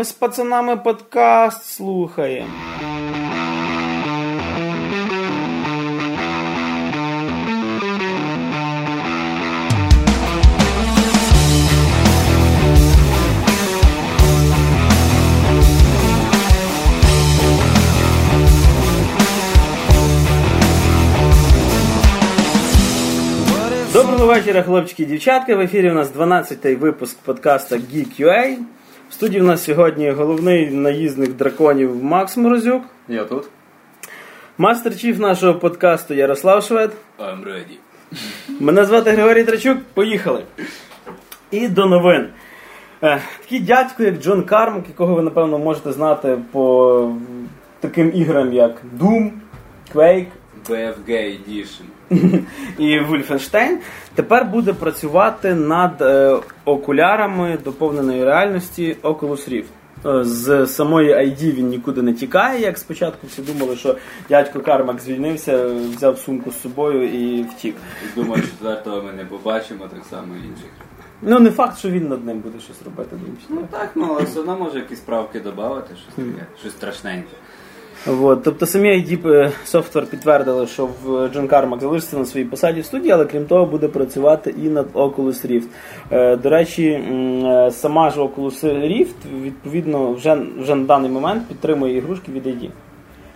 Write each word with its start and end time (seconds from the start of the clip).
Ми 0.00 0.04
з 0.04 0.12
пацанами 0.12 0.76
подкаст 0.76 1.64
слухаємо. 1.64 2.48
Доброго 23.92 24.26
вечора, 24.26 24.62
хлопчики 24.62 25.02
і 25.02 25.06
дівчатки. 25.06 25.54
В 25.54 25.60
ефірі 25.60 25.90
у 25.90 25.94
нас 25.94 26.14
12-й 26.14 26.74
випуск 26.74 27.18
подкаста 27.18 27.76
Geek.ua. 27.76 28.79
В 29.10 29.12
студії 29.12 29.42
у 29.42 29.44
нас 29.44 29.64
сьогодні 29.64 30.10
головний 30.10 30.70
наїзник 30.70 31.30
драконів 31.32 32.04
Макс 32.04 32.36
Морозюк, 32.36 32.82
Я 33.08 33.24
тут. 33.24 33.44
мастер-чіф 34.58 35.18
нашого 35.18 35.54
подкасту 35.54 36.14
Ярослав 36.14 36.62
Швед. 36.64 36.92
I'm 37.18 37.44
ready. 37.44 37.76
Мене 38.60 38.84
звати 38.84 39.10
Григорій 39.10 39.44
Трачук. 39.44 39.78
Поїхали. 39.94 40.42
І 41.50 41.68
до 41.68 41.86
новин. 41.86 42.28
Е, 43.02 43.22
Такий 43.40 43.60
дядько, 43.60 44.02
як 44.02 44.18
Джон 44.22 44.42
Кармак, 44.42 44.84
якого 44.88 45.14
ви, 45.14 45.22
напевно, 45.22 45.58
можете 45.58 45.92
знати 45.92 46.38
по 46.52 47.12
таким 47.80 48.12
іграм, 48.14 48.52
як 48.52 48.82
Doom, 48.98 49.30
Quake, 49.94 50.26
BFG 50.68 51.08
Edition. 51.10 51.82
І 52.78 53.00
Wolfenstein 53.00 53.76
тепер 54.14 54.44
буде 54.44 54.72
працювати 54.72 55.54
над 55.54 56.02
е, 56.02 56.36
окулярами 56.64 57.58
доповненої 57.64 58.24
реальності 58.24 58.96
Oculus 59.02 59.50
Rift. 59.50 59.64
Е, 60.20 60.24
З 60.24 60.66
самої 60.66 61.14
ID 61.14 61.54
він 61.54 61.68
нікуди 61.68 62.02
не 62.02 62.12
тікає, 62.14 62.60
як 62.60 62.78
спочатку 62.78 63.26
всі 63.26 63.42
думали, 63.42 63.76
що 63.76 63.96
дядько 64.28 64.60
Кармак 64.60 65.00
звільнився, 65.00 65.66
взяв 65.96 66.18
сумку 66.18 66.50
з 66.50 66.60
собою 66.60 67.04
і 67.08 67.42
втік. 67.42 67.76
Думаю, 68.16 68.42
четвертого 68.42 69.02
ми 69.02 69.12
не 69.12 69.24
побачимо, 69.24 69.84
так 69.94 70.04
само 70.10 70.34
інших. 70.36 70.70
Ну 71.22 71.38
не 71.38 71.50
факт, 71.50 71.78
що 71.78 71.90
він 71.90 72.08
над 72.08 72.26
ним 72.26 72.38
буде 72.38 72.60
щось 72.60 72.82
робити. 72.84 73.16
Ну 73.48 73.68
так, 73.70 73.90
ну 73.94 74.06
але 74.10 74.22
все 74.22 74.40
одно 74.40 74.56
може 74.56 74.78
якісь 74.78 75.00
правки 75.00 75.40
додати, 75.40 75.94
щось 75.96 76.14
таке, 76.14 76.46
щось 76.60 76.72
страшненьке. 76.72 77.28
От, 78.06 78.42
тобто 78.42 78.66
самі 78.66 78.88
ID 78.88 79.52
Software 79.66 80.06
підтвердили, 80.06 80.66
що 80.66 80.88
в 81.04 81.28
Джон 81.28 81.48
Кармак 81.48 81.80
залишиться 81.80 82.18
на 82.18 82.24
своїй 82.24 82.46
посаді 82.46 82.80
в 82.80 82.84
студії, 82.84 83.12
але 83.12 83.24
крім 83.24 83.46
того 83.46 83.66
буде 83.66 83.88
працювати 83.88 84.54
і 84.62 84.68
над 84.68 84.86
Oculus 84.92 85.46
Rift. 85.46 85.66
Е, 86.10 86.36
До 86.36 86.50
речі, 86.50 86.86
е, 86.86 87.70
сама 87.70 88.10
ж 88.10 88.20
Oculus 88.20 88.64
Rift 88.64 89.42
відповідно 89.42 90.12
вже, 90.12 90.42
вже 90.58 90.74
на 90.74 90.84
даний 90.84 91.10
момент 91.10 91.48
підтримує 91.48 91.96
ігрушки 91.96 92.32
від 92.32 92.46
ID. 92.46 92.70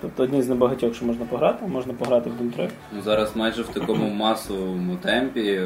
Тобто 0.00 0.22
одні 0.22 0.42
з 0.42 0.48
небагатьох, 0.48 0.94
що 0.94 1.04
можна 1.04 1.24
пограти, 1.24 1.66
можна 1.66 1.92
пограти 1.92 2.30
в 2.30 2.42
Doom 2.42 2.52
3. 2.56 2.68
Ну 2.92 3.02
зараз 3.02 3.36
майже 3.36 3.62
в 3.62 3.68
такому 3.68 4.08
масовому 4.10 4.96
темпі, 4.96 5.60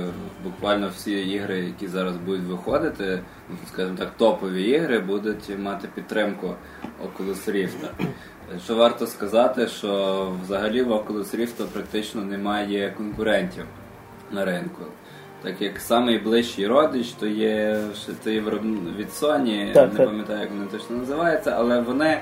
буквально 0.45 0.91
всі 0.97 1.13
ігри, 1.13 1.59
які 1.59 1.89
зараз 1.89 2.17
будуть 2.17 2.47
виходити, 2.49 3.21
скажімо 3.73 3.97
так, 3.99 4.11
топові 4.17 4.63
ігри, 4.63 4.99
будуть 4.99 5.59
мати 5.59 5.89
підтримку 5.95 6.55
Oculus 7.05 7.53
Rift. 7.53 8.07
Що 8.65 8.75
варто 8.75 9.07
сказати, 9.07 9.67
що 9.67 10.33
взагалі 10.45 10.83
в 10.83 10.93
Oculus 10.93 11.37
Rift 11.37 11.65
практично 11.73 12.23
немає 12.23 12.95
конкурентів 12.97 13.65
на 14.31 14.45
ринку. 14.45 14.83
Так 15.43 15.63
як 15.63 15.91
найближчий 15.91 16.67
родич, 16.67 17.09
то 17.09 17.27
є 17.27 17.81
той 18.25 18.41
виробник 18.41 18.97
від 18.97 19.09
Sony, 19.09 19.73
Так, 19.73 19.93
не 19.93 19.99
так. 19.99 20.07
пам'ятаю, 20.07 20.41
як 20.41 20.51
вони 20.51 20.67
точно 20.67 20.97
називаються, 20.97 21.55
але 21.59 21.81
вони 21.81 22.21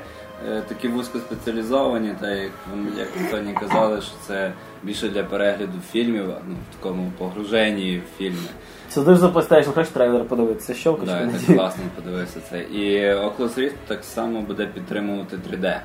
е, 0.49 0.63
такі 0.69 0.89
вузькоспеціалізовані, 0.89 2.15
та 2.21 2.31
як 2.31 2.51
вони 2.71 2.91
як 2.99 3.09
Sony 3.33 3.61
казали, 3.61 4.01
що 4.01 4.13
це 4.27 4.53
більше 4.83 5.09
для 5.09 5.25
перегляду 5.25 5.79
фільмів, 5.93 6.25
ну 6.49 6.55
в 6.71 6.77
такому 6.77 7.13
погруженні 7.19 7.99
в 7.99 8.19
фільми. 8.19 8.49
Сидиш 8.91 9.19
за 9.19 9.29
PlayStation, 9.29 9.73
хочеш 9.73 9.89
трейлер 9.93 10.25
подивитися, 10.25 10.75
щелкочка. 10.75 11.15
Да, 11.15 11.21
я 11.21 11.27
так 11.47 11.57
класно 11.57 11.83
подивився 11.97 12.41
це. 12.51 12.61
І 12.61 13.01
Oculus 13.15 13.59
Rift 13.59 13.75
так 13.87 14.05
само 14.05 14.41
буде 14.41 14.67
підтримувати 14.67 15.37
3D. 15.37 15.81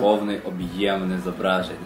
Повний 0.00 0.38
об'ємне 0.44 1.18
зображення. 1.24 1.78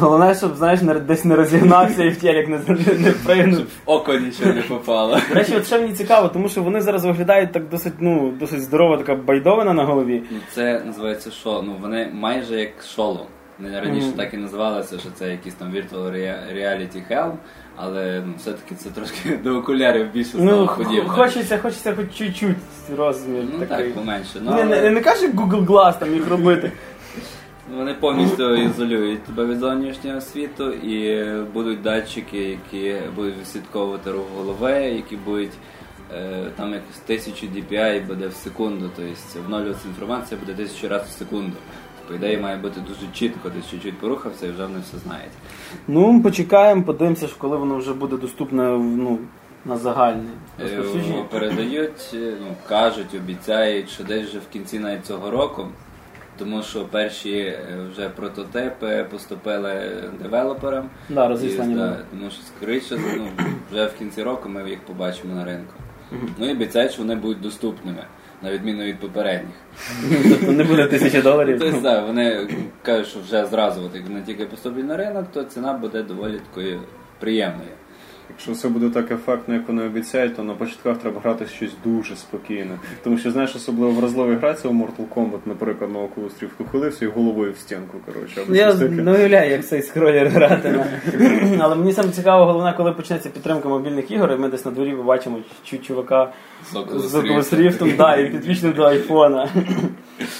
Головне, 0.00 0.34
щоб 0.34 0.56
знаєш, 0.56 0.82
не- 0.82 0.94
десь 0.94 1.24
не 1.24 1.36
розігнався 1.36 2.04
і 2.04 2.08
в 2.08 2.16
телек 2.20 2.48
не, 2.48 2.58
не 2.98 3.10
пригнув. 3.10 3.54
Щоб 3.56 3.66
в 3.66 3.90
око 3.90 4.14
нічого 4.14 4.52
не 4.52 4.62
попало. 4.62 5.18
До 5.28 5.34
речі, 5.34 5.56
от 5.56 5.66
що 5.66 5.80
мені 5.80 5.92
цікаво, 5.92 6.28
тому 6.28 6.48
що 6.48 6.62
вони 6.62 6.80
зараз 6.80 7.04
виглядають 7.04 7.52
так 7.52 7.68
досить, 7.68 7.92
ну, 8.00 8.32
досить 8.40 8.62
здорова 8.62 8.96
така 8.96 9.14
байдовина 9.14 9.72
на 9.72 9.84
голові. 9.84 10.22
Ну, 10.30 10.38
Це 10.52 10.82
називається 10.86 11.30
що? 11.30 11.62
Ну 11.66 11.74
вони 11.82 12.08
майже 12.12 12.60
як 12.60 12.70
шолом. 12.96 13.26
Вони 13.60 13.80
раніше 13.80 14.06
Мгм. 14.06 14.16
так 14.16 14.34
і 14.34 14.36
називалися, 14.36 14.98
що 14.98 15.08
це 15.14 15.30
якийсь 15.30 15.54
там 15.54 15.68
Virtual 15.72 16.12
Rea- 16.12 16.54
Reality 16.56 17.02
Helm, 17.10 17.32
але 17.76 18.22
ну, 18.26 18.32
все-таки 18.38 18.74
це 18.74 18.90
трошки 18.90 19.38
до 19.44 19.56
окулярів 19.58 20.12
більше 20.12 20.30
стало 20.30 20.44
Ну, 20.44 20.66
х- 20.66 21.08
хочеться, 21.08 21.58
хочеться 21.58 21.94
хоч 21.96 22.06
чуть-чуть 22.18 22.56
розмір 22.98 23.42
Ну 23.52 23.66
такий. 23.66 23.86
так, 23.86 23.94
поменше. 23.94 24.38
Ну, 24.42 24.54
не, 24.54 24.64
не, 24.64 24.78
але 24.78 24.90
не 24.90 25.00
кажеш, 25.00 25.22
як 25.22 25.34
Google 25.34 25.66
Glass 25.66 25.98
там 25.98 26.14
їх 26.14 26.28
робити. 26.30 26.72
Вони 27.72 27.94
повністю 27.94 28.56
ізолюють 28.56 29.22
тебе 29.22 29.46
від 29.46 29.58
зовнішнього 29.58 30.20
світу 30.20 30.70
і 30.72 31.24
будуть 31.54 31.82
датчики, 31.82 32.38
які 32.38 32.94
будуть 33.16 33.38
відслідковувати 33.40 34.12
рух 34.12 34.24
голови, 34.36 34.72
які 34.72 35.16
будуть 35.16 35.52
е, 36.14 36.44
там 36.56 36.72
якось 36.72 37.00
1000 37.04 37.46
DPI 37.46 38.06
буде 38.06 38.26
в 38.26 38.32
секунду, 38.32 38.90
тобто 38.96 39.40
обновлюватися 39.40 39.88
інформація 39.88 40.40
буде 40.40 40.54
тисячу 40.54 40.88
разів 40.88 41.08
в 41.08 41.18
секунду. 41.18 41.52
По 42.08 42.14
ідеї 42.14 42.38
має 42.38 42.56
бути 42.56 42.80
дуже 42.80 43.12
чітко, 43.12 43.50
десь 43.56 43.70
чуть-чуть 43.70 43.98
порухався 43.98 44.46
і 44.46 44.50
вже 44.50 44.62
вони 44.66 44.78
все 44.78 44.98
знають. 44.98 45.32
Ну, 45.88 46.22
почекаємо, 46.22 46.82
подивимося, 46.82 47.28
коли 47.38 47.56
воно 47.56 47.76
вже 47.76 47.92
буде 47.92 48.16
доступне 48.16 48.62
ну, 48.78 49.18
на 49.64 49.76
загальне. 49.76 50.30
Передають, 51.30 52.10
е, 52.14 52.34
ну, 52.40 52.54
кажуть, 52.68 53.14
обіцяють, 53.14 53.90
що 53.90 54.04
десь 54.04 54.28
вже 54.28 54.38
в 54.38 54.48
кінці 54.52 54.78
навіть 54.78 55.06
цього 55.06 55.30
року, 55.30 55.68
тому 56.38 56.62
що 56.62 56.84
перші 56.84 57.38
е, 57.38 57.58
вже 57.92 58.08
прототипи 58.08 59.06
поступили 59.10 59.92
девелоперам. 60.22 60.90
Да, 61.08 61.24
І, 61.24 61.28
розіслані. 61.28 61.74
да, 61.74 61.96
тому 62.10 62.30
що 62.30 62.42
скоріше 62.42 62.98
ну, 63.16 63.28
вже 63.72 63.86
в 63.86 63.98
кінці 63.98 64.22
року 64.22 64.48
ми 64.48 64.70
їх 64.70 64.80
побачимо 64.80 65.34
на 65.34 65.44
ринку. 65.44 65.72
Ну 66.38 66.48
і 66.50 66.52
обіцяють, 66.52 66.92
що 66.92 67.02
вони 67.02 67.14
будуть 67.14 67.40
доступними, 67.40 68.04
на 68.42 68.50
відміну 68.52 68.84
від 68.84 68.98
попередніх. 68.98 69.56
Тобто 70.30 70.52
не 70.52 70.64
буде 70.64 70.86
тисячі 70.86 71.22
доларів. 71.22 71.58
Тобто, 71.60 71.80
да, 71.80 72.00
вони 72.00 72.48
кажуть, 72.82 73.06
що 73.06 73.20
вже 73.20 73.46
зразу, 73.46 73.82
от, 73.84 73.94
як 73.94 74.08
вони 74.08 74.22
тільки 74.22 74.44
поступлять 74.46 74.84
на 74.84 74.96
ринок, 74.96 75.26
то 75.32 75.44
ціна 75.44 75.72
буде 75.72 76.02
доволі 76.02 76.40
такою 76.50 76.80
приємною. 77.20 77.68
Якщо 78.36 78.52
все 78.52 78.68
буде 78.68 78.90
так 78.90 79.10
ефектно, 79.10 79.54
як 79.54 79.68
вони 79.68 79.82
обіцяють, 79.82 80.36
то 80.36 80.42
на 80.42 80.54
початках 80.54 80.98
треба 80.98 81.20
грати 81.20 81.46
щось 81.46 81.70
дуже 81.84 82.16
спокійне. 82.16 82.78
Тому 83.04 83.18
що, 83.18 83.30
знаєш, 83.30 83.56
особливо 83.56 83.92
вразливий 83.92 84.36
грається 84.36 84.68
у 84.68 84.72
Mortal 84.72 85.08
Kombat, 85.14 85.38
наприклад, 85.46 85.90
на 85.92 85.98
Oculus 85.98 86.42
Rift, 86.42 86.48
ухилився 86.58 87.04
і 87.04 87.08
головою 87.08 87.52
в 87.52 87.56
стінку, 87.58 87.98
коротше. 88.06 88.40
або 88.42 88.54
Я 88.54 88.74
не 89.02 89.12
уявляю, 89.12 89.50
як 89.50 89.66
цей 89.66 89.82
скролер 89.82 90.28
грати. 90.28 90.84
Але 91.60 91.74
мені 91.76 91.92
саме 91.92 92.08
цікаво, 92.08 92.44
головне, 92.46 92.74
коли 92.76 92.92
почнеться 92.92 93.28
підтримка 93.28 93.68
мобільних 93.68 94.10
ігор, 94.10 94.32
і 94.32 94.36
ми 94.36 94.48
десь 94.48 94.64
на 94.64 94.70
дворі 94.70 94.92
побачимо 94.92 95.38
чу- 95.66 95.80
чувака 95.80 96.32
З. 96.72 97.14
Rift, 97.14 97.96
да, 97.96 98.16
і 98.16 98.30
підвічним 98.30 98.72
до 98.72 98.82
айфона. 98.92 99.48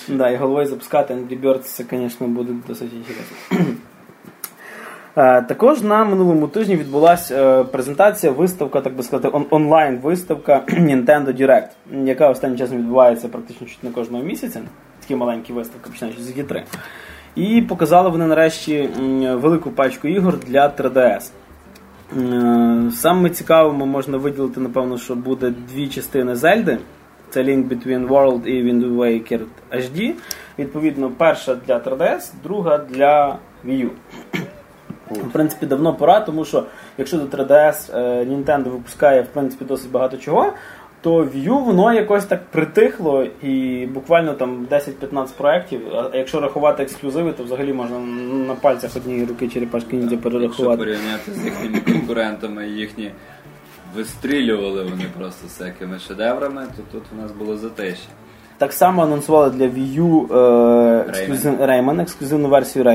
Да, 0.09 0.31
і 0.31 0.37
головою 0.37 0.67
запускати 0.67 1.15
Angry 1.15 1.41
Birds, 1.41 1.59
це, 1.59 1.85
звісно, 1.91 2.29
буде 2.29 2.53
досить 2.69 2.91
інтересно. 2.93 3.75
Е, 5.17 5.43
Також 5.43 5.83
на 5.83 6.05
минулому 6.05 6.49
тижні 6.49 6.77
відбулася 6.77 7.65
презентація, 7.65 8.33
виставка, 8.33 8.81
так 8.81 8.97
би 8.97 9.03
сказати, 9.03 9.29
он- 9.33 9.47
онлайн-виставка 9.51 10.63
Nintendo 10.69 11.41
Direct, 11.41 11.69
яка 12.05 12.29
останнім 12.31 12.59
часом 12.59 12.79
відбувається 12.79 13.29
практично 13.29 13.67
чуть 13.67 13.85
не 13.85 13.91
кожного 13.91 14.25
місяця. 14.25 14.61
Такі 15.01 15.17
маленькі 15.17 15.53
виставки, 15.53 15.91
починаючи 15.91 16.23
з 16.23 16.31
G3. 16.39 16.63
І 17.37 17.63
показали 17.63 18.11
вони 18.11 18.27
нарешті 18.27 18.89
велику 19.33 19.71
пачку 19.71 20.09
ігор 20.09 20.39
для 20.47 20.69
3DS. 20.69 21.31
Е, 22.19 22.91
Саме 22.93 23.31
цікавому 23.31 23.87
можна 23.87 24.19
виділити, 24.19 24.61
напевно, 24.61 24.99
що 24.99 25.15
буде 25.15 25.53
дві 25.73 25.89
частини 25.89 26.37
Зельди. 26.37 26.79
Це 27.31 27.43
Link 27.43 27.69
Between 27.69 28.09
World 28.09 28.47
і 28.47 28.63
Wind 28.63 28.97
Waker 28.97 29.41
HD. 29.73 30.13
Відповідно, 30.59 31.11
перша 31.19 31.55
для 31.67 31.79
3DS, 31.79 32.33
друга 32.45 32.79
для 32.79 33.37
Wii 33.67 33.87
U. 33.87 33.89
В 35.11 35.33
принципі, 35.33 35.67
давно 35.67 35.95
пора, 35.95 36.21
тому 36.21 36.45
що 36.45 36.65
якщо 36.99 37.17
до 37.17 37.37
3DS 37.37 37.99
е, 37.99 38.25
Nintendo 38.25 38.69
випускає 38.69 39.23
в 39.23 39.27
принципі 39.27 39.65
досить 39.65 39.91
багато 39.91 40.17
чого, 40.17 40.53
то 41.05 41.25
U 41.25 41.65
воно 41.65 41.93
якось 41.93 42.25
так 42.25 42.45
притихло 42.45 43.27
і 43.43 43.87
буквально 43.87 44.35
там 44.35 44.67
10-15 44.71 45.33
проєктів. 45.37 45.81
А 45.95 46.17
якщо 46.17 46.41
рахувати 46.41 46.83
ексклюзиви, 46.83 47.33
то 47.33 47.45
взагалі 47.45 47.73
можна 47.73 47.99
на 48.49 48.55
пальцях 48.55 48.97
однієї 48.97 49.25
руки 49.27 49.49
черепашки 49.49 49.97
ніндзя 49.97 50.17
Якщо 50.25 50.77
порівняти 50.77 51.33
з 51.33 51.45
їхніми 51.45 51.81
конкурентами, 51.81 52.69
їхні 52.69 53.11
вистрілювали 53.97 54.83
вони 54.83 55.05
просто 55.19 55.47
всякими 55.47 55.99
шедеврами, 55.99 56.67
то 56.77 56.83
тут 56.93 57.03
у 57.19 57.23
нас 57.23 57.33
було 57.33 57.57
затишя. 57.57 58.09
Так 58.59 58.73
само 58.73 59.03
анонсували 59.03 59.51
для 59.51 59.67
U 60.03 60.37
е, 60.37 61.05
ексклюзив, 61.09 61.61
Rayman, 61.61 62.01
ексклюзивну 62.01 62.49
версію 62.49 62.85
е, 62.85 62.89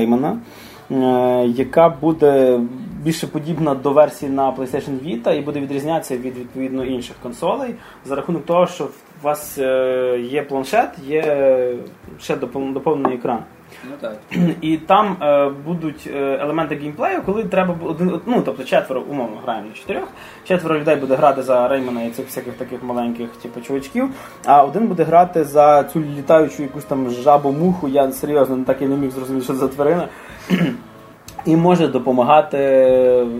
яка 1.46 1.88
буде 1.88 2.60
більше 3.02 3.26
подібна 3.26 3.74
до 3.74 3.90
версії 3.90 4.32
на 4.32 4.52
PlayStation 4.52 4.98
Vita 5.04 5.38
і 5.38 5.40
буде 5.40 5.60
відрізнятися 5.60 6.16
від 6.16 6.38
відповідно 6.38 6.84
інших 6.84 7.16
консолей 7.22 7.74
за 8.04 8.14
рахунок 8.14 8.46
того, 8.46 8.66
що 8.66 8.84
у 8.84 9.24
вас 9.24 9.58
е, 9.58 10.20
є 10.30 10.42
планшет, 10.42 10.88
є 11.06 11.74
ще 12.18 12.36
доповнений 12.36 13.14
екран. 13.14 13.42
Ну 13.90 13.96
так. 14.00 14.16
І 14.60 14.76
там 14.76 15.16
е, 15.22 15.50
будуть 15.66 16.10
е, 16.14 16.38
елементи 16.40 16.74
геймплею, 16.74 17.22
коли 17.26 17.44
треба 17.44 17.76
один, 17.84 18.20
ну 18.26 18.42
тобто 18.44 18.64
четверо, 18.64 19.02
умовно, 19.10 19.36
граємо 19.44 19.68
на 19.68 19.74
чотирьох, 19.74 20.08
четверо 20.44 20.80
людей 20.80 20.96
буде 20.96 21.14
грати 21.14 21.42
за 21.42 21.68
Реймана 21.68 22.02
і 22.02 22.10
цих 22.10 22.26
всяких 22.26 22.54
таких 22.54 22.82
маленьких, 22.82 23.30
типу, 23.30 23.60
чувачків, 23.60 24.08
а 24.44 24.64
один 24.64 24.86
буде 24.86 25.04
грати 25.04 25.44
за 25.44 25.84
цю 25.84 26.00
літаючу 26.00 26.62
якусь 26.62 26.84
там 26.84 27.10
жабу-муху, 27.10 27.88
я 27.88 28.12
серйозно 28.12 28.64
так 28.66 28.82
і 28.82 28.86
не 28.86 28.96
міг 28.96 29.10
зрозуміти, 29.10 29.44
що 29.44 29.52
це 29.52 29.58
за 29.58 29.68
тварина. 29.68 30.08
І 31.44 31.56
може 31.56 31.88
допомагати 31.88 32.58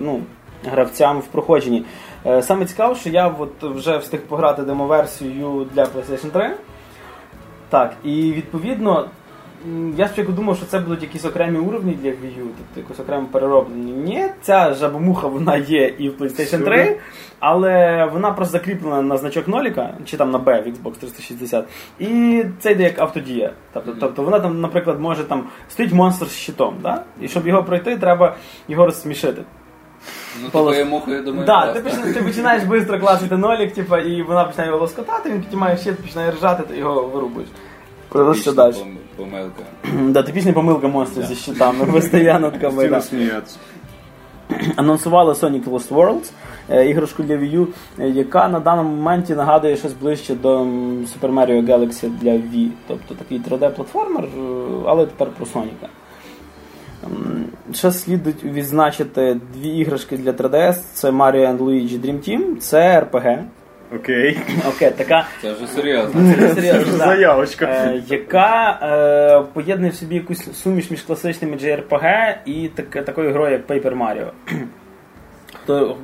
ну, 0.01 0.21
гравцям 0.65 1.21
в 1.21 1.27
проходженні. 1.27 1.85
Е, 2.27 2.43
Саме 2.43 2.67
цікаво, 2.67 2.95
що 2.95 3.11
я 3.11 3.35
от 3.39 3.63
вже 3.63 3.97
встиг 3.99 4.21
пограти 4.21 4.63
демоверсію 4.63 5.67
для 5.75 5.85
PlayStation 5.85 6.31
3. 6.31 6.51
Так, 7.69 7.93
і 8.05 8.33
відповідно, 8.33 9.09
я 9.97 10.07
спочатку 10.09 10.33
думав, 10.33 10.57
що 10.57 10.67
це 10.67 10.79
будуть 10.79 11.03
якісь 11.03 11.25
окремі 11.25 11.59
уровні 11.59 11.99
для 12.03 12.09
Wii 12.09 12.39
U, 12.39 12.47
тобто 12.59 12.81
якось 12.81 13.01
окремо 13.01 13.27
перероблені. 13.33 13.93
Ні, 13.93 14.25
ця 14.43 14.75
жабомуха 14.75 15.27
вона 15.27 15.57
є 15.57 15.95
і 15.99 16.09
в 16.09 16.13
PlayStation 16.23 16.65
3, 16.65 16.99
але 17.41 18.05
вона 18.13 18.31
просто 18.31 18.53
закріплена 18.53 19.03
на 19.03 19.17
значок 19.17 19.49
ноліка, 19.49 19.95
чи 20.05 20.17
там 20.17 20.31
на 20.31 20.39
B 20.39 20.45
в 20.45 20.67
Xbox 20.67 20.93
360. 20.93 21.65
І 21.99 22.45
це 22.61 22.73
йде 22.73 22.83
як 22.83 22.99
автодія. 22.99 23.53
Тобто, 23.73 23.93
тобто 24.01 24.23
вона 24.23 24.41
там, 24.41 24.61
наприклад, 24.61 25.01
може 25.01 25.25
там 25.25 25.45
стоїть 25.69 25.93
монстр 25.93 26.27
з 26.27 26.37
щитом, 26.37 26.75
да? 26.83 27.03
і 27.21 27.29
щоб 27.29 27.47
його 27.47 27.65
пройти, 27.65 27.97
треба 27.97 28.37
його 28.69 28.87
розсмішити. 28.87 29.43
Ну 30.43 30.49
Полос- 30.49 30.67
такою 30.67 30.87
мухою, 30.87 31.23
думаю, 31.23 31.47
Да, 31.47 31.73
ти, 31.73 31.81
починаєш, 31.81 32.15
ти 32.17 32.23
починаєш 32.23 32.63
швидко 32.63 32.99
класити 32.99 33.37
нолік, 33.37 33.75
типа, 33.75 33.99
і 33.99 34.23
вона 34.23 34.45
починає 34.45 34.69
його 34.71 34.81
лоскотати, 34.81 35.31
він 35.31 35.41
піднімає 35.41 35.77
щит, 35.77 35.97
починає 36.03 36.31
ржати, 36.31 36.63
ти 36.63 36.77
його 36.77 37.03
вирубуєш. 37.03 37.49
Типічна 38.13 38.53
далі. 38.53 38.75
Помилка. 39.17 39.63
Да, 40.09 40.23
типічна 40.23 40.53
помилка 40.53 40.89
монстрів 40.89 41.27
зі 41.27 41.35
щитами, 41.35 41.87
постійно 41.87 42.51
така 42.51 42.71
байда. 42.71 43.01
сміятися. 43.01 43.57
Анонсували 44.77 45.33
Sonic 45.33 45.65
Lost 45.65 45.89
Worlds, 45.89 46.31
е, 46.71 46.89
іграшку 46.91 47.23
для 47.23 47.35
Wii 47.35 47.59
U, 47.59 47.67
е, 47.99 48.09
яка 48.09 48.49
на 48.49 48.61
даному 48.61 48.97
моменті 48.97 49.35
нагадує 49.35 49.77
щось 49.77 49.93
ближче 49.93 50.35
до 50.35 50.59
Super 50.61 51.35
Mario 51.35 51.67
Galaxy 51.67 52.09
для 52.21 52.31
Wii. 52.31 52.69
Тобто 52.89 53.15
такий 53.15 53.41
3D-платформер, 53.41 54.25
е, 54.25 54.83
але 54.87 55.07
тепер 55.07 55.29
про 55.37 55.47
Соніка. 55.47 55.89
Ще 57.73 57.91
слід 57.93 58.21
відзначити 58.45 59.41
дві 59.55 59.69
іграшки 59.69 60.17
для 60.17 60.33
3DS: 60.33 60.75
це 60.93 61.11
Mario 61.11 61.57
and 61.57 61.59
Luigi 61.59 62.01
Dream 62.01 62.29
Team, 62.29 62.57
це 62.57 63.01
RPG. 63.01 63.45
Окей. 63.97 64.41
Окей, 64.69 64.91
така 64.91 65.27
Це 65.43 65.53
вже 65.53 65.67
серйозно. 65.67 66.35
Це 66.39 66.55
серйозно, 66.55 66.99
да. 66.99 67.05
Заявочка. 67.05 67.67
Е, 67.67 68.03
яка 68.07 68.79
е, 68.83 69.53
поєднує 69.53 69.91
в 69.91 69.95
собі 69.95 70.15
якусь 70.15 70.63
суміш 70.63 70.91
між 70.91 71.03
класичними 71.03 71.57
JRPG 71.57 72.35
і 72.45 72.69
так, 72.69 73.05
такою 73.05 73.33
грою, 73.33 73.53
як 73.53 73.67
Paper 73.67 73.99
Mario. 73.99 74.27
То 75.71 75.97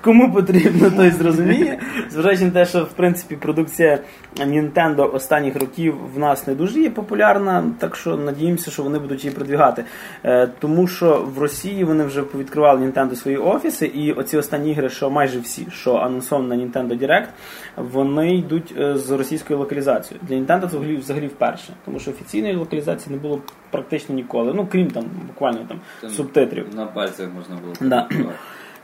кому 0.00 0.32
потрібно, 0.32 0.90
той 0.90 1.10
зрозуміє. 1.10 1.78
Зважаючи 2.10 2.44
на 2.44 2.50
те, 2.50 2.66
що 2.66 2.84
в 2.84 2.92
принципі 2.92 3.36
продукція 3.36 3.98
Nintendo 4.36 5.14
останніх 5.14 5.56
років 5.56 5.94
в 6.14 6.18
нас 6.18 6.46
не 6.46 6.54
дуже 6.54 6.80
є 6.80 6.90
популярна, 6.90 7.64
так 7.78 7.96
що 7.96 8.16
надіємося, 8.16 8.70
що 8.70 8.82
вони 8.82 8.98
будуть 8.98 9.24
її 9.24 9.36
продвігати. 9.36 9.84
Е, 10.24 10.48
тому 10.58 10.86
що 10.86 11.28
в 11.34 11.38
Росії 11.38 11.84
вони 11.84 12.04
вже 12.04 12.22
повідкривали 12.22 12.86
Nintendo 12.86 13.14
свої 13.14 13.36
офіси, 13.36 13.86
і 13.86 14.12
оці 14.12 14.36
останні 14.36 14.70
ігри, 14.70 14.88
що 14.88 15.10
майже 15.10 15.40
всі, 15.40 15.66
що 15.70 15.94
анонсовані 15.94 16.48
на 16.48 16.56
Nintendo 16.56 16.98
Direct, 16.98 17.28
вони 17.76 18.36
йдуть 18.36 18.74
е, 18.78 18.98
з 18.98 19.10
російською 19.10 19.58
локалізацією. 19.58 20.26
Для 20.28 20.36
Nintendo 20.36 20.66
взагалі, 20.66 20.96
взагалі 20.96 21.26
вперше, 21.26 21.72
тому 21.84 21.98
що 21.98 22.10
офіційної 22.10 22.56
локалізації 22.56 23.16
не 23.16 23.22
було 23.22 23.40
практично 23.70 24.14
ніколи. 24.14 24.52
Ну 24.54 24.68
крім 24.72 24.90
там 24.90 25.04
буквально 25.26 25.58
там 25.68 25.80
Там 26.00 26.10
субтитрів. 26.10 26.74
На 26.74 26.86
пальцях 26.86 27.28
можна 27.34 27.56
було. 27.56 27.74
Да. 27.80 28.08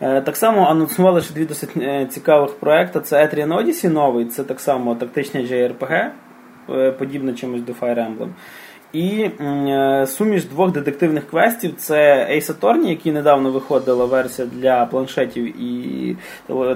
Е, 0.01 0.21
Так 0.21 0.37
само 0.37 0.67
анонсували 0.67 1.21
ще 1.21 1.35
дві 1.35 1.45
досить 1.45 1.77
е, 1.77 2.07
цікавих 2.07 2.55
проекти. 2.55 3.01
Це 3.01 3.25
Etrian 3.25 3.55
Odyssey 3.55 3.89
новий, 3.89 4.25
це 4.25 4.45
так 4.45 4.61
само 4.61 4.95
тактичне 4.95 5.41
JRPG, 5.41 6.11
е, 6.71 6.93
подібне 6.93 7.33
чимось 7.33 7.63
до 7.63 7.73
Fire 7.73 8.07
Emblem. 8.07 8.29
І 8.93 9.31
суміш 10.07 10.45
двох 10.45 10.73
детективних 10.73 11.31
квестів 11.31 11.75
це 11.77 12.29
Ace 12.31 12.53
Attorney, 12.53 12.89
який 12.89 13.13
недавно 13.13 13.51
виходила 13.51 14.05
версія 14.05 14.49
для 14.53 14.87
планшетів 14.87 15.63
і 15.63 16.17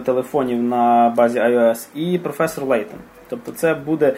телефонів 0.05 0.62
на 0.62 1.15
базі 1.17 1.38
iOS, 1.38 1.88
і 1.94 2.19
професор 2.19 2.65
Лейтон. 2.65 2.99
Тобто 3.29 3.53
це 3.53 3.75
буде, 3.75 4.15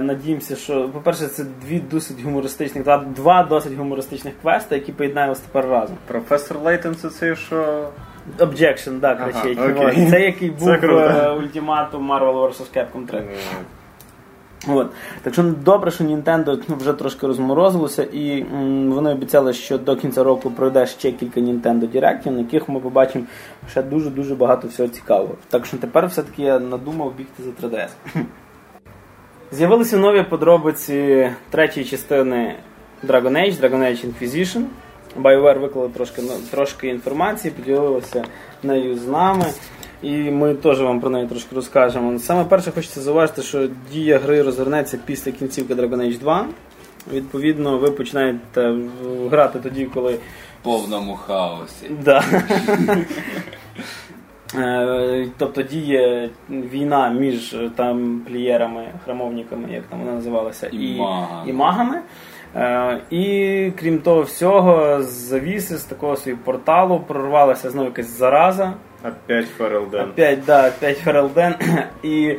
надіємося, 0.00 0.56
що, 0.56 0.88
по-перше, 0.88 1.26
це 1.26 1.44
дві 1.66 1.82
досить 1.90 2.22
гумористичних, 2.22 2.84
два, 3.16 3.42
досить 3.42 3.74
гумористичних 3.74 4.34
квести, 4.42 4.74
які 4.74 4.92
поєднаємося 4.92 5.42
тепер 5.52 5.70
разом. 5.70 5.96
Професор 6.06 6.58
Лейтон 6.58 6.94
це 6.94 7.10
цей, 7.10 7.36
що. 7.36 7.88
Objection, 8.38 9.00
да, 9.00 9.12
Ага, 9.20 9.30
кричить. 9.42 9.58
окей. 9.58 10.04
От. 10.04 10.10
Це 10.10 10.20
який 10.20 10.50
був 10.50 10.60
Це 10.68 10.78
круто. 10.78 11.00
е, 11.00 11.30
ультиматум 11.30 12.12
Marvel 12.12 12.34
vs. 12.48 12.76
Capcom 12.76 13.06
3. 13.06 13.22
От. 14.68 14.90
Так 15.22 15.32
що 15.32 15.42
добре, 15.42 15.90
що 15.90 16.04
Nintendo 16.04 16.62
ну, 16.68 16.76
вже 16.76 16.92
трошки 16.92 17.26
розморозилося, 17.26 18.02
і 18.02 18.40
м, 18.40 18.90
вони 18.92 19.10
обіцяли, 19.12 19.52
що 19.52 19.78
до 19.78 19.96
кінця 19.96 20.24
року 20.24 20.50
пройде 20.50 20.86
ще 20.86 21.12
кілька 21.12 21.40
Nintendo 21.40 21.80
Direct, 21.92 22.30
на 22.30 22.38
яких 22.38 22.68
ми 22.68 22.80
побачимо 22.80 23.24
ще 23.70 23.82
дуже-дуже 23.82 24.34
багато 24.34 24.68
всього 24.68 24.88
цікавого. 24.88 25.34
Так 25.48 25.66
що 25.66 25.76
тепер 25.76 26.06
все-таки 26.06 26.42
я 26.42 26.58
надумав 26.58 27.12
бігти 27.16 27.42
за 27.42 27.66
3DS. 27.68 27.88
З'явилися 29.52 29.96
нові 29.96 30.22
подробиці 30.22 31.30
третьої 31.50 31.86
частини 31.86 32.54
Dragon 33.06 33.30
Age, 33.32 33.60
Dragon 33.60 33.78
Age 33.82 34.06
Inquisition. 34.06 34.62
BioWare 35.22 35.58
виклали 35.58 35.88
трошки, 35.88 36.22
трошки 36.50 36.88
інформації, 36.88 37.54
поділилися 37.56 38.24
нею 38.62 38.98
з 38.98 39.06
нами. 39.08 39.44
І 40.02 40.10
ми 40.16 40.54
теж 40.54 40.80
вам 40.80 41.00
про 41.00 41.10
неї 41.10 41.26
трошки 41.26 41.56
розкажемо. 41.56 42.18
Саме 42.18 42.44
перше 42.44 42.70
хочеться 42.70 43.00
зауважити, 43.00 43.42
що 43.42 43.68
дія 43.92 44.18
гри 44.18 44.42
розвернеться 44.42 44.98
після 45.06 45.32
кінцівки 45.32 45.74
Dragon 45.74 45.96
Age 46.00 46.18
2. 46.18 46.46
Відповідно, 47.12 47.78
ви 47.78 47.90
починаєте 47.90 48.74
грати 49.30 49.58
тоді, 49.58 49.84
коли 49.84 50.12
В 50.14 50.18
повному 50.62 51.14
хаосі. 51.16 51.90
Да. 52.04 52.24
Е, 54.58 55.28
Тобто 55.38 55.62
діє 55.62 56.30
війна 56.50 57.08
між 57.08 57.56
там 57.76 58.20
плієрами, 58.26 58.88
храмовниками, 59.04 59.68
як 59.72 59.82
там 59.82 59.98
вона 60.00 60.12
називалася, 60.12 60.66
І 60.72 60.96
магами. 60.96 61.50
і 61.50 61.52
магами. 61.52 62.00
Е, 62.56 62.98
І 63.10 63.70
крім 63.80 63.98
того 63.98 64.22
всього, 64.22 65.02
з 65.02 65.10
завіси, 65.10 65.76
з 65.76 65.84
такого 65.84 66.16
свого 66.16 66.38
порталу 66.44 67.00
прорвалася 67.06 67.70
знову 67.70 67.88
якась 67.88 68.18
зараза. 68.18 68.72
Опять 69.04 69.48
Ферелден. 69.48 70.08
Опять, 70.08 70.44
да, 70.44 70.68
опять 70.68 70.98
Ферелден. 70.98 71.54
І 72.02 72.36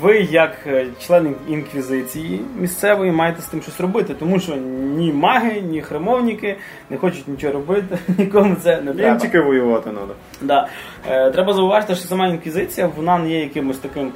ви, 0.00 0.18
як 0.30 0.52
е, 0.66 0.86
член 1.00 1.34
інквізиції 1.48 2.40
місцевої, 2.58 3.12
маєте 3.12 3.42
з 3.42 3.46
тим 3.46 3.62
щось 3.62 3.80
робити, 3.80 4.14
тому 4.18 4.40
що 4.40 4.56
ні 4.96 5.12
маги, 5.12 5.60
ні 5.60 5.82
храмовники 5.82 6.56
не 6.90 6.96
хочуть 6.96 7.28
нічого 7.28 7.52
робити, 7.52 7.98
нікому 8.18 8.56
це 8.62 8.80
не 8.80 8.90
Їм 8.90 8.96
треба. 9.00 9.20
тільки 9.20 9.40
воювати 9.40 9.90
треба. 9.90 10.14
Да. 10.42 10.68
Е, 11.10 11.30
треба 11.30 11.52
зауважити, 11.52 11.94
що 11.94 12.08
сама 12.08 12.26
інквізиція 12.28 12.90
вона 12.96 13.18
не 13.18 13.30
є 13.30 13.40
якимось 13.40 13.78
таким 13.78 14.12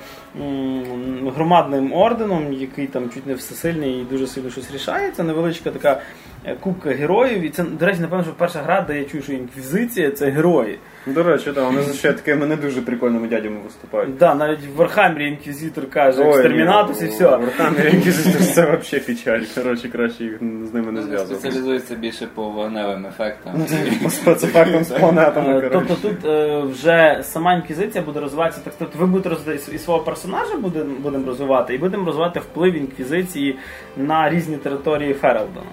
громадним 1.36 1.92
орденом, 1.92 2.52
який 2.52 2.86
там 2.86 3.10
чуть 3.10 3.26
не 3.26 3.34
всесильний 3.34 4.00
і 4.00 4.04
дуже 4.10 4.26
сильно 4.26 4.50
щось 4.50 4.72
рішає. 4.74 5.10
Це 5.10 5.22
невеличка 5.22 5.70
така 5.70 6.00
е, 6.44 6.56
купка 6.60 6.90
героїв. 6.90 7.42
І 7.42 7.50
це, 7.50 7.62
до 7.62 7.86
речі, 7.86 8.00
напевно, 8.00 8.24
що 8.24 8.32
перша 8.32 8.58
гра, 8.58 8.80
де 8.80 8.98
я 8.98 9.04
чую, 9.04 9.22
що 9.22 9.32
інквізиція 9.32 10.10
це 10.10 10.30
герої. 10.30 10.78
До 11.06 11.22
речі, 11.22 11.52
так, 11.52 11.64
вони 11.64 11.82
ще 11.82 12.12
такими 12.12 12.46
не 12.46 12.56
дуже 12.56 12.82
прикольними 12.82 13.28
дядями 13.28 13.56
виступають. 13.64 14.16
Да, 14.16 14.34
навіть 14.34 14.60
в 14.76 14.80
Warhammer'і 14.82 15.28
інквізитор 15.28 15.90
каже 15.90 16.22
Exterminatus 16.22 17.02
і 17.02 17.06
все. 17.06 17.24
В 17.24 17.28
Warhammer'і 17.28 17.76
інквізитор 17.92 18.42
це 18.42 18.76
взагалі 18.76 19.06
печаль. 19.06 19.40
Коротше, 19.54 19.88
краще 19.88 20.24
їх 20.24 20.38
з 20.38 20.74
ними 20.74 20.92
не 20.92 21.02
зв'язувати. 21.02 21.34
спеціалізуються 21.34 21.94
більше 21.94 22.26
по 22.34 22.42
вогневим 22.48 23.06
ефектам. 23.06 23.66
По 24.02 24.10
спецефектам 24.10 24.84
з 24.84 24.90
планетами, 24.90 25.58
Е. 25.58 25.70
Тобто 25.72 25.94
тут 25.94 26.24
е, 26.24 26.60
вже 26.60 27.20
сама 27.22 27.54
інквізиція 27.54 28.04
буде 28.04 28.20
розвиватися. 28.20 28.60
Так, 28.64 28.74
тобто 28.78 28.98
ви 28.98 29.06
будете 29.06 29.28
розвивати 29.28 29.72
і 29.74 29.78
свого 29.78 30.00
персонажа 30.00 30.56
будемо 31.02 31.26
розвивати, 31.26 31.74
і 31.74 31.78
будемо 31.78 32.06
розвивати 32.06 32.40
вплив 32.40 32.74
інквізиції 32.74 33.58
на 33.96 34.30
різні 34.30 34.56
території 34.56 35.14
Ферелдона. 35.14 35.70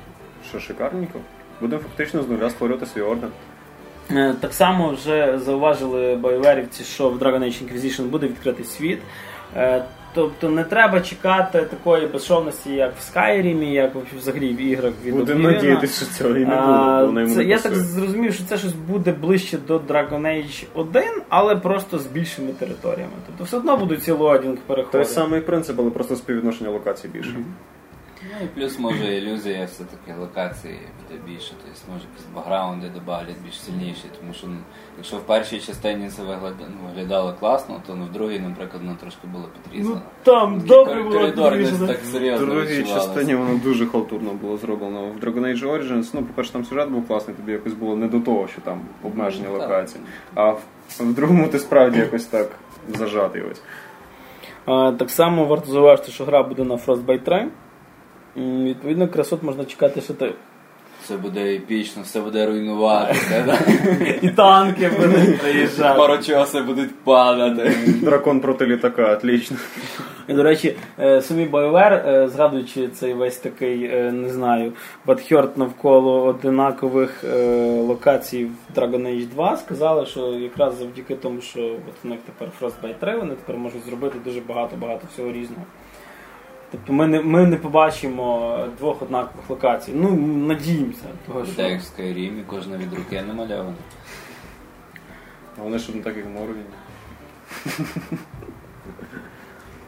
Що, 0.49 0.59
шикарненько? 0.59 1.19
Будемо 1.61 1.81
фактично 1.81 2.23
з 2.23 2.29
нуля 2.29 2.49
створювати 2.49 2.85
свій 2.85 3.01
орден. 3.01 3.29
Е, 4.11 4.35
Так 4.39 4.53
само 4.53 4.91
вже 4.91 5.39
зауважили 5.39 6.15
бойверівці, 6.15 6.83
що 6.83 7.09
в 7.09 7.17
Dragon 7.17 7.43
Age 7.43 7.63
Inquisition 7.63 8.03
буде 8.03 8.27
відкритий 8.27 8.65
світ. 8.65 8.99
Е, 9.55 9.83
Тобто 10.13 10.49
не 10.49 10.63
треба 10.63 11.01
чекати 11.01 11.61
такої 11.61 12.07
безшовності, 12.07 12.73
як 12.73 12.93
в 12.99 13.17
Skyrim, 13.17 13.63
як 13.63 13.91
взагалі 14.17 14.53
в 14.53 14.61
іграх 14.61 14.93
від 15.03 15.15
Будемо 15.15 15.51
надіятися, 15.51 16.05
що 16.05 16.13
цього 16.13 16.37
і 16.37 16.45
не 16.45 16.55
буде, 17.05 17.35
це, 17.35 17.43
я 17.43 17.59
так 17.59 17.75
зрозумів, 17.75 18.33
що 18.33 18.43
це 18.43 18.57
щось 18.57 18.73
буде 18.73 19.11
ближче 19.11 19.57
до 19.67 19.77
Dragon 19.77 20.21
Age 20.21 20.65
1, 20.73 21.03
але 21.29 21.55
просто 21.55 21.99
з 21.99 22.07
більшими 22.07 22.51
територіями. 22.51 23.11
Тобто 23.25 23.43
все 23.43 23.57
одно 23.57 23.77
будуть 23.77 24.03
ці 24.03 24.11
лодінг 24.11 24.57
переходи. 24.67 24.91
Той 24.91 25.05
самий 25.05 25.41
принцип, 25.41 25.79
але 25.79 25.89
просто 25.89 26.15
співвідношення 26.15 26.69
локацій 26.69 27.07
більше. 27.07 27.35
Ну 28.39 28.46
і 28.46 28.60
плюс 28.60 28.79
може 28.79 29.17
ілюзія 29.17 29.65
все-таки 29.65 30.19
локації 30.19 30.79
буде 31.01 31.22
більше, 31.27 31.53
тобто 31.63 31.91
може 31.93 32.05
якісь 32.12 32.27
бакграунди 32.36 32.89
додавлять 32.89 33.36
більш 33.46 33.62
сильніші, 33.62 34.03
тому 34.19 34.34
що 34.34 34.48
ну, 34.48 34.58
якщо 34.98 35.17
в 35.17 35.22
першій 35.22 35.60
частині 35.60 36.10
це 36.10 36.22
ну, 36.60 36.89
виглядало 36.89 37.34
класно, 37.39 37.81
то 37.88 37.96
ну, 37.96 38.05
в 38.05 38.12
другій, 38.12 38.39
наприклад, 38.39 38.84
воно 38.84 38.98
трошки 39.01 39.27
було 39.27 39.46
підрізано. 39.63 39.96
Ну 39.96 40.01
там 40.24 40.60
добре 40.60 41.03
було 41.03 41.15
коридор 41.15 41.51
підрізано. 41.51 41.88
так 41.88 42.00
В 42.39 42.46
другій 42.46 42.84
частині 42.84 43.36
воно 43.36 43.60
дуже 43.63 43.86
халтурно 43.86 44.34
було 44.34 44.58
зроблено. 44.58 45.08
В 45.08 45.24
Dragon 45.24 45.41
Age 45.41 45.65
Origins, 45.65 46.10
ну, 46.13 46.24
по-перше, 46.24 46.53
там 46.53 46.65
сюжет 46.65 46.89
був 46.89 47.08
класний, 47.08 47.36
тобі 47.38 47.51
якось 47.51 47.74
було 47.74 47.96
не 47.96 48.08
до 48.08 48.19
того, 48.19 48.48
що 48.48 48.62
там 48.62 48.81
обмежені 49.03 49.46
Ну, 49.51 49.60
так. 49.60 49.69
локації. 49.69 50.03
А 50.36 50.50
в, 50.50 50.62
в 51.00 51.13
другому 51.13 51.48
ти 51.48 51.60
справді 51.60 52.00
якось 52.00 52.25
так 52.25 52.51
зажатий 52.98 53.41
ось. 53.51 53.62
А, 54.65 54.91
так 54.91 55.10
само 55.10 55.46
варто 55.46 55.72
зауважити, 55.72 56.12
що 56.12 56.25
гра 56.25 56.43
буде 56.43 56.63
на 56.63 56.75
Frostbite 56.75 57.24
3. 57.24 57.48
Відповідно, 58.38 59.07
красот 59.07 59.43
можна 59.43 59.65
чекати, 59.65 60.01
що 60.01 60.13
ти. 60.13 60.33
Все 61.03 61.17
буде 61.17 61.55
епічно, 61.55 62.01
все 62.01 62.21
буде 62.21 62.45
руйнуватися, 62.45 63.43
да? 63.45 63.59
І 64.21 64.29
танки 64.29 64.89
будуть 65.00 65.39
приїжджати. 65.41 65.98
парочоси 65.98 66.62
будуть 66.62 66.95
падати. 66.95 67.75
Дракон 68.01 68.39
проти 68.39 68.65
літака, 68.65 69.13
отлично. 69.13 69.57
І, 70.27 70.33
до 70.33 70.43
речі, 70.43 70.75
е, 71.00 71.21
самі 71.21 71.45
BioWare, 71.45 72.09
е, 72.09 72.27
згадуючи 72.27 72.88
цей 72.88 73.13
весь 73.13 73.38
такий, 73.38 73.86
е, 73.86 74.12
не 74.12 74.29
знаю, 74.29 74.74
бадхьорт 75.05 75.57
навколо 75.57 76.24
одинакових 76.24 77.24
локацій 77.88 78.45
в 78.45 78.79
Dragon 78.79 79.07
Age 79.07 79.27
2, 79.27 79.57
сказали, 79.57 80.05
що 80.05 80.33
якраз 80.33 80.77
завдяки 80.77 81.15
тому, 81.15 81.41
що 81.41 81.62
от 81.62 82.05
у 82.05 82.07
них 82.07 82.19
тепер 82.25 82.50
Frostbite 82.62 83.00
3, 83.00 83.17
вони 83.17 83.36
тепер 83.36 83.57
можуть 83.57 83.86
зробити 83.86 84.17
дуже 84.25 84.41
багато-багато 84.41 85.07
всього 85.13 85.31
різного. 85.31 85.63
Тобто 86.71 86.93
ми 86.93 87.07
не, 87.07 87.21
ми 87.21 87.45
не 87.45 87.57
побачимо 87.57 88.57
двох 88.77 89.01
однакових 89.01 89.49
локацій. 89.49 89.91
Ну, 89.95 90.11
надіємося. 90.47 91.05
Того, 91.27 91.45
що... 91.45 91.55
Буде 91.55 91.69
як 91.69 91.81
в 91.81 91.83
Skyrim, 91.83 92.41
кожна 92.47 92.77
від 92.77 92.93
руки 92.93 93.21
намальована. 93.27 93.75
А 95.59 95.63
вони 95.63 95.79
щоб 95.79 95.95
не 95.95 96.01
так 96.01 96.17
як 96.17 96.25
Морвін. 96.25 96.65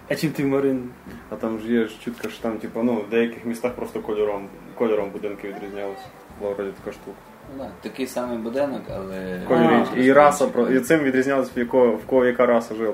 А 0.10 0.16
чим 0.16 0.32
ти 0.32 0.46
Марин? 0.46 0.90
А 1.30 1.36
там 1.36 1.60
ж 1.60 1.74
є 1.74 1.88
ж 1.88 1.96
чутка, 2.04 2.30
що 2.30 2.42
там, 2.42 2.58
типу, 2.58 2.84
ну, 2.84 2.96
в 2.96 3.10
деяких 3.10 3.46
містах 3.46 3.74
просто 3.74 4.02
кольором, 4.02 4.48
кольором 4.76 5.10
будинки 5.10 5.48
відрізнялися. 5.48 6.02
Була 6.40 6.54
вроді 6.54 6.72
така 6.84 6.92
штука. 6.92 7.18
Ну, 7.58 7.64
да, 7.64 7.90
такий 7.90 8.08
самий 8.08 8.38
будинок, 8.38 8.82
але. 8.90 9.42
Кольорі. 9.48 9.84
А. 9.96 10.00
І 10.00 10.14
раса, 10.14 10.50
і 10.72 10.80
цим 10.80 11.00
відрізнялось, 11.00 11.58
в 11.58 11.60
якого, 11.60 11.92
в 11.92 12.06
кого 12.06 12.26
яка 12.26 12.46
раса 12.46 12.76
жила. 12.76 12.94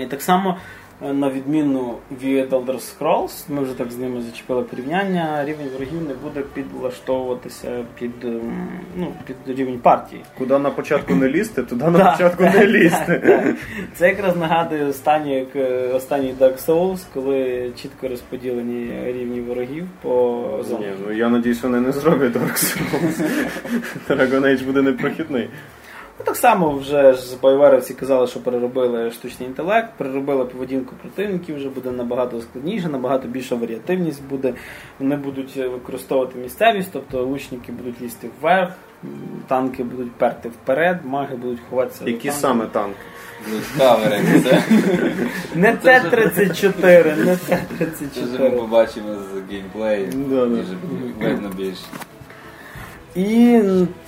І 0.00 0.06
так 0.06 0.22
само, 0.22 0.58
на 1.00 1.30
відміну 1.30 1.94
від 2.22 2.52
Elder 2.52 2.80
Scrolls, 2.98 3.44
ми 3.48 3.62
вже 3.62 3.74
так 3.78 3.90
з 3.90 3.98
ними 3.98 4.22
зачепили 4.22 4.62
порівняння, 4.62 5.44
рівень 5.44 5.66
ворогів 5.72 6.02
не 6.08 6.14
буде 6.14 6.40
підлаштовуватися 6.54 7.84
під, 7.98 8.10
ем, 8.24 8.68
ну, 8.96 9.12
під 9.26 9.58
рівень 9.58 9.78
партії. 9.78 10.22
Куди 10.38 10.58
на 10.58 10.70
початку 10.70 11.14
не 11.14 11.28
лізти, 11.28 11.62
туди 11.62 11.84
на 11.84 11.98
Так, 11.98 12.12
початку 12.12 12.44
так, 12.44 12.54
не 12.54 12.66
лізти. 12.78 13.22
так. 13.26 13.54
Це 13.94 14.08
якраз 14.08 14.36
нагадує 14.36 14.84
останній, 14.86 15.46
е, 15.56 15.88
останній 15.94 16.34
Dark 16.40 16.66
Souls, 16.66 16.98
коли 17.14 17.70
чітко 17.82 18.08
розподілені 18.08 18.90
рівні 19.06 19.40
ворогів 19.40 19.86
по. 20.02 20.44
Ні, 20.80 20.88
ну 21.06 21.12
я 21.12 21.28
надіюсь, 21.28 21.62
вони 21.62 21.80
не 21.80 21.92
зроблять 21.92 22.32
Dark 22.32 22.52
Souls. 22.56 23.22
Dragon 24.08 24.40
Age 24.40 24.64
буде 24.64 24.82
непрохідний. 24.82 25.48
Ну, 26.18 26.24
так 26.24 26.36
само 26.36 26.70
вже 26.70 27.12
ж 27.12 27.36
байверівці 27.42 27.94
казали, 27.94 28.26
що 28.26 28.40
переробили 28.40 29.10
штучний 29.10 29.48
інтелект, 29.48 29.88
переробили 29.96 30.44
поведінку 30.44 30.94
противників, 31.02 31.56
вже 31.56 31.68
буде 31.68 31.90
набагато 31.90 32.40
складніше, 32.40 32.88
набагато 32.88 33.28
більша 33.28 33.54
варіативність 33.54 34.22
буде. 34.24 34.54
Вони 34.98 35.16
будуть 35.16 35.56
використовувати 35.56 36.38
місцевість, 36.38 36.88
тобто 36.92 37.24
лучники 37.24 37.72
будуть 37.72 38.00
лізти 38.02 38.28
вверх, 38.40 38.70
танки 39.48 39.84
будуть 39.84 40.12
перти 40.12 40.48
вперед, 40.48 40.98
маги 41.04 41.36
будуть 41.36 41.58
ховатися. 41.70 42.04
Які 42.06 42.30
саме 42.30 42.66
танки? 42.66 42.98
Це. 44.44 44.62
Не 45.54 45.72
Т-34, 45.76 47.24
не 47.24 47.36
Це 47.36 47.60
вже 48.24 48.38
ми 48.38 48.50
побачимо 48.50 49.08
з 49.14 49.52
геймплею. 49.52 50.08
Видно 51.20 51.50
більше. 51.56 51.82
І 53.18 53.60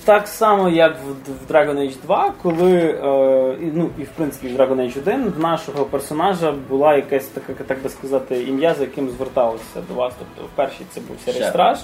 так 0.05 0.27
само, 0.27 0.69
як 0.69 0.95
в, 0.95 1.31
в 1.31 1.53
Dragon 1.53 1.77
Age 1.77 1.95
2, 2.03 2.33
коли, 2.41 2.73
е, 2.73 3.57
і, 3.61 3.65
ну 3.73 3.89
і 3.99 4.03
в 4.03 4.09
принципі 4.09 4.47
в 4.47 4.59
Dragon 4.59 4.75
Age 4.75 4.99
1 4.99 5.33
в 5.37 5.39
нашого 5.39 5.85
персонажа 5.85 6.53
була 6.69 6.95
якась 6.95 7.25
така, 7.25 7.63
так 7.63 7.83
би 7.83 7.89
сказати, 7.89 8.43
ім'я, 8.43 8.73
за 8.73 8.81
яким 8.81 9.09
зверталося 9.09 9.81
до 9.89 9.93
вас. 9.93 10.13
Тобто 10.19 10.49
в 10.53 10.55
першій 10.55 10.85
це 10.91 11.01
був 11.01 11.17
Шепард. 11.25 11.49
Страж. 11.49 11.79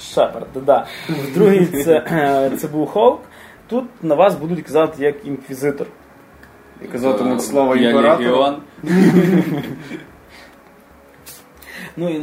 Шепард, 0.00 0.46
да. 0.66 0.86
В 1.08 1.34
другій 1.34 1.66
це, 1.66 2.04
е, 2.12 2.50
це 2.56 2.68
був 2.68 2.88
Холк. 2.88 3.20
Тут 3.68 3.84
на 4.02 4.14
вас 4.14 4.34
будуть 4.34 4.62
казати 4.62 5.04
як 5.04 5.26
інквізитор. 5.26 5.86
І 6.84 6.84
казатимуть 6.84 7.48
імператору. 7.52 8.30
легіон. 8.30 8.56
Ну 11.96 12.08
і 12.10 12.22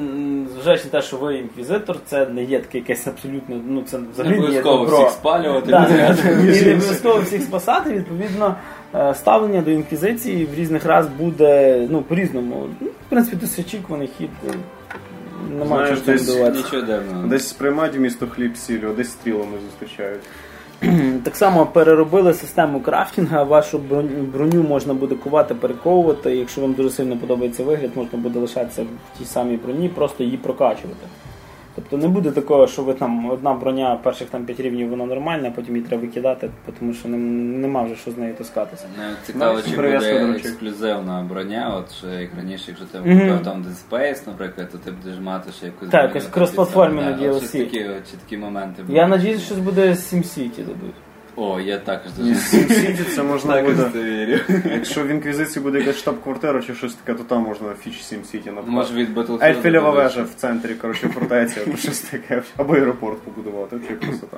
зважаючи 0.54 0.84
на 0.84 0.90
те, 0.90 1.02
що 1.02 1.18
ви 1.18 1.36
інквізитор, 1.38 1.98
це 2.06 2.26
не 2.26 2.44
є 2.44 2.60
таке 2.60 2.78
якесь 2.78 3.08
абсолютно, 3.08 3.62
ну 3.68 3.82
це 3.82 3.98
Не 3.98 4.06
взагалі 4.14 4.34
не 4.34 4.40
обов'язково 4.40 4.86
всіх 4.86 5.10
спалювати. 5.10 5.72
Да, 5.72 5.90
не 5.90 5.96
І 6.58 6.66
не 6.66 6.74
обов'язково 6.74 7.22
всіх 7.22 7.42
спасати, 7.42 7.94
відповідно, 7.94 8.56
е, 8.96 9.14
ставлення 9.16 9.62
до 9.62 9.72
інквізиції 9.72 10.46
в 10.46 10.56
різних 10.56 10.86
раз 10.86 11.08
буде 11.08 11.88
ну, 11.90 12.02
по-різному. 12.02 12.68
Ну, 12.82 12.88
в 12.88 13.10
принципі, 13.10 13.38
досить 13.42 13.66
очікуваний 13.66 14.10
хід. 14.18 14.30
е, 14.48 14.52
Нема 15.60 15.66
Знаєш, 15.66 16.00
чого 16.00 16.12
десь-. 16.18 16.56
Нічого 16.58 16.82
дивного. 16.82 17.28
Десь 17.28 17.48
сприймають 17.48 18.00
місто 18.00 18.28
хліб 18.28 18.58
сіллю, 18.58 18.90
а 18.90 18.94
десь 18.94 19.12
стрілами 19.12 19.58
зустрічають. 19.66 20.22
Так 21.24 21.36
само 21.36 21.66
переробили 21.66 22.34
систему 22.34 22.82
крафтінга, 22.82 23.44
вашу 23.44 23.78
броню, 24.34 24.64
можна 24.64 24.94
буде 24.94 25.16
кувати, 25.16 25.56
перековувати. 25.56 26.36
Якщо 26.36 26.62
вам 26.62 26.74
дуже 26.74 26.90
сильно 26.90 27.18
подобається 27.18 27.64
вигляд, 27.64 27.92
можна 27.96 28.20
буде 28.20 28.40
лишатися 28.40 28.84
в 28.84 29.18
тій 29.20 29.26
самій 29.26 29.58
броні, 29.58 29.90
просто 29.90 30.24
її 30.24 30.38
прокачувати. 30.38 31.08
Тобто 31.80 31.98
не 31.98 32.08
буде 32.08 32.32
такого, 32.32 32.68
що 32.68 32.84
ви 32.84 32.94
там 32.94 33.30
одна 33.30 33.54
броня 33.54 34.00
перших 34.04 34.30
там 34.30 34.46
5 34.46 34.60
рівнів 34.60 34.90
вона 34.90 35.06
нормальна, 35.06 35.48
а 35.48 35.52
потім 35.52 35.76
її 35.76 35.88
треба 35.88 36.02
викидати, 36.02 36.50
тому 36.80 36.94
що 36.94 37.10
нем- 37.10 37.60
нема 37.60 37.84
вже 37.84 37.96
що 37.96 38.12
з 38.12 38.18
нею 38.18 38.34
таскатися. 38.34 38.86
Не 38.98 39.14
цікаво, 39.26 39.60
Ну, 39.66 39.72
чи 39.72 39.76
буде 39.76 40.36
ексклюзивна 40.36 41.26
броня, 41.30 41.74
от 41.78 41.92
що 41.92 42.08
як 42.08 42.30
раніше, 42.36 42.64
якщо 42.68 42.86
ти 42.86 42.98
купив 42.98 43.14
mm-hmm. 43.14 43.44
там 43.44 43.64
Dead 43.64 43.90
Space, 43.90 44.28
наприклад, 44.28 44.70
то 44.72 44.78
ти 44.78 44.92
будеш 44.92 45.20
мати 45.20 45.52
ще 45.52 45.66
якусь 45.66 45.90
Так, 45.90 46.04
якось 46.04 46.30
крос-платформі 46.30 47.10
от 47.10 47.22
DLC. 47.22 47.52
Чи 47.52 47.64
такі, 47.64 47.80
чи 47.80 48.18
такі 48.24 48.38
моменти. 48.38 48.84
Я 48.90 49.08
надіюсь, 49.08 49.46
що 49.46 49.56
буде 49.56 49.90
SimCity 49.90 50.58
дадуть. 50.58 50.96
О, 51.42 51.60
я 51.60 51.78
також 51.78 52.12
дуже 52.12 52.36
з 52.36 52.54
SimCity 52.54 53.16
це 53.16 53.24
можна 53.24 53.54
також 53.54 53.74
буде. 53.76 53.90
це 53.94 54.04
вірю. 54.04 54.40
Якщо 54.74 55.04
в 55.04 55.08
інквізиції 55.08 55.64
буде 55.64 55.80
якась 55.80 55.98
штаб-квартира 55.98 56.62
чи 56.62 56.76
щось 56.76 56.94
таке, 56.94 57.18
то 57.18 57.24
там 57.24 57.42
можна 57.42 57.68
фіч 57.84 57.94
SimCity 58.04 58.52
Може 58.54 58.72
написати. 58.72 58.96
від 59.00 59.18
Battlefield. 59.18 59.46
Ельфілєва 59.46 59.90
вежа 59.92 60.24
в 60.24 60.30
центрі, 60.36 60.74
коротше, 60.74 61.08
фортеця, 61.08 61.62
або 61.68 61.78
щось 61.78 62.00
таке. 62.00 62.42
Або 62.58 62.74
аеропорт 62.74 63.22
побудувати, 63.22 63.76
взагалі 63.76 63.98
красота. 64.00 64.38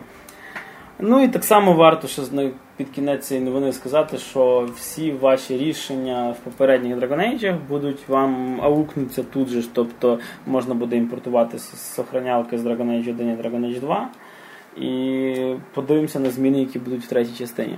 Ну 1.00 1.24
і 1.24 1.28
так 1.28 1.44
само 1.44 1.74
варто 1.74 2.08
ще 2.08 2.22
зна- 2.24 2.50
під 2.78 2.90
кінець 2.90 3.26
цієї 3.28 3.46
новини 3.46 3.74
сказати, 3.74 4.18
що 4.18 4.70
всі 4.76 5.12
ваші 5.12 5.58
рішення 5.58 6.30
в 6.32 6.38
попередніх 6.44 6.98
Dragon 6.98 7.18
Age 7.20 7.58
будуть 7.70 8.00
вам 8.08 8.62
аукнуться 8.62 9.24
тут 9.24 9.48
же 9.50 9.62
ж, 9.62 9.70
тобто 9.74 10.20
можна 10.48 10.74
буде 10.74 10.96
імпортувати 10.98 11.58
с- 11.58 11.94
сохранялки 11.96 12.58
з 12.58 12.64
Dragon 12.66 12.86
Age 12.88 13.10
1 13.10 13.30
і 13.30 13.36
Dragon 13.44 13.60
Age 13.66 13.80
2. 13.80 14.10
І 14.78 15.56
подивимося 15.74 16.20
на 16.20 16.30
зміни, 16.30 16.60
які 16.60 16.80
будуть 16.80 17.04
в 17.04 17.08
третій 17.08 17.38
частині. 17.38 17.78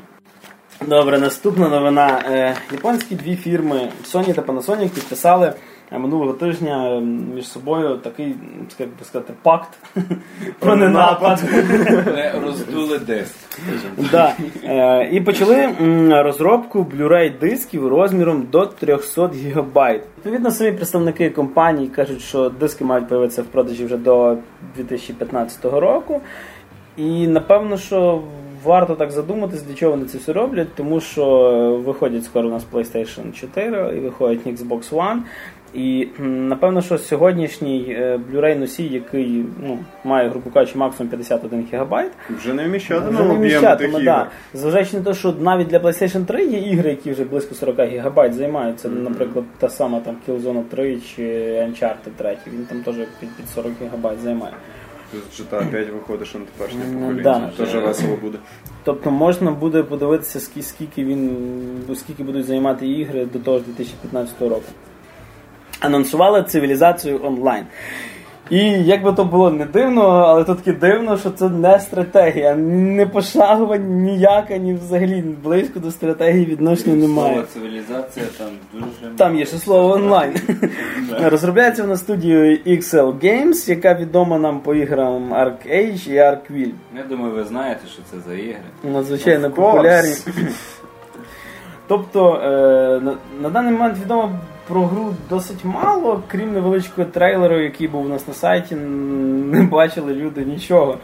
Добре, 0.88 1.20
наступна 1.20 1.70
новина. 1.70 2.22
Е, 2.32 2.56
Японські 2.72 3.16
дві 3.16 3.36
фірми 3.36 3.90
Sony 4.06 4.34
та 4.34 4.42
Panasonic 4.42 4.90
підписали 4.90 5.54
е, 5.92 6.00
минулого 6.00 6.34
тижня 6.34 6.98
е, 6.98 7.02
між 7.36 7.48
собою 7.48 7.98
такий, 7.98 8.36
як 8.80 8.90
би 8.90 9.06
сказати, 9.06 9.34
пакт 9.42 9.70
про 10.60 10.76
ненапад. 10.76 11.44
Не 12.16 12.34
роздули 12.46 13.00
диск. 13.00 13.36
Да. 14.12 14.34
І 15.12 15.22
почали 15.22 15.70
розробку 16.24 16.88
Blu-ray 16.98 17.40
дисків 17.40 17.88
розміром 17.88 18.48
до 18.52 18.66
300 18.66 19.28
ГБ. 19.28 20.02
Відповідно, 20.18 20.52
самі 20.52 20.72
представники 20.72 21.30
компанії 21.30 21.88
кажуть, 21.88 22.22
що 22.22 22.50
диски 22.50 22.86
мають 22.86 23.08
появитися 23.08 23.42
в 23.42 23.46
продажі 23.46 23.86
вже 23.86 23.98
до 23.98 24.38
2015 24.76 25.66
року. 25.66 26.22
І 26.98 27.28
напевно, 27.28 27.78
що 27.78 28.22
варто 28.64 28.96
так 28.96 29.12
задуматись, 29.12 29.62
для 29.62 29.74
чого 29.74 29.92
вони 29.92 30.06
це 30.06 30.18
все 30.18 30.34
роблять, 30.34 30.76
тому 30.76 31.02
що 31.02 31.26
виходять 31.86 32.26
скоро 32.26 32.48
у 32.48 32.52
нас 32.52 32.66
PlayStation 32.74 33.32
4 33.32 33.98
і 33.98 34.00
виходить 34.00 34.48
Xbox 34.48 34.90
One. 34.90 35.20
І 35.74 36.08
напевно, 36.20 36.82
що 36.82 36.98
сьогоднішній 36.98 37.86
е, 37.90 38.20
Blu-ray 38.32 38.60
носій, 38.60 38.84
який 38.84 39.46
ну, 39.64 39.80
має, 40.04 40.30
грубо 40.30 40.50
кажучи, 40.50 40.78
максимум 40.78 41.10
51 41.10 41.66
ГБ, 41.72 41.94
вже 42.38 42.54
не 42.54 42.68
вміщатиме 42.68 43.22
вміщатиме, 43.22 44.04
да. 44.04 44.28
Зважаючи 44.54 44.98
на 44.98 45.04
те, 45.04 45.14
що 45.14 45.34
навіть 45.40 45.68
для 45.68 45.78
PlayStation 45.78 46.26
3 46.26 46.46
є 46.46 46.60
ігри, 46.60 46.90
які 46.90 47.12
вже 47.12 47.24
близько 47.24 47.56
40 47.56 47.80
ГБ 47.80 48.34
займаються. 48.34 48.90
Наприклад, 48.90 49.46
та 49.60 49.70
сама 49.70 50.00
там 50.00 50.16
Killzone 50.28 50.64
3 50.64 50.98
чи 51.16 51.24
Uncharted 51.70 52.12
3, 52.18 52.38
він 52.48 52.66
там 52.66 52.80
теж 52.82 52.96
під 53.20 53.50
40 53.56 53.72
ГБ 53.94 54.20
займає. 54.24 54.54
GTA 55.40 55.72
5 55.72 55.90
виходить, 55.90 56.28
що 56.28 56.40
на 56.40 56.46
теперішнє 56.46 56.80
Ну, 56.92 57.00
покоління. 57.00 57.24
да. 57.58 57.66
Теж 57.66 57.76
весело 57.76 58.18
буде. 58.22 58.38
Тобто 58.84 59.12
можна 59.12 59.52
буде 59.52 59.84
подивитися, 59.84 60.40
скільки 60.40 61.04
він 61.06 61.38
скільки 61.96 62.24
будуть 62.24 62.46
займати 62.46 62.88
ігри 62.88 63.26
до 63.34 63.40
того 63.40 63.58
ж 63.58 63.64
2015 63.66 64.42
року. 64.42 64.64
Анонсували 65.80 66.44
цивілізацію 66.44 67.20
онлайн. 67.24 67.66
І 68.50 68.58
як 68.84 69.04
би 69.04 69.14
то 69.14 69.26
було 69.26 69.52
не 69.52 69.66
дивно, 69.66 70.02
але 70.02 70.44
то 70.44 70.56
таки 70.56 70.74
дивно, 70.74 71.18
що 71.18 71.30
це 71.30 71.50
не 71.50 71.80
стратегія, 71.80 72.56
не 72.56 73.06
пошагова, 73.06 73.78
ніяка, 73.78 74.58
ні 74.58 74.74
взагалі 74.74 75.24
близько 75.44 75.80
до 75.80 75.92
стратегії 75.92 76.46
відношення 76.46 76.96
немає. 76.96 77.34
Слово 77.34 77.48
цивілізація 77.54 78.26
там 78.38 78.48
дуже. 78.74 79.16
Там 79.18 79.36
є 79.36 79.46
ще 79.46 79.58
слово 79.58 79.94
онлайн. 79.94 80.34
Розробляється 81.22 81.82
вона 81.84 81.98
студією 81.98 82.60
XL 82.68 83.20
Games, 83.20 83.70
яка 83.70 83.94
відома 83.94 84.40
нам 84.40 84.60
по 84.60 84.76
іграм 84.76 85.34
Arc 85.34 85.76
Age 85.76 86.10
і 86.10 86.18
Arc 86.18 86.52
Will. 86.52 86.72
Я 86.98 87.04
думаю, 87.10 87.34
ви 87.34 87.44
знаєте, 87.44 87.82
що 87.88 88.02
це 88.12 88.18
за 88.30 88.34
ігри. 88.34 88.64
Надзвичайно 88.84 89.52
популярні. 89.52 90.14
Тобто 91.88 92.42
е, 92.44 92.50
на, 93.06 93.18
на 93.42 93.50
даний 93.50 93.72
момент 93.72 93.98
відомо 94.04 94.32
про 94.68 94.82
гру 94.82 95.14
досить 95.30 95.66
мало, 95.66 96.24
крім 96.28 96.54
невеличкого 96.54 97.08
трейлеру, 97.08 97.60
який 97.60 97.88
був 97.88 98.06
у 98.06 98.10
нас 98.10 98.28
на 98.28 98.34
сайті, 98.34 98.76
не 98.76 99.64
бачили 99.64 100.14
люди 100.14 100.46
нічого. 100.46 100.98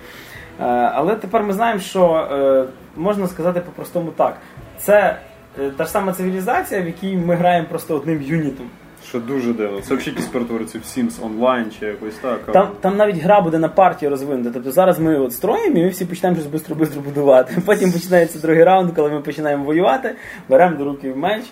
Е, 0.59 0.63
але 0.93 1.15
тепер 1.15 1.43
ми 1.43 1.53
знаємо, 1.53 1.79
що 1.79 2.27
е, 2.31 2.65
можна 2.95 3.27
сказати 3.27 3.59
по-простому 3.59 4.11
так. 4.11 4.37
Це 4.77 5.17
е, 5.59 5.71
та 5.77 5.83
ж 5.83 5.91
сама 5.91 6.13
цивілізація, 6.13 6.81
в 6.81 6.85
якій 6.85 7.15
ми 7.15 7.35
граємо 7.35 7.67
просто 7.69 7.95
одним 7.95 8.21
юнітом. 8.21 8.65
Що 9.07 9.19
дуже 9.19 9.53
дивно. 9.53 9.81
Це 9.81 9.95
взагалі 9.95 10.09
якісь 10.09 10.25
перетвориться 10.25 10.79
в 10.79 10.81
Sims 10.81 11.25
онлайн 11.25 11.65
чи 11.79 11.85
якось 11.85 12.15
так. 12.15 12.39
Там, 12.51 12.67
там 12.81 12.97
навіть 12.97 13.17
гра 13.17 13.41
буде 13.41 13.59
на 13.59 13.69
партії 13.69 14.09
розвинута. 14.09 14.49
Тобто 14.53 14.71
зараз 14.71 14.99
ми 14.99 15.19
от 15.19 15.33
строїмо 15.33 15.77
і 15.77 15.83
ми 15.83 15.89
всі 15.89 16.05
почнемо 16.05 16.35
щось 16.35 16.47
швидко-швидко 16.47 16.99
будувати. 16.99 17.61
Потім 17.65 17.91
починається 17.91 18.39
другий 18.39 18.63
раунд, 18.63 18.91
коли 18.95 19.09
ми 19.09 19.21
починаємо 19.21 19.63
воювати, 19.63 20.15
беремо 20.49 20.77
до 20.77 20.85
руки 20.85 21.13
меч. 21.15 21.43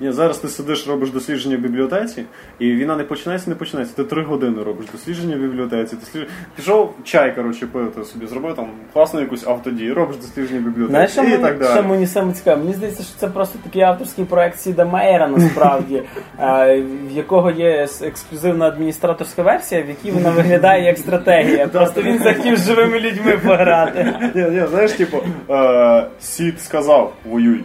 Ні, 0.00 0.12
зараз 0.12 0.38
ти 0.38 0.48
сидиш, 0.48 0.88
робиш 0.88 1.10
дослідження 1.10 1.56
в 1.56 1.60
бібліотеці, 1.60 2.24
і 2.58 2.72
війна 2.72 2.96
не 2.96 3.04
починається, 3.04 3.50
не 3.50 3.56
починається. 3.56 3.96
Ти 3.96 4.04
три 4.04 4.22
години 4.22 4.62
робиш 4.62 4.86
дослідження 4.92 5.36
в 5.36 5.40
бібліотеці. 5.40 5.96
Дослідження... 5.96 6.32
Пішов 6.56 6.94
чай, 7.04 7.34
коротше, 7.34 7.66
пив, 7.66 7.92
ти 7.92 8.04
собі 8.04 8.26
зробив 8.26 8.54
там 8.54 8.68
класну 8.92 9.20
якусь 9.20 9.46
автодію, 9.46 9.94
робиш 9.94 10.16
дослідження 10.16 10.60
в 10.60 10.62
бібліотеці 10.62 10.90
Знаєш, 10.90 11.10
що 11.10 11.22
і 11.22 11.24
мені, 11.24 11.38
так 11.38 11.70
що 11.72 11.82
мені 11.82 12.06
саме 12.06 12.32
цікаво? 12.32 12.60
Мені 12.60 12.74
здається, 12.74 13.02
що 13.02 13.12
це 13.18 13.28
просто 13.28 13.58
такий 13.64 13.82
авторський 13.82 14.24
проект 14.24 14.58
Сіда 14.58 14.84
Мейера, 14.84 15.28
насправді, 15.28 16.02
е, 16.40 16.82
в 17.10 17.16
якого 17.16 17.50
є 17.50 17.88
ексклюзивна 18.02 18.66
адміністраторська 18.66 19.42
версія, 19.42 19.82
в 19.82 19.88
якій 19.88 20.10
вона 20.10 20.30
виглядає 20.30 20.84
як 20.84 20.98
стратегія. 20.98 21.68
Просто 21.68 22.02
він 22.02 22.18
захотів 22.18 22.56
з 22.56 22.66
живими 22.66 23.00
людьми 23.00 23.38
пограти. 23.44 24.14
Ні, 24.34 24.42
ні, 24.42 24.66
знаєш, 24.70 24.92
типу, 24.92 25.16
е, 25.50 26.06
Сід 26.20 26.60
сказав, 26.60 27.12
воюй. 27.24 27.64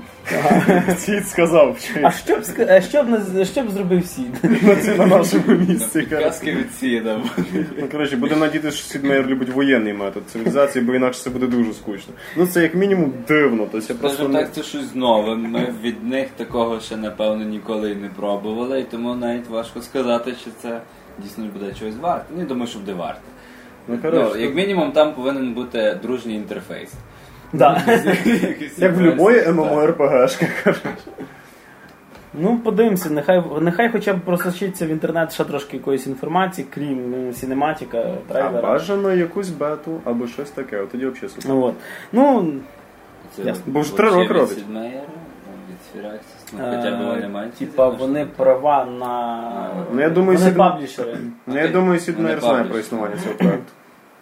Сід 0.98 1.28
сказав, 1.28 1.78
А 2.04 2.12
що 2.12 2.36
б 2.36 2.42
е, 2.60 2.82
що 2.82 3.04
б 3.04 3.10
наз- 3.10 3.46
що 3.52 3.62
б 3.64 3.70
зробив 3.72 4.06
Сід? 4.06 4.44
на 4.64 4.76
це 4.76 4.96
на 4.96 5.06
нашому 5.06 5.44
місці. 5.48 6.02
коротше. 6.02 6.26
Казки 6.26 6.52
від 6.52 6.74
сіда. 6.76 7.20
Ну, 7.80 7.88
коротше, 7.92 8.16
будемо 8.18 8.42
надіятися, 8.46 8.78
що 8.78 8.86
Сід 8.88 9.04
Мейер 9.04 9.28
любить 9.28 9.50
воєнний 9.50 9.94
метод 9.94 10.24
цивілізації, 10.28 10.86
бо 10.86 10.96
інакше 10.96 11.22
це 11.22 11.30
буде 11.30 11.48
дуже 11.48 11.74
скучно. 11.74 12.14
Ну 12.38 12.48
це 12.48 12.62
як 12.62 12.76
мінімум 12.76 13.14
дивно. 13.28 13.68
Тобто 13.72 13.94
я 13.94 14.00
просто 14.00 14.18
Скажімо 14.18 14.34
не... 14.38 14.40
так, 14.44 14.54
це 14.54 14.64
щось 14.64 14.96
нове. 14.96 15.36
Ми 15.36 15.74
від 15.84 16.04
них 16.08 16.28
такого 16.38 16.80
ще 16.80 16.98
напевно 16.98 17.46
ніколи 17.46 17.92
і 17.92 17.96
не 17.96 18.08
пробували, 18.08 18.80
і 18.80 18.84
тому 18.84 19.16
навіть 19.16 19.50
важко 19.50 19.82
сказати, 19.82 20.32
чи 20.44 20.50
це 20.62 20.82
дійсно 21.20 21.46
буде 21.60 21.74
чогось 21.80 21.96
варте. 22.02 22.26
Ну, 22.36 22.40
я 22.42 22.46
думаю, 22.48 22.68
що 22.68 22.80
буде 22.80 22.94
варте. 22.94 23.22
Ну, 23.88 23.96
Ну, 23.96 24.02
коротше, 24.12 24.42
як 24.42 24.56
мінімум, 24.56 24.92
там 24.92 25.14
повинен 25.14 25.54
бути 25.54 25.98
дружній 26.04 26.36
інтерфейс. 26.36 26.90
Да. 27.54 27.84
як 28.78 28.92
в 28.92 28.96
будь-якої 28.96 29.42
ММО-РПГшки. 29.42 30.76
Ну, 32.34 32.58
подивимося, 32.58 33.10
нехай, 33.10 33.44
нехай 33.62 33.90
хоча 33.90 34.14
б 34.14 34.20
просочиться 34.20 34.86
в 34.86 34.90
інтернет 34.90 35.34
ще 35.34 35.44
трошки 35.44 35.78
якоїсь 35.78 36.08
інформації, 36.08 36.68
крім 36.74 37.12
ну, 37.12 37.34
сінематика, 37.34 38.14
А 38.34 38.50
бажано 38.50 39.14
якусь 39.14 39.50
бету 39.50 40.02
або 40.04 40.28
щось 40.28 40.52
таке, 40.52 40.82
от 40.82 40.92
тоді 40.92 41.06
взагалі 41.06 41.30
супер. 41.30 41.52
Ну, 41.52 41.64
от. 41.64 41.76
ну 42.12 42.54
Це 43.36 43.44
Ясно. 43.44 43.64
Бо 43.66 43.80
вже 43.80 43.98
три 43.98 44.10
роки 44.10 44.34
робить. 44.34 44.66
Firaxis, 45.96 46.54
ну, 46.54 46.60
хоча 46.60 46.96
б 46.96 47.06
вони 47.06 47.28
мають. 47.28 47.54
типа 47.54 47.90
вони 47.90 48.26
права 48.26 48.86
на. 48.86 49.86
Ну, 49.94 50.02
я 50.02 50.10
думаю, 50.10 50.38
вони 50.38 50.50
Сід- 50.50 50.58
паблішери. 50.58 51.18
Ну 51.48 51.58
я 51.58 51.68
думаю, 51.68 52.00
Сід 52.00 52.20
Мейер 52.20 52.40
знає 52.40 52.64
про 52.64 52.80
існування 52.80 53.16
цього 53.24 53.36
проекту. 53.36 53.72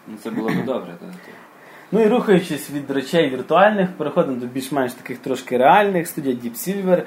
Ну, 0.08 0.18
це 0.24 0.32
було 0.32 0.50
б 0.50 0.66
добре. 0.66 0.94
так. 1.00 1.10
Ну 1.92 2.02
і 2.02 2.08
рухаючись 2.08 2.70
від 2.70 2.92
речей 2.92 3.30
віртуальних, 3.30 3.90
переходимо 3.98 4.38
до 4.40 4.46
більш-менш 4.46 4.94
таких 4.94 5.18
трошки 5.18 5.58
реальних. 5.58 6.08
Студія 6.08 6.36
Deep 6.36 6.54
Silver 6.54 7.04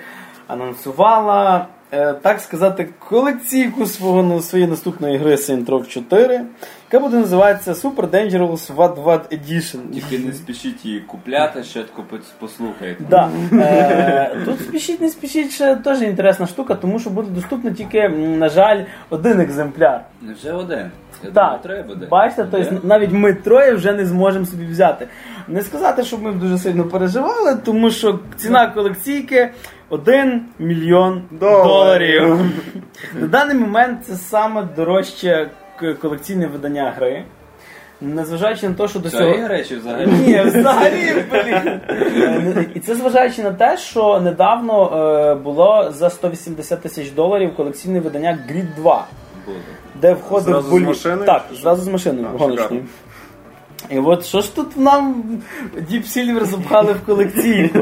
анонсувала, 0.46 1.66
так 2.22 2.40
сказати, 2.40 2.88
колекційку 2.98 3.86
свого 3.86 4.22
ну, 4.22 4.40
своєї 4.42 4.70
наступної 4.70 5.18
гри 5.18 5.34
Row 5.34 5.88
4, 5.88 6.40
яка 6.92 7.04
буде 7.04 7.16
називатися 7.16 7.72
Super 7.72 8.10
Dangerous 8.10 8.74
What 8.76 9.04
What 9.04 9.20
Edition. 9.20 9.78
Тільки 9.94 10.18
не 10.18 10.32
спішіть 10.32 10.84
її 10.84 11.00
купляти, 11.00 11.64
ще 11.64 11.84
послухайте. 12.38 13.04
Да. 13.10 13.30
Е, 13.52 14.36
тут 14.44 14.60
спішіть, 14.60 15.00
не 15.00 15.08
спішіть, 15.08 15.50
ще 15.50 15.76
теж 15.76 16.02
інтересна 16.02 16.46
штука, 16.46 16.74
тому 16.74 16.98
що 16.98 17.10
буде 17.10 17.30
доступно 17.30 17.70
тільки, 17.70 18.08
на 18.08 18.48
жаль, 18.48 18.84
один 19.10 19.40
екземпляр. 19.40 20.04
Невже 20.22 20.52
один? 20.52 20.90
Я 21.24 21.30
Так, 21.30 21.34
думав, 21.34 21.62
три 21.62 21.82
буде. 21.82 22.06
бачите, 22.10 22.46
тобто 22.50 22.80
навіть 22.82 23.12
ми 23.12 23.34
троє 23.34 23.74
вже 23.74 23.92
не 23.92 24.06
зможемо 24.06 24.46
собі 24.46 24.64
взяти. 24.66 25.08
Не 25.48 25.62
сказати, 25.62 26.02
щоб 26.02 26.22
ми 26.22 26.32
дуже 26.32 26.58
сильно 26.58 26.84
переживали, 26.84 27.56
тому 27.64 27.90
що 27.90 28.18
ціна 28.36 28.66
колекційки 28.66 29.50
1 29.96 30.40
мільйон 30.58 31.22
Доларів. 31.30 32.20
доларів. 32.28 32.40
На 33.20 33.26
даний 33.26 33.56
момент 33.56 33.98
це 34.06 34.14
саме 34.14 34.62
дорожче 34.76 35.50
колекційне 36.02 36.46
видання 36.46 36.92
гри. 36.96 37.24
Незважаючи 38.00 38.68
на 38.68 38.74
те, 38.74 38.88
що 38.88 38.98
до 38.98 39.10
цього. 39.10 39.22
Цієї 39.22 39.46
речі 39.46 39.76
взагалі. 39.76 40.06
Ні, 40.06 40.40
взагалі, 40.42 41.24
блін. 41.30 41.80
Е, 41.88 42.66
І 42.74 42.80
це 42.80 42.94
зважаючи 42.94 43.42
на 43.42 43.50
те, 43.52 43.76
що 43.76 44.20
недавно 44.20 44.84
е, 45.30 45.34
було 45.34 45.92
за 45.96 46.10
180 46.10 46.80
тисяч 46.80 47.10
доларів 47.10 47.56
колекційне 47.56 48.00
видання 48.00 48.38
Grid 48.50 48.74
2 48.76 49.06
буде. 49.46 49.58
де 50.00 50.12
входив 50.14 50.44
Зразу 50.52 50.68
з 50.68 50.72
болі- 50.72 50.86
машиною? 50.86 51.24
Так, 51.26 51.44
зразу 51.62 51.82
з 51.82 51.88
машиною 51.88 52.26
А, 52.34 52.38
гоночною. 52.38 52.58
шикарно. 52.68 52.82
І 53.90 53.98
от 53.98 54.24
що 54.26 54.40
ж 54.40 54.56
тут 54.56 54.76
нам 54.76 55.24
Deep 55.76 56.02
Silver 56.16 56.44
запхали 56.44 56.92
в 56.92 57.06
колекційку? 57.06 57.78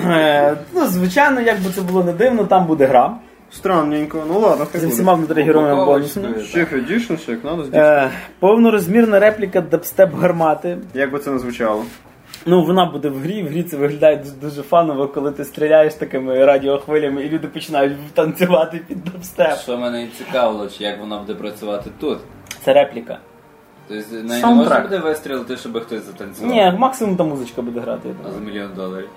Е, 0.00 0.56
ну, 0.74 0.86
звичайно, 0.86 1.40
як 1.40 1.60
би 1.62 1.70
це 1.74 1.80
було 1.80 2.04
не 2.04 2.12
дивно, 2.12 2.44
там 2.44 2.66
буде 2.66 2.86
гра 2.86 3.16
Странненько, 3.52 4.22
ну 4.28 4.38
ладно, 4.40 4.66
хай 4.72 4.80
з 4.80 4.84
буде. 4.84 4.94
всіма 4.94 5.14
внутрігероїми 5.14 5.72
Упаковочкою, 5.74 6.26
бонусами. 6.26 6.46
Ще 6.46 6.64
Edition, 6.64 7.18
ще 7.18 7.32
як 7.32 7.44
надо, 7.44 7.64
Е, 7.74 8.10
повнорозмірна 8.38 9.18
репліка 9.20 9.60
дабстеп 9.60 10.14
гармати. 10.14 10.78
Як 10.94 11.12
би 11.12 11.18
це 11.18 11.30
не 11.30 11.38
звучало? 11.38 11.84
Ну, 12.46 12.64
вона 12.64 12.84
буде 12.84 13.08
в 13.08 13.18
грі, 13.20 13.42
в 13.42 13.46
грі 13.46 13.62
це 13.62 13.76
виглядає 13.76 14.16
дуже, 14.16 14.30
дуже 14.42 14.62
фаново, 14.62 15.08
коли 15.08 15.30
ти 15.32 15.44
стріляєш 15.44 15.94
такими 15.94 16.44
радіохвилями 16.44 17.22
і 17.24 17.28
люди 17.28 17.48
починають 17.48 17.92
танцювати 18.14 18.80
під 18.88 19.04
дабстеп. 19.04 19.58
Що 19.58 19.78
мене 19.78 20.02
і 20.02 20.08
цікавило, 20.18 20.68
чи 20.68 20.84
як 20.84 21.00
вона 21.00 21.18
буде 21.18 21.34
працювати 21.34 21.90
тут. 22.00 22.18
Це 22.64 22.72
репліка. 22.72 23.18
Тобто 23.90 24.14
не 24.14 24.40
Саундтрек. 24.40 24.56
можна 24.56 24.80
буде 24.80 24.98
вистрілити, 24.98 25.56
щоб 25.56 25.80
хтось 25.80 26.04
затанцював. 26.06 26.50
Ні, 26.52 26.72
максимум 26.78 27.16
та 27.16 27.24
музичка 27.24 27.62
буде 27.62 27.80
грати. 27.80 28.08
я 28.08 28.14
А 28.14 28.22
думаю. 28.22 28.34
за 28.44 28.50
мільйон 28.50 28.70
доларів. 28.76 29.08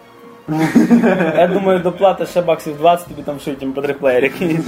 Я 1.38 1.50
думаю, 1.54 1.80
доплата 1.80 2.26
ще 2.26 2.42
баксів 2.42 2.78
20, 2.78 3.08
тобі 3.08 3.22
там 3.22 3.40
шиють 3.40 3.64
MP3-плеєр 3.64 4.24
якийсь. 4.24 4.60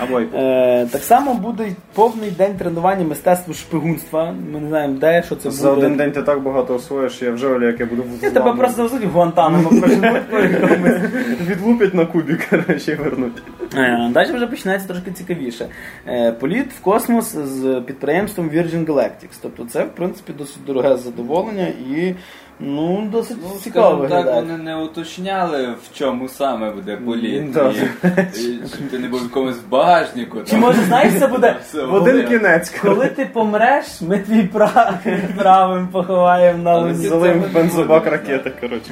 Або 0.00 0.20
Е, 0.20 0.86
так 0.92 1.02
само 1.02 1.34
буде 1.34 1.72
повний 1.94 2.30
день 2.30 2.54
тренування 2.58 3.04
мистецтву 3.04 3.54
шпигунства. 3.54 4.34
Ми 4.52 4.60
не 4.60 4.68
знаємо, 4.68 4.94
де, 4.98 5.22
що 5.22 5.36
це 5.36 5.48
буде. 5.48 5.60
за 5.60 5.70
один 5.70 5.96
день 5.96 6.12
ти 6.12 6.22
так 6.22 6.42
багато 6.42 6.74
освоїш, 6.74 7.22
я 7.22 7.30
вже 7.30 7.46
Оля, 7.46 7.66
як 7.66 7.80
я 7.80 7.86
буду 7.86 8.02
в 8.02 8.24
Я 8.24 8.30
тебе 8.30 8.52
просто 8.52 8.76
завезуть 8.76 9.04
в 9.04 9.10
Гуантанамо, 9.10 9.70
відлупять 11.46 11.94
на 11.94 12.06
кубі, 12.06 12.36
коротше, 12.50 12.92
і 12.92 12.94
вернуть. 12.94 13.42
Е, 13.74 14.10
Далі 14.12 14.32
вже 14.32 14.46
починається 14.46 14.88
трошки 14.88 15.10
цікавіше. 15.10 15.66
Е, 16.08 16.32
Політ 16.32 16.72
в 16.72 16.80
космос 16.80 17.36
з 17.36 17.82
підприємством 17.86 18.50
Virgin 18.50 18.84
Galactics. 18.86 19.38
Тобто 19.42 19.64
це, 19.64 19.84
в 19.84 19.88
принципі, 19.94 20.32
досить 20.38 20.64
дороге 20.66 20.96
задоволення 20.96 21.66
і 21.66 22.14
ну, 22.60 23.08
досить 23.12 23.36
Ну, 23.42 23.58
цікаво 23.60 24.06
скажімо 24.06 24.22
так, 24.30 24.34
вони 24.34 24.56
не 24.58 24.76
уточняли, 24.76 25.66
в 25.66 25.98
чому 25.98 26.28
саме 26.28 26.70
буде 26.70 26.96
політ. 26.96 27.52
Да. 27.52 27.70
І, 27.70 28.40
і 28.42 28.60
щоб 28.68 28.88
ти 28.90 28.98
не 28.98 29.08
був 29.08 29.20
в 29.20 29.22
якомусь 29.22 29.58
багажнику. 29.70 30.38
Чи 30.38 30.50
там. 30.50 30.60
може, 30.60 30.82
знаєш, 30.82 31.14
це 31.18 31.26
буде 31.26 31.56
В 31.74 31.94
один 31.94 32.28
кінець. 32.28 32.70
коли 32.82 33.06
ти 33.06 33.24
помреш, 33.32 34.00
ми 34.00 34.18
твій 34.18 34.42
прав 34.42 34.94
правим 35.38 35.88
поховаємо 35.88 36.62
на 36.62 36.78
лузі. 36.78 37.08
це 37.08 37.34
бензобак 37.54 38.06
ракети, 38.06 38.52
коротше. 38.60 38.90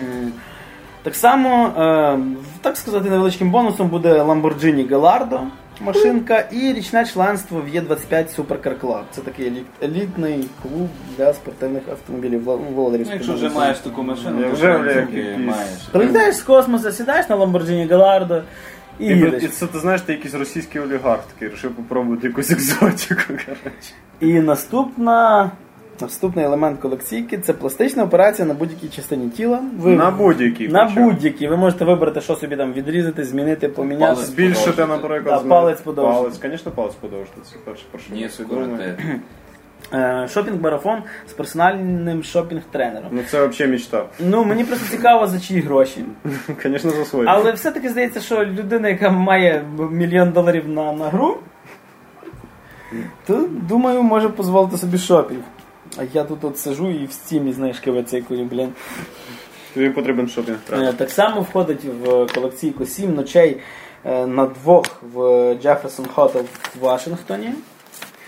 Так 1.02 1.14
само, 1.14 1.66
е, 1.78 2.18
так 2.60 2.76
сказати, 2.76 3.10
невеличким 3.10 3.50
бонусом 3.50 3.88
буде 3.88 4.22
Lamborghini 4.22 4.88
Gallardo 4.88 5.40
машинка 5.80 6.38
і 6.52 6.72
річне 6.72 7.06
членство 7.06 7.60
в 7.60 7.74
Є25 7.74 8.36
Supercar 8.36 8.80
Club. 8.80 9.02
Це 9.10 9.20
такий 9.20 9.46
еліт- 9.50 9.84
елітний 9.84 10.44
клуб 10.62 10.88
для 11.16 11.32
спортивних 11.34 11.82
автомобілів 11.90 12.42
володарів. 12.44 13.06
Ну, 13.08 13.12
якщо 13.14 13.32
вже 13.34 13.48
маєш 13.48 13.78
таку 13.78 14.02
машину, 14.02 14.42
то 14.42 14.50
вже, 14.50 14.78
маєш. 15.38 15.68
Прилітаєш 15.92 16.36
з 16.36 16.42
космосу, 16.42 16.92
сідаєш 16.92 17.28
на 17.28 17.36
Lamborghini 17.36 17.88
Gallardo 17.88 18.42
і, 19.00 19.04
І, 19.06 19.08
їдеш. 19.08 19.42
і 19.42 19.48
це 19.48 19.66
ти 19.66 19.78
знаєш, 19.78 20.00
ти 20.00 20.12
якийсь 20.12 20.34
російський 20.34 20.80
олігарх 20.80 21.20
такий, 21.32 21.48
вирішив 21.48 21.70
попробувати 21.74 22.26
якусь 22.26 22.50
екзотику, 22.50 23.22
коротше. 23.26 23.92
І 24.20 24.32
наступна. 24.32 25.50
Наступний 26.00 26.44
елемент 26.44 26.80
колекційки 26.80 27.38
це 27.38 27.52
пластична 27.52 28.04
операція 28.04 28.48
на 28.48 28.54
будь-якій 28.54 28.88
частині 28.88 29.28
тіла. 29.30 29.60
Ви 29.78 29.96
На 29.96 30.10
будь-який. 30.10 30.68
на 30.68 30.84
причому. 30.84 31.10
будь-якій. 31.10 31.48
Ви 31.48 31.56
можете 31.56 31.84
вибрати, 31.84 32.20
що 32.20 32.36
собі 32.36 32.56
там 32.56 32.72
відрізати, 32.72 33.24
змінити, 33.24 33.68
поміняти. 33.68 34.12
Палець. 34.14 34.26
Збільшити, 34.28 34.70
Подовжити. 34.70 34.86
наприклад, 35.02 35.40
Да, 35.42 35.48
палець 35.48 35.80
подовжити. 35.80 36.18
Палець, 36.22 36.40
звісно, 36.42 36.72
палець 36.72 36.94
подовжити. 36.94 37.40
Це 37.44 37.56
перше, 37.64 37.84
про 37.90 38.00
що 38.00 38.14
Ні, 38.14 38.28
свідомі. 38.28 38.78
Е, 39.94 40.26
Шопінг-марафон 40.28 40.98
з 41.28 41.32
персональним 41.32 42.22
шопінг-тренером. 42.22 43.08
Ну 43.10 43.20
це 43.30 43.46
взагалі 43.46 43.72
мечта. 43.72 44.04
Ну, 44.20 44.44
мені 44.44 44.64
просто 44.64 44.96
цікаво, 44.96 45.26
за 45.26 45.40
чиї 45.40 45.60
гроші. 45.60 46.04
Звісно, 46.62 46.90
за 46.90 47.04
свої. 47.04 47.24
Але 47.28 47.52
все-таки 47.52 47.88
здається, 47.88 48.20
що 48.20 48.44
людина, 48.44 48.88
яка 48.88 49.10
має 49.10 49.64
мільйон 49.90 50.30
доларів 50.30 50.68
на, 50.68 50.92
на 50.92 51.08
гру, 51.08 51.36
то, 53.26 53.48
думаю, 53.68 54.02
може 54.02 54.28
дозволити 54.28 54.76
собі 54.78 54.98
шопінг. 54.98 55.40
А 55.96 56.02
я 56.14 56.24
тут 56.24 56.44
от 56.44 56.58
сижу 56.58 56.90
і 56.90 57.06
в 57.06 57.12
стімі 57.12 57.52
знаєш, 57.52 57.78
кивацикую, 57.78 58.44
блін. 58.44 58.72
Тобі 59.74 59.90
потрібен 59.90 60.28
шопінг 60.28 60.58
Е. 60.72 60.92
Так 60.92 61.10
само 61.10 61.40
входить 61.40 61.84
в 61.84 62.26
колекційку 62.34 62.86
«Сім 62.86 63.14
ночей 63.14 63.60
е, 64.04 64.26
на 64.26 64.46
двох 64.46 65.02
в 65.02 65.18
Jefferson 65.54 66.14
Hotel 66.14 66.42
в 66.42 66.80
Вашингтоні. 66.80 67.52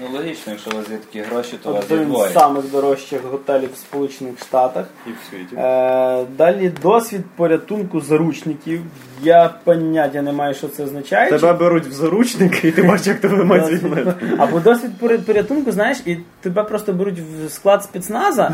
Ну 0.02 0.18
логічно, 0.18 0.52
якщо 0.52 0.70
у 0.70 0.74
вас 0.76 0.90
є 0.90 0.96
такі 0.96 1.20
гроші, 1.20 1.58
то 1.62 1.70
у 1.70 1.74
вас 1.74 1.90
є 1.90 1.96
Один 1.96 2.08
з 2.08 2.10
двоє. 2.10 2.30
самих 2.30 2.70
дорожчих 2.70 3.20
готелів 3.24 3.72
в 3.74 3.76
Сполучених 3.76 4.38
Штатах. 4.40 4.86
І 5.06 5.10
в 5.10 5.30
світі. 5.30 5.56
Е, 5.56 6.24
далі 6.38 6.72
досвід 6.82 7.20
порятунку 7.36 8.00
заручників. 8.00 8.80
Я 9.22 9.54
поняття 9.64 10.22
не 10.22 10.32
маю, 10.32 10.54
що 10.54 10.68
це 10.68 10.84
означає. 10.84 11.30
Тебе 11.30 11.52
беруть 11.52 11.86
в 11.86 11.92
заручники, 11.92 12.68
і 12.68 12.72
ти 12.72 12.82
бачиш, 12.82 13.06
як 13.06 13.20
тебе 13.20 13.44
мають 13.44 13.66
звільнити. 13.66 14.14
Або 14.38 14.60
досвід 14.60 14.90
порятунку, 15.26 15.72
знаєш, 15.72 15.98
і 16.06 16.16
тебе 16.40 16.64
просто 16.64 16.92
беруть 16.92 17.18
в 17.18 17.50
склад 17.50 17.84
спецназа, 17.84 18.52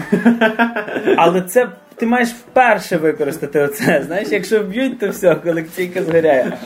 але 1.16 1.42
це 1.42 1.68
ти 1.96 2.06
маєш 2.06 2.28
вперше 2.28 2.96
використати 2.96 3.60
оце. 3.60 4.02
Знаєш, 4.06 4.28
якщо 4.30 4.62
вб'ють, 4.62 4.98
то 4.98 5.08
все, 5.08 5.34
колекційка 5.34 6.02
згоряє. 6.02 6.52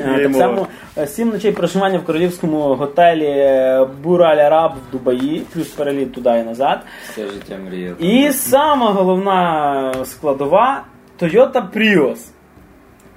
Е, 0.00 0.22
Так 0.22 0.34
само 0.34 0.66
е, 0.98 1.06
сім 1.06 1.28
ночей 1.28 1.52
проживання 1.52 1.98
в 1.98 2.04
королівському 2.04 2.74
готелі 2.74 3.26
е, 3.26 3.86
Бураль 4.02 4.36
Араб 4.36 4.72
в 4.72 4.92
Дубаї, 4.92 5.42
плюс 5.52 5.68
переліт 5.68 6.12
туди 6.12 6.30
і 6.30 6.42
назад. 6.42 6.80
Все 7.04 7.26
життя 7.26 7.58
мріяв. 7.66 8.02
І 8.02 8.32
сама 8.32 8.90
головна 8.90 9.94
складова 10.04 10.84
Toyota 11.20 11.62
Prius. 11.76 12.18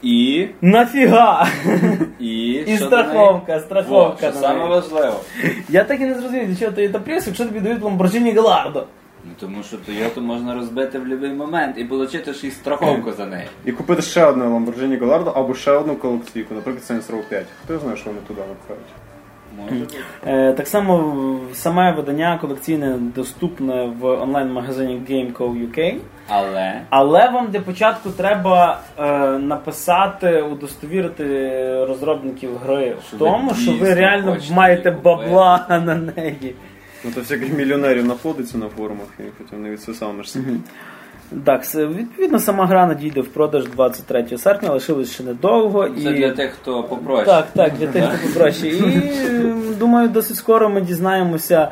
І, 0.02 0.48
Нафіга? 0.62 1.48
і, 2.20 2.52
І 2.68 2.78
що 2.78 2.86
страховка, 2.86 3.60
страховка 3.60 4.28
Во, 4.28 4.32
що 4.32 4.42
саме 4.42 4.66
важливо. 4.66 5.20
Я 5.70 5.84
так 5.84 6.02
і 6.02 6.06
не 6.06 6.14
зрозумів, 6.14 6.48
для 6.48 6.56
чого 6.56 6.72
Toyota 6.72 7.00
Prius, 7.04 7.24
якщо 7.26 7.46
тобі 7.46 7.60
дають 7.60 7.82
Lamborghini 7.82 8.36
Gallardo. 8.36 8.84
Ну, 9.28 9.32
тому 9.40 9.64
що 9.64 9.78
Toyota 9.78 10.22
можна 10.22 10.56
розбити 10.56 11.00
в 11.00 11.02
будь-який 11.02 11.30
момент 11.34 11.78
і 11.78 11.84
отримати 11.84 12.34
ще 12.34 12.48
й 12.48 12.52
страховку 12.52 13.12
за 13.12 13.26
неї. 13.26 13.48
І 13.66 13.72
купити 13.72 14.02
ще 14.02 14.26
одне 14.26 14.46
Lamborghini 14.46 15.00
Gallardo 15.00 15.32
або 15.36 15.54
ще 15.54 15.72
одну 15.72 15.96
колекційку, 15.96 16.54
наприклад, 16.54 16.84
Saints 16.84 17.12
Row 17.16 17.30
5. 17.30 17.46
Хто 17.64 17.80
знає, 17.80 17.98
що 17.98 18.10
вони 18.10 18.22
туди 18.28 18.42
напхають? 18.50 18.88
Може 19.60 19.76
бути. 19.76 19.98
Е, 20.28 20.54
так 20.54 20.68
само 20.68 21.16
саме 21.54 21.92
видання 21.92 22.38
колекційне 22.42 22.96
доступне 23.16 23.86
в 24.00 24.06
онлайн-магазині 24.06 25.02
GameCo 25.10 25.68
UK. 25.70 25.96
Але 26.30 26.82
Але 26.90 27.30
вам 27.30 27.48
для 27.52 27.60
початку 27.60 28.10
треба 28.10 28.80
е, 29.00 29.28
написати, 29.38 30.42
удостовірити 30.42 31.26
розробників 31.86 32.58
гри 32.58 32.96
в 33.00 33.08
Що 33.08 33.18
ви 33.18 33.26
тому, 33.26 33.54
що 33.54 33.72
ви 33.74 33.94
реально 33.94 34.34
хочете 34.34 34.54
маєте 34.54 34.90
її 34.90 35.02
купити. 35.02 35.26
бабла 35.30 35.66
на 35.70 35.96
неї. 35.96 36.56
Ну 37.06 37.12
то 37.12 37.22
всяких 37.22 37.54
мільйонерів 37.54 38.04
знаходиться 38.04 38.58
на 38.58 38.70
форумах, 38.70 39.08
і 39.20 39.24
потім 39.24 39.64
не 39.64 39.70
відсосамишся. 39.70 40.40
Так, 41.46 41.76
відповідно, 41.76 42.40
сама 42.40 42.66
гра 42.66 42.88
надійде 42.88 43.22
в 43.22 43.28
продаж 43.28 43.66
23 43.68 44.38
серпня, 44.38 44.72
лишилось 44.72 45.14
ще 45.14 45.24
недовго. 45.24 45.90
це 45.90 46.12
і... 46.12 46.14
для 46.14 46.32
тих, 46.32 46.52
хто 46.62 46.84
попроще. 46.84 47.26
Так, 47.26 47.48
так, 47.56 47.74
для 47.74 47.88
тих, 47.88 48.04
хто 48.04 48.28
попроще. 48.28 48.68
І 48.68 49.02
думаю, 49.80 50.10
досить 50.10 50.36
скоро 50.38 50.70
ми 50.70 50.82
дізнаємося 50.82 51.72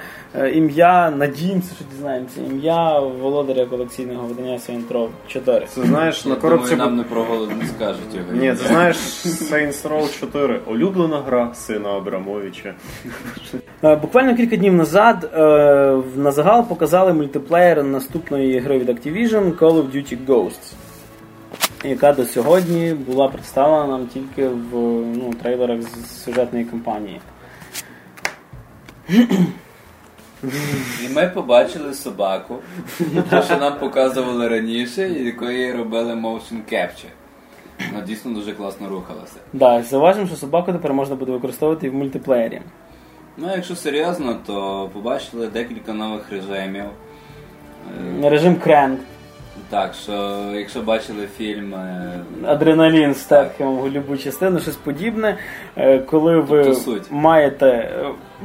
ім'я, 0.53 1.11
надіємося, 1.11 1.75
що 1.75 1.85
дізнаємося 1.91 2.41
ім'я 2.41 2.99
володаря 2.99 3.65
колекційного 3.65 4.27
видання 4.27 4.57
Saint 4.57 4.87
Row 4.87 5.07
4. 5.27 5.65
Це 5.69 5.81
знаєш, 5.81 6.25
на 6.25 6.35
коробці. 6.35 6.69
думаю, 6.69 6.89
нам 6.89 6.97
не 6.97 7.03
про 7.03 7.23
голод 7.23 7.49
не 7.61 7.67
скажуть 7.67 8.15
його. 8.15 8.31
Ні, 8.31 8.55
це 8.55 8.67
знаєш 8.67 8.97
Saints 9.25 9.89
Row 9.89 10.19
4. 10.19 10.59
Улюблена 10.67 11.21
гра 11.27 11.51
сина 11.53 11.89
Абрамовича. 11.89 12.73
Е, 13.83 13.95
Буквально 13.95 14.35
кілька 14.35 14.55
днів 14.55 14.73
назад 14.73 15.31
е, 15.33 15.39
на 16.15 16.31
загал 16.31 16.67
показали 16.67 17.13
мультиплеєр 17.13 17.83
наступної 17.83 18.59
гри 18.59 18.79
від 18.79 18.89
Activision 18.89 19.57
Call 19.57 19.73
of 19.73 19.95
Duty 19.95 20.17
Ghosts, 20.25 20.73
яка 21.83 22.13
до 22.13 22.25
сьогодні 22.25 22.93
була 22.93 23.27
представлена 23.27 23.87
нам 23.87 24.07
тільки 24.07 24.47
в 24.47 24.73
ну, 25.15 25.33
трейлерах 25.41 25.81
з 25.81 26.23
сюжетної 26.23 26.65
кампанії. 26.65 27.21
І 31.05 31.09
ми 31.13 31.27
побачили 31.27 31.93
собаку, 31.93 32.55
те, 33.29 33.41
що 33.41 33.57
нам 33.57 33.79
показували 33.79 34.47
раніше, 34.47 35.09
і 35.09 35.25
якої 35.25 35.73
робили 35.73 36.13
motion 36.13 36.57
capture. 36.73 37.09
Вона 37.91 38.05
дійсно 38.05 38.33
дуже 38.33 38.51
класно 38.51 38.89
рухалася. 38.89 39.35
Да, 39.53 39.83
зауважимо, 39.83 40.27
що 40.27 40.35
собаку 40.35 40.71
тепер 40.71 40.93
можна 40.93 41.15
буде 41.15 41.31
використовувати 41.31 41.87
і 41.87 41.89
в 41.89 41.93
мультиплеєрі. 41.93 42.61
Ну, 43.37 43.47
якщо 43.55 43.75
серйозно, 43.75 44.37
то 44.45 44.89
побачили 44.93 45.47
декілька 45.47 45.93
нових 45.93 46.31
режимів. 46.31 46.85
Е, 48.23 48.29
Режим 48.29 48.55
Кренк, 48.55 48.99
Так, 49.69 49.93
що 49.93 50.43
якщо 50.53 50.81
бачили 50.81 51.27
фільм 51.37 51.73
е, 51.75 52.19
адреналін 52.45 53.13
з 53.13 53.23
Тетхемом, 53.23 53.87
любу 53.89 54.17
частину, 54.17 54.59
щось 54.59 54.75
подібне. 54.75 55.37
Е, 55.77 55.99
Коли 55.99 56.37
ви 56.37 56.63
Тобто 56.63 57.01
маєте. 57.15 57.91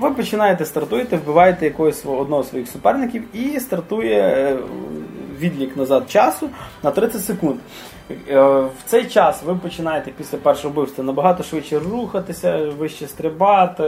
Ви 0.01 0.11
починаєте 0.11 0.65
стартуєте, 0.65 1.17
вбиваєте 1.17 1.65
якогось 1.65 2.07
одного 2.07 2.43
з 2.43 2.49
своїх 2.49 2.69
суперників 2.69 3.25
і 3.33 3.61
стартує 3.61 4.19
е, 4.19 4.57
відлік 5.41 5.77
назад 5.77 6.11
часу 6.11 6.51
на 6.83 6.91
30 6.91 7.25
секунд. 7.25 7.57
Е, 8.11 8.41
В 8.51 8.71
цей 8.85 9.05
час 9.05 9.43
ви 9.43 9.55
починаєте 9.55 10.11
після 10.17 10.39
першого 10.39 10.73
вбивства 10.73 11.05
набагато 11.05 11.43
швидше 11.43 11.79
рухатися, 11.79 12.59
вище 12.79 13.07
стрибати, 13.07 13.85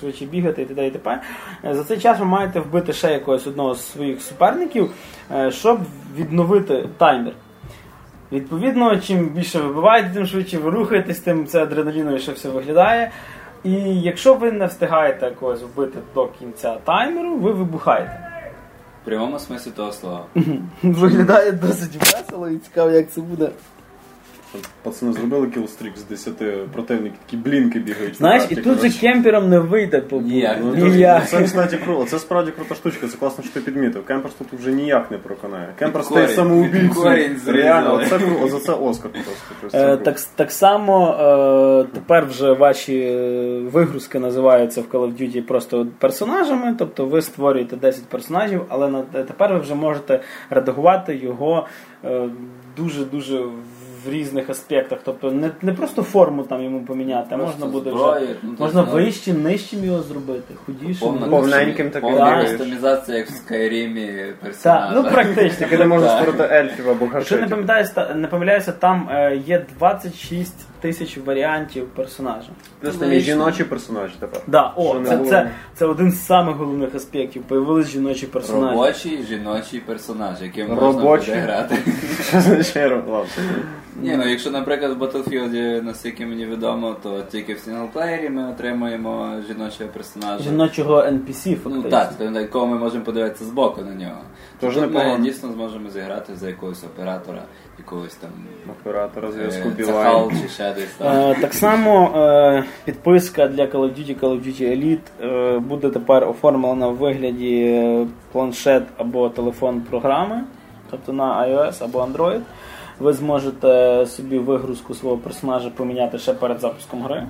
швидше 0.00 0.24
бігати 0.24 0.62
і 0.62 0.64
т.д. 0.64 0.86
і 0.86 0.90
т.п. 0.90 1.20
Е, 1.64 1.74
За 1.74 1.84
цей 1.84 1.98
час 1.98 2.18
ви 2.18 2.24
маєте 2.24 2.60
вбити 2.60 2.92
ще 2.92 3.12
якогось 3.12 3.46
одного 3.46 3.74
з 3.74 3.92
своїх 3.92 4.22
суперників, 4.22 4.90
щоб 5.50 5.78
відновити 6.16 6.88
таймер. 6.98 7.32
Відповідно, 8.32 8.96
чим 8.96 9.28
більше 9.28 9.60
ви 9.60 9.68
вбиваєте, 9.68 10.10
тим 10.14 10.26
швидше 10.26 10.58
ви 10.58 10.70
рухаєтесь, 10.70 11.20
тим 11.20 11.46
це 11.46 11.62
адреналіновіше 11.62 12.32
все 12.32 12.48
виглядає. 12.48 13.10
І 13.64 13.72
якщо 14.00 14.34
ви 14.34 14.52
не 14.52 14.66
встигаєте 14.66 15.30
когось 15.40 15.62
вбити 15.62 15.98
до 16.14 16.26
кінця 16.26 16.76
таймеру, 16.84 17.36
ви 17.36 17.52
вибухаєте. 17.52 18.20
в 19.02 19.04
прямому 19.04 19.38
смислі 19.38 19.70
того 19.70 19.92
слова. 19.92 20.24
Виглядає 20.82 21.52
досить 21.52 21.96
весело 21.96 22.48
і 22.48 22.58
цікаво, 22.58 22.90
як 22.90 23.10
це 23.10 23.20
буде. 23.20 23.48
Що 24.62 24.68
пацани 24.82 25.12
зробили 25.12 25.46
кілстрік 25.46 25.92
з 25.98 26.04
10 26.04 26.72
противників, 26.72 27.18
такі 27.26 27.36
блінки 27.36 27.78
бігають. 27.78 28.16
Знаєш, 28.16 28.44
і 28.50 28.56
тут 28.56 28.80
же 28.80 29.00
кемпером 29.00 29.48
не 29.48 29.58
вийде 29.58 30.00
побути. 30.00 30.34
Ніяк. 30.34 30.58
Ну, 30.60 30.74
Ніяк. 30.74 31.28
Це, 31.28 31.42
кстати, 31.42 31.76
круто. 31.76 32.04
Це 32.04 32.18
справді 32.18 32.50
крута 32.50 32.74
штучка, 32.74 33.08
це 33.08 33.16
класно, 33.16 33.44
що 33.44 33.52
ти 33.52 33.60
підмітив. 33.60 34.04
Кемперс 34.04 34.34
тут 34.34 34.60
вже 34.60 34.72
ніяк 34.72 35.10
не 35.10 35.18
проконає. 35.18 35.68
Корінь, 36.88 36.94
стає 36.94 37.28
зрізали. 37.28 37.62
Реально, 37.62 37.94
оце 37.94 38.18
круто, 38.18 38.48
за 38.48 38.60
це 38.60 38.72
Оскар 38.72 39.10
просто. 39.10 39.68
Це 39.70 39.92
Е, 39.92 39.96
так, 39.96 40.20
так 40.20 40.52
само 40.52 41.10
е, 41.10 41.86
тепер 41.94 42.26
вже 42.26 42.52
ваші 42.52 42.98
е, 43.00 43.60
вигрузки 43.72 44.18
називаються 44.18 44.80
в 44.80 44.84
Call 44.84 45.00
of 45.00 45.20
Duty 45.20 45.42
просто 45.42 45.86
персонажами, 45.98 46.74
тобто 46.78 47.06
ви 47.06 47.22
створюєте 47.22 47.76
10 47.76 48.04
персонажів, 48.04 48.62
але 48.68 48.88
на, 48.88 49.02
тепер 49.02 49.52
ви 49.52 49.58
вже 49.58 49.74
можете 49.74 50.20
редагувати 50.50 51.16
його 51.16 51.66
е, 52.04 52.28
дуже-дуже 52.76 53.40
в 54.06 54.12
різних 54.12 54.50
аспектах. 54.50 54.98
Тобто 55.04 55.30
не, 55.30 55.50
не 55.62 55.72
просто 55.72 56.02
форму 56.02 56.42
там 56.42 56.62
йому 56.62 56.80
поміняти, 56.80 57.28
а 57.30 57.36
можна 57.36 57.66
буде 57.66 57.90
зброї, 57.90 58.24
вже 58.26 58.36
ну, 58.42 58.54
можна 58.58 58.86
ну, 58.88 58.92
вищим, 58.92 59.42
нижчим 59.42 59.84
його 59.84 60.02
зробити, 60.02 60.54
худішим. 60.66 61.18
Повненьким 61.30 61.90
таким 61.90 62.10
повна 62.10 62.42
кастомізація, 62.42 63.18
як 63.18 63.26
в 63.26 63.32
Скайрімі 63.32 64.24
Так, 64.62 64.90
ну 64.94 65.04
практично. 65.04 65.58
Тільки 65.58 65.78
не 65.78 65.86
можна 65.86 66.08
створити 66.08 66.54
ельфів 66.54 66.90
або 66.90 67.04
Якщо 67.14 67.34
не 67.34 67.40
гашетів. 67.40 67.50
пам'ятаюся, 67.50 67.92
та- 67.94 68.14
не 68.14 68.28
помиляюся, 68.28 68.72
там 68.72 69.08
е, 69.12 69.36
є 69.46 69.64
26 69.78 70.54
тисяч 70.80 71.18
варіантів 71.18 71.86
персонажа. 71.86 72.48
Плюс 72.80 72.96
там 72.96 73.10
жіночі 73.12 73.64
персонажі 73.64 74.14
тепер. 74.18 74.40
Да, 74.46 74.72
о, 74.76 75.00
це, 75.04 75.18
це, 75.18 75.50
це 75.74 75.86
один 75.86 76.12
з 76.12 76.26
самих 76.26 76.56
головних 76.56 76.94
аспектів. 76.94 77.42
Появились 77.42 77.88
жіночі 77.88 78.26
персонажі. 78.26 78.76
Робочий 78.76 79.22
жіночий 79.22 79.80
персонаж, 79.80 80.42
яким 80.42 80.68
можна 80.68 80.86
Робочий. 80.86 81.34
буде 81.34 81.40
грати. 81.40 81.76
Що 82.28 82.38
означає 82.38 82.88
ладно. 82.88 83.26
Ні, 84.02 84.16
ну 84.16 84.28
якщо, 84.28 84.50
наприклад, 84.50 84.92
в 84.92 85.02
Battlefield, 85.02 85.82
наскільки 85.82 86.26
мені 86.26 86.46
відомо, 86.46 86.96
то 87.02 87.22
тільки 87.22 87.54
в 87.54 87.58
single 87.58 87.89
player'і 87.89 88.30
ми 88.30 88.50
отримуємо 88.50 89.32
жіночого 89.48 89.90
персонажа. 89.90 90.44
Жіночого 90.44 91.02
NPC, 91.02 91.54
фактично. 91.54 91.70
Ну 91.70 91.82
так, 91.82 92.12
на 92.20 92.40
якого 92.40 92.66
ми 92.66 92.78
можемо 92.78 93.04
подивитися 93.04 93.44
збоку 93.44 93.80
на 93.82 93.94
нього. 93.94 94.20
Тож 94.60 94.74
Тут 94.74 94.82
ми 94.82 94.88
непогано. 94.88 95.24
дійсно 95.24 95.52
зможемо 95.52 95.90
зіграти 95.90 96.36
за 96.36 96.48
якогось 96.48 96.84
оператора, 96.84 97.42
якогось 97.78 98.14
там 98.14 98.30
Оператора 98.80 99.32
зв'язку 99.32 99.68
е, 99.68 99.70
Білайн. 99.70 99.96
Цахал 99.96 100.30
чи 100.42 100.48
ще 100.48 100.65
так 101.40 101.54
само 101.54 102.04
е, 102.16 102.64
підписка 102.84 103.48
для 103.48 103.64
Call 103.64 103.80
of 103.80 103.98
Duty 103.98 104.20
Call 104.20 104.30
of 104.30 104.46
Duty 104.46 104.62
Elite 104.62 105.26
е, 105.56 105.58
буде 105.58 105.90
тепер 105.90 106.28
оформлена 106.28 106.88
в 106.88 106.96
вигляді 106.96 107.60
е, 107.60 108.06
планшет 108.32 108.82
або 108.98 109.28
телефон 109.28 109.80
програми, 109.80 110.44
тобто 110.90 111.12
на 111.12 111.46
iOS 111.46 111.84
або 111.84 111.98
Android. 111.98 112.40
Ви 112.98 113.12
зможете 113.12 114.06
собі 114.06 114.38
вигрузку 114.38 114.94
свого 114.94 115.16
персонажа 115.16 115.70
поміняти 115.70 116.18
ще 116.18 116.34
перед 116.34 116.60
запуском 116.60 117.02
гри. 117.02 117.26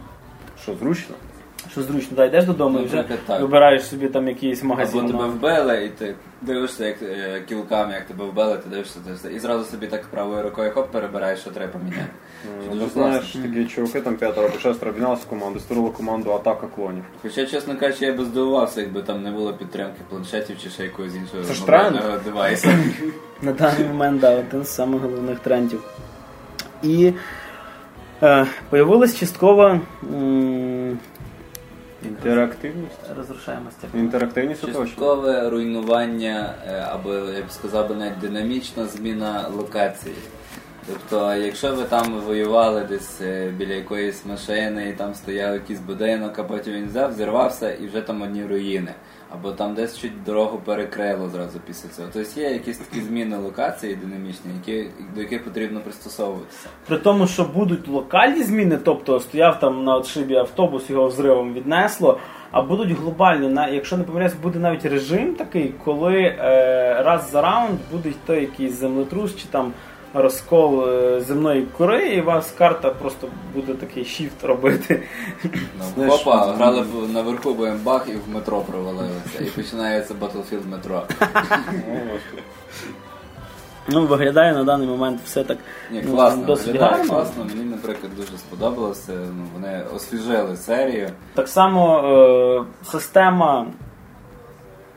Що, 0.62 0.74
зручно? 0.74 1.14
Що 1.76 1.82
зручно, 1.82 2.16
да, 2.16 2.24
йдеш 2.24 2.44
додому 2.44 2.78
і 2.80 2.84
вже 2.84 2.96
Наприклад, 2.96 3.20
так. 3.26 3.40
вибираєш 3.40 3.86
собі 3.86 4.08
там 4.08 4.28
якийсь 4.28 4.62
магазин. 4.62 5.00
Або 5.00 5.08
тебе 5.08 5.18
новий. 5.22 5.36
вбили, 5.38 5.84
і 5.84 5.88
ти 5.88 6.14
дивишся, 6.42 6.86
як 6.86 7.02
е, 7.02 7.42
кілками, 7.48 7.92
як 7.94 8.04
тебе 8.06 8.24
вбили, 8.24 8.56
ти 8.58 8.68
дивишся, 8.70 8.98
дивишся, 9.06 9.30
і 9.30 9.38
зразу 9.38 9.64
собі 9.64 9.86
так 9.86 10.04
правою 10.06 10.42
рукою 10.42 10.70
хоп 10.74 10.90
перебираєш, 10.92 11.40
що 11.40 11.50
треба 11.50 11.72
поміняти. 11.72 12.06
Що 12.42 12.50
Ну, 12.74 12.80
дуже 12.80 12.90
знаєш, 12.90 13.16
класно. 13.32 13.42
такі 13.42 13.64
чуваки 13.66 14.00
там 14.00 14.16
п'ятеро 14.16 14.46
або 14.46 14.58
шестеро 14.58 14.90
об'єдналися 14.90 15.22
в 15.26 15.28
команду, 15.28 15.60
створили 15.60 15.90
команду 15.90 16.30
атака 16.32 16.66
клонів. 16.66 17.04
Хоча, 17.22 17.46
чесно 17.46 17.76
кажучи, 17.78 18.04
я 18.06 18.12
би 18.12 18.24
здивувався, 18.24 18.80
якби 18.80 19.02
там 19.02 19.22
не 19.22 19.30
було 19.30 19.52
підтримки 19.52 20.00
планшетів 20.10 20.56
чи 20.62 20.70
ще 20.70 20.82
якогось 20.84 21.14
іншого 21.14 21.42
Це 21.44 21.54
ж 21.54 21.60
мобільного 21.60 22.18
девайсу. 22.24 22.68
На 23.42 23.52
даний 23.52 23.84
момент, 23.88 24.20
да, 24.20 24.38
один 24.38 24.64
з 24.64 24.68
самих 24.74 25.00
головних 25.02 25.38
трендів. 25.38 25.82
І 26.82 27.12
е, 28.22 28.46
появилась 28.70 29.16
часткова. 29.18 29.80
М- 30.14 30.98
Інтерактивність. 32.08 32.98
розрушаємося. 33.16 33.76
Інтерактивність 33.94 34.60
точно. 34.60 34.86
Часткове 34.86 35.50
руйнування, 35.50 36.54
е, 36.68 36.86
або 36.90 37.14
я 37.14 37.42
б 37.42 37.50
сказав 37.50 37.88
би 37.88 37.94
навіть 37.94 38.18
динамічна 38.18 38.86
зміна 38.86 39.48
локації. 39.56 40.14
Тобто, 40.86 41.34
якщо 41.34 41.74
ви 41.74 41.84
там 41.84 42.20
воювали 42.20 42.84
десь 42.84 43.20
е, 43.20 43.50
біля 43.56 43.74
якоїсь 43.74 44.26
машини 44.26 44.88
і 44.88 44.92
там 44.92 45.14
стояв 45.14 45.54
якийсь 45.54 45.80
будинок, 45.80 46.38
а 46.38 46.44
потім 46.44 46.72
він 46.72 46.86
взяв, 46.86 47.12
зірвався 47.12 47.72
і 47.72 47.86
вже 47.86 48.00
там 48.00 48.22
одні 48.22 48.44
руїни. 48.46 48.94
Або 49.32 49.52
там 49.52 49.74
десь 49.74 49.98
чуть 49.98 50.24
дорогу 50.24 50.60
перекрило 50.64 51.28
зразу 51.28 51.58
після 51.66 51.88
цього. 51.88 52.08
Тобто 52.12 52.40
є 52.40 52.50
якісь 52.50 52.78
такі 52.78 53.00
зміни 53.00 53.36
локації 53.36 53.94
динамічні, 53.94 54.50
які, 54.66 54.90
до 55.14 55.20
яких 55.20 55.44
потрібно 55.44 55.80
пристосовуватися. 55.80 56.68
При 56.86 56.98
тому, 56.98 57.26
що 57.26 57.44
будуть 57.44 57.88
локальні 57.88 58.42
зміни, 58.42 58.78
тобто 58.84 59.20
стояв 59.20 59.60
там 59.60 59.84
на 59.84 59.96
отшибі 59.96 60.34
автобус, 60.36 60.90
його 60.90 61.06
взривом 61.08 61.54
віднесло. 61.54 62.18
А 62.50 62.62
будуть 62.62 62.90
глобальні, 62.98 63.48
на- 63.48 63.68
якщо 63.68 63.96
не 63.96 64.04
помиляюсь, 64.04 64.34
буде 64.34 64.58
навіть 64.58 64.84
режим 64.86 65.34
такий, 65.34 65.74
коли 65.84 66.14
е, 66.22 67.02
раз 67.02 67.30
за 67.30 67.42
раунд 67.42 67.78
буде 67.92 68.08
йти 68.08 68.40
якийсь 68.40 68.72
землетрус 68.72 69.36
чи 69.36 69.44
там 69.50 69.72
розкол 70.14 70.88
е, 70.88 71.20
земної 71.20 71.66
кори, 71.78 72.08
і 72.08 72.20
у 72.20 72.24
вас 72.24 72.54
карта 72.58 72.90
просто 72.90 73.28
буде 73.54 73.74
такий 73.74 74.04
shift 74.04 74.46
робити. 74.46 75.02
Ну, 75.96 76.10
хопа, 76.10 76.46
грали 76.46 76.82
б 76.82 77.12
наверху, 77.12 77.56
бах 77.84 78.08
і 78.08 78.12
в 78.12 78.34
метро 78.34 78.60
провалилися. 78.60 79.40
І 79.40 79.44
починається 79.44 80.14
Battlefield 80.14 80.68
метро. 80.70 81.02
Ну, 83.88 84.06
виглядає 84.06 84.54
на 84.54 84.64
даний 84.64 84.88
момент 84.88 85.20
все 85.24 85.44
так 85.44 85.58
Ні, 85.90 86.02
ну, 86.04 86.14
класно, 86.14 86.44
досить 86.44 86.66
виглядає 86.66 86.92
гарно. 86.92 87.12
класно. 87.12 87.44
Мені, 87.44 87.64
наприклад, 87.64 88.16
дуже 88.16 88.38
сподобалося. 88.38 89.12
Ну, 89.12 89.44
вони 89.54 89.84
освіжили 89.94 90.56
серію. 90.56 91.10
Так 91.34 91.48
само 91.48 91.98
е, 91.98 92.84
система 92.90 93.66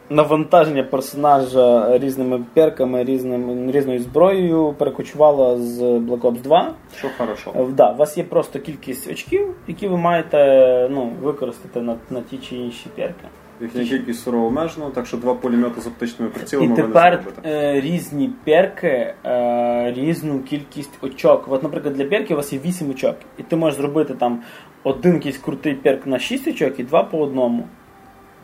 навантаження 0.09 0.83
персонажа 0.83 1.97
різними 1.97 2.45
перками, 2.53 3.03
різним, 3.03 3.71
різною 3.71 3.99
зброєю 3.99 4.75
перекочувала 4.77 5.57
з 5.57 5.81
Black 5.81 6.21
Ops 6.21 6.41
2. 6.41 6.73
Що 6.97 7.09
хорошо. 7.17 7.51
Е, 7.55 7.65
Да, 7.75 7.91
у 7.91 7.95
вас 7.95 8.17
є 8.17 8.23
просто 8.23 8.59
кількість 8.59 9.11
очків, 9.11 9.55
які 9.67 9.87
ви 9.87 9.97
маєте 9.97 10.87
ну, 10.91 11.11
використати 11.21 11.81
на, 11.81 11.95
на 12.09 12.21
ті 12.21 12.37
чи 12.37 12.55
інші 12.55 12.89
перки. 12.95 13.25
Їхня 13.61 13.83
кількість 13.83 14.23
сурово 14.23 14.47
обмежена, 14.47 14.89
так 14.89 15.05
що 15.05 15.17
два 15.17 15.33
пулемети 15.33 15.81
з 15.81 15.87
оптичними 15.87 16.31
І 16.31 16.33
прицілами 16.33 16.69
не 16.69 16.75
тепер 16.75 17.23
е, 17.45 17.81
різні 17.81 18.29
перки, 18.43 19.13
е, 19.25 19.93
різну 19.97 20.39
кількість 20.39 21.03
очок. 21.03 21.45
От, 21.47 21.63
наприклад, 21.63 21.93
для 21.93 22.05
перки 22.05 22.33
у 22.33 22.37
вас 22.37 22.53
є 22.53 22.59
8 22.65 22.89
очок, 22.89 23.15
і 23.37 23.43
ти 23.43 23.55
можеш 23.55 23.79
зробити 23.79 24.13
там 24.13 24.41
один 24.83 25.13
якийсь 25.13 25.37
крутий 25.37 25.73
перк 25.73 26.07
на 26.07 26.19
6 26.19 26.47
очок 26.47 26.79
і 26.79 26.83
два 26.83 27.03
по 27.03 27.19
одному. 27.19 27.63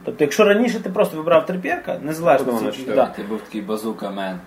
Тобто, 0.05 0.23
якщо 0.23 0.43
раніше 0.43 0.79
ти 0.79 0.89
просто 0.89 1.17
вибрав 1.17 1.45
три 1.45 1.59
перка, 1.59 1.99
незалежно 2.03 2.53
на 2.53 2.59
це- 2.59 2.77
чотири. 2.77 2.95
да. 2.95 3.05
Ти 3.05 3.23
був 3.23 3.39
такий 3.41 3.61
базука 3.61 4.09
мен. 4.09 4.39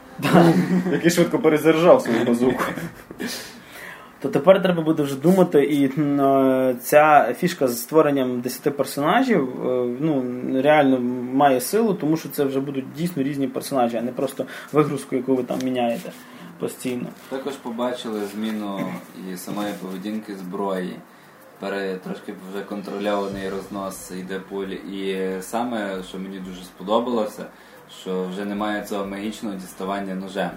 Який 0.93 1.11
швидко 1.11 1.39
перезаряджав 1.39 2.03
свою 2.03 2.25
базуку. 2.25 2.63
то 4.21 4.29
тепер 4.29 4.63
треба 4.63 4.83
буде 4.83 5.03
вже 5.03 5.17
думати, 5.17 5.65
і 5.65 6.01
е, 6.01 6.77
ця 6.83 7.35
фішка 7.39 7.69
з 7.69 7.81
створенням 7.81 8.41
10 8.41 8.77
персонажів 8.77 9.67
е, 9.67 9.97
ну, 10.01 10.25
реально 10.63 11.01
має 11.33 11.61
силу, 11.61 11.95
тому 11.95 12.17
що 12.17 12.29
це 12.29 12.45
вже 12.45 12.61
будуть 12.61 12.93
дійсно 12.97 13.23
різні 13.23 13.49
персонажі, 13.49 13.97
а 13.97 14.03
не 14.03 14.13
просто 14.13 14.47
вигрузку, 14.73 15.17
яку 15.17 15.35
ви 15.35 15.43
там 15.43 15.59
міняєте 15.65 16.13
постійно. 16.59 17.07
Також 17.29 17.53
побачили 17.55 18.21
зміну 18.35 18.81
і 19.33 19.37
самої 19.37 19.73
поведінки 19.83 20.37
зброї. 20.37 20.97
Пере, 21.61 21.95
трошки 22.05 22.35
вже 22.53 22.65
контрольований 22.65 23.49
рознос 23.49 24.11
йде 24.11 24.41
пуль. 24.49 24.67
І 24.93 25.29
саме, 25.41 26.03
що 26.09 26.19
мені 26.19 26.39
дуже 26.39 26.65
сподобалося, 26.65 27.45
що 28.01 28.25
вже 28.25 28.45
немає 28.45 28.83
цього 28.83 29.07
магічного 29.07 29.55
діставання 29.55 30.15
ножем. 30.15 30.51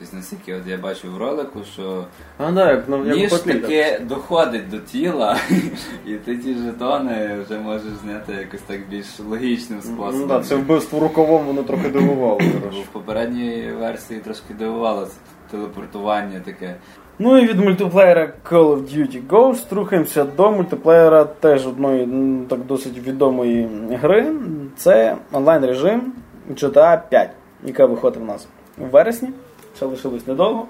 Тобто, 0.00 0.16
наскільки 0.16 0.54
от 0.54 0.66
я 0.66 0.76
бачив 0.76 1.14
в 1.14 1.18
ролику, 1.18 1.60
що 1.72 2.04
А, 2.38 2.50
да, 2.50 2.70
як, 2.70 2.84
ну, 2.88 3.04
ніж 3.04 3.32
таки 3.32 4.00
доходить 4.04 4.70
до 4.70 4.78
тіла, 4.78 5.36
і 6.06 6.14
ти 6.14 6.36
ті 6.36 6.54
жетони 6.54 7.38
вже 7.44 7.58
можеш 7.58 7.92
зняти 8.02 8.32
якось 8.32 8.60
так 8.60 8.88
більш 8.88 9.20
логічним 9.20 9.82
способом. 9.82 10.20
Ну, 10.20 10.26
да, 10.26 10.40
це 10.40 10.54
вбивство 10.56 11.00
рукавом, 11.00 11.44
воно 11.44 11.62
трохи 11.62 11.88
дивувало. 11.88 12.40
В 12.88 12.92
попередній 12.92 13.72
версії 13.80 14.20
трошки 14.20 14.54
дивувало 14.54 15.06
це 15.06 15.12
телепортування 15.50 16.40
таке. 16.40 16.76
Ну 17.22 17.38
і 17.38 17.46
від 17.46 17.60
мультиплеєра 17.60 18.32
Call 18.50 18.74
of 18.76 18.96
Duty 18.96 19.20
Ghost 19.28 19.74
рухаємося 19.74 20.24
до 20.24 20.50
мультиплеєра 20.52 21.24
теж 21.24 21.66
одної 21.66 22.02
м, 22.02 22.46
так 22.48 22.58
досить 22.66 22.98
відомої 22.98 23.68
гри. 23.90 24.26
Це 24.76 25.16
онлайн 25.32 25.64
режим 25.64 26.12
GTA 26.50 27.00
5, 27.08 27.30
яка 27.64 27.86
виходить 27.86 28.20
в 28.20 28.24
нас 28.24 28.48
у 28.78 28.84
вересні. 28.84 29.28
Ще 29.76 29.86
лишилось 29.86 30.26
недовго. 30.26 30.66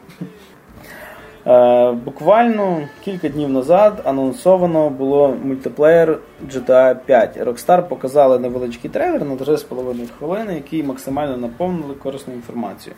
Е, 1.46 1.92
буквально 1.92 2.88
кілька 3.04 3.28
днів 3.28 3.48
назад 3.48 4.02
анонсовано 4.04 4.90
було 4.90 5.36
мультиплеєр 5.44 6.18
GTA 6.48 6.94
5. 7.06 7.36
Rockstar 7.38 7.88
показали 7.88 8.38
невеличкий 8.38 8.90
трейлер 8.90 9.24
на 9.24 9.34
3,5 9.34 10.08
хвилини, 10.18 10.54
який 10.54 10.82
максимально 10.82 11.36
наповнили 11.36 11.94
корисною 11.94 12.38
інформацією. 12.38 12.96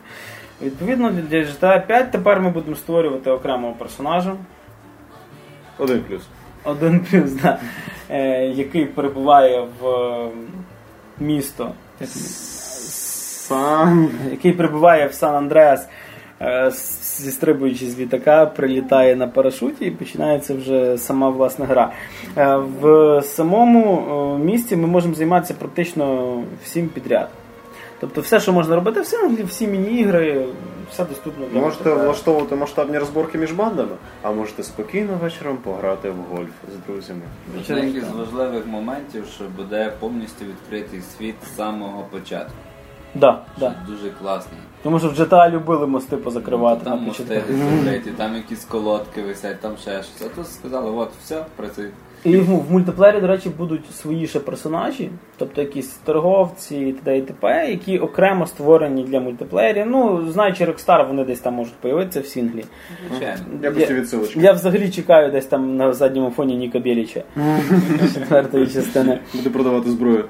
Відповідно, 0.63 1.11
для 1.11 1.37
GTA 1.37 1.87
5 1.87 2.11
тепер 2.11 2.41
ми 2.41 2.49
будемо 2.49 2.75
створювати 2.75 3.31
окремого 3.31 3.73
персонажа. 3.73 4.35
Один 5.77 6.01
плюс. 6.01 6.21
Один 6.63 6.99
плюс, 6.99 7.31
да, 7.31 7.59
е, 8.09 8.45
який 8.47 8.85
перебуває 8.85 9.67
в 9.81 9.87
е, 9.87 10.29
місто, 11.19 11.71
Сам. 13.47 14.09
який 14.31 14.51
прибуває 14.51 15.07
в 15.07 15.13
Сан-Андреас, 15.13 15.87
е, 16.41 16.71
зістрибуючи 17.01 17.89
з 17.89 17.99
літака, 17.99 18.45
прилітає 18.45 19.15
на 19.15 19.27
парашуті 19.27 19.85
і 19.85 19.91
починається 19.91 20.55
вже 20.55 20.97
сама 20.97 21.29
власна 21.29 21.65
гра. 21.65 21.91
Е, 22.37 22.57
В 22.57 23.21
самому 23.21 24.03
е, 24.39 24.43
місті 24.45 24.75
ми 24.75 24.87
можемо 24.87 25.13
займатися 25.13 25.53
практично 25.59 26.37
всім 26.63 26.87
підряд. 26.87 27.29
Тобто 28.03 28.21
все, 28.21 28.39
що 28.39 28.53
можна 28.53 28.75
робити, 28.75 29.01
все, 29.01 29.17
всі 29.43 29.67
міні-ігри, 29.67 30.45
все 30.91 31.05
доступно 31.05 31.45
для 31.45 31.59
Можете 31.59 31.65
мультиплеєру. 31.65 32.05
влаштовувати 32.05 32.55
масштабні 32.55 32.97
розборки 32.97 33.37
між 33.37 33.51
бандами, 33.51 33.95
а 34.21 34.31
можете 34.31 34.63
спокійно 34.63 35.19
вечором 35.21 35.57
пограти 35.57 36.09
в 36.09 36.35
гольф 36.35 36.49
з 36.73 36.87
друзями. 36.87 37.21
Одних 37.69 37.95
із 37.95 38.11
важливих 38.11 38.67
моментів, 38.67 39.25
що 39.35 39.43
буде 39.57 39.93
повністю 39.99 40.45
відкритий 40.45 41.01
світ 41.17 41.35
з 41.45 41.55
самого 41.55 42.03
початку. 42.11 42.53
Да, 43.15 43.41
да. 43.59 43.75
дуже 43.87 44.09
класний. 44.09 44.59
Тому 44.83 44.99
що 44.99 45.09
в 45.09 45.13
GTA 45.13 45.49
любили 45.49 45.87
мости 45.87 46.17
позакривати 46.17 46.83
там 46.83 46.99
на 46.99 47.05
мости 47.05 47.23
початку. 47.23 48.11
там 48.17 48.35
якісь 48.35 48.65
колодки 48.65 49.21
висять, 49.21 49.61
там 49.61 49.77
ще 49.77 50.03
щось. 50.03 50.21
А 50.25 50.35
тут 50.35 50.47
сказали, 50.47 50.91
от, 50.91 51.09
все, 51.23 51.45
працює. 51.55 51.89
І 52.25 52.37
в, 52.37 52.45
в 52.45 52.71
мультиплеєрі, 52.71 53.21
до 53.21 53.27
речі, 53.27 53.49
будуть 53.57 53.95
свої 53.95 54.27
ще 54.27 54.39
персонажі, 54.39 55.09
тобто 55.37 55.61
якісь 55.61 55.87
торговці 55.87 56.77
і 56.77 56.93
т.д. 56.93 57.17
і 57.17 57.21
т.п., 57.21 57.67
які 57.69 57.99
окремо 57.99 58.47
створені 58.47 59.03
для 59.03 59.19
мультиплеєрів. 59.19 59.85
Ну, 59.87 60.31
знаючи 60.31 60.65
Rockstar, 60.65 61.07
вони 61.07 61.23
десь 61.23 61.39
там 61.39 61.53
можуть 61.53 61.73
появитися 61.73 62.19
в 62.19 62.25
сінглі. 62.25 62.65
Якості. 63.61 64.39
Я 64.39 64.51
взагалі 64.51 64.89
чекаю 64.89 65.31
десь 65.31 65.45
там 65.45 65.77
на 65.77 65.93
задньому 65.93 66.29
фоні 66.29 66.55
Ніка 66.55 66.79
Біліча 66.79 67.23
четвертої 68.13 68.67
частини. 68.67 69.19
Буде 69.33 69.49
продавати 69.49 69.91
зброю. 69.91 70.25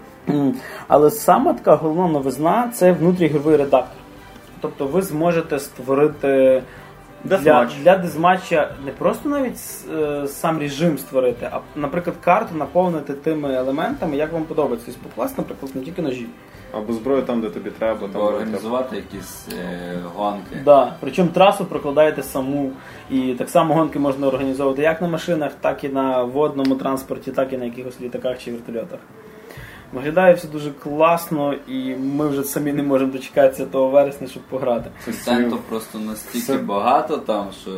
Але 0.87 1.11
саме 1.11 1.53
така 1.53 1.75
головна 1.75 2.07
новизна 2.07 2.71
це 2.73 2.91
внутрігровий 2.91 3.57
редактор. 3.57 3.97
Тобто 4.61 4.85
ви 4.85 5.01
зможете 5.01 5.59
створити 5.59 6.63
для, 7.23 7.69
для 7.83 7.97
дезматча 7.97 8.71
не 8.85 8.91
просто 8.91 9.29
навіть 9.29 9.59
е, 9.93 10.27
сам 10.27 10.59
режим 10.59 10.97
створити, 10.97 11.49
а, 11.51 11.59
наприклад, 11.75 12.15
карту 12.21 12.55
наповнити 12.55 13.13
тими 13.13 13.53
елементами, 13.53 14.15
як 14.15 14.33
вам 14.33 14.43
подобається. 14.43 14.91
Тобто 14.91 15.09
покласти, 15.09 15.35
наприклад, 15.41 15.71
не 15.75 15.81
тільки 15.81 16.01
ножі. 16.01 16.27
Або 16.73 16.93
зброю 16.93 17.21
там, 17.21 17.41
де 17.41 17.49
тобі 17.49 17.69
треба, 17.69 17.99
там 17.99 18.09
Або 18.09 18.19
треба. 18.19 18.27
організувати 18.27 18.95
якісь 18.95 19.47
е, 19.53 19.97
гонки. 20.15 20.61
Да. 20.65 20.95
Причому 20.99 21.29
трасу 21.29 21.65
прокладаєте 21.65 22.23
саму. 22.23 22.71
І 23.11 23.33
так 23.33 23.49
само 23.49 23.73
гонки 23.73 23.99
можна 23.99 24.27
організовувати 24.27 24.81
як 24.81 25.01
на 25.01 25.07
машинах, 25.07 25.51
так 25.61 25.83
і 25.83 25.89
на 25.89 26.23
водному 26.23 26.75
транспорті, 26.75 27.31
так 27.31 27.53
і 27.53 27.57
на 27.57 27.65
якихось 27.65 28.01
літаках 28.01 28.39
чи 28.39 28.51
вертольотах. 28.51 28.99
Виглядає 29.93 30.33
все 30.33 30.47
дуже 30.47 30.71
класно, 30.71 31.53
і 31.53 31.95
ми 31.95 32.27
вже 32.27 32.43
самі 32.43 32.73
не 32.73 32.83
можемо 32.83 33.11
дочекатися 33.11 33.65
того 33.65 33.89
вересня, 33.89 34.27
щоб 34.27 34.43
пограти. 34.43 34.89
Контенту 35.05 35.57
просто 35.69 35.99
настільки 35.99 36.57
багато 36.57 37.17
там, 37.17 37.47
що 37.61 37.71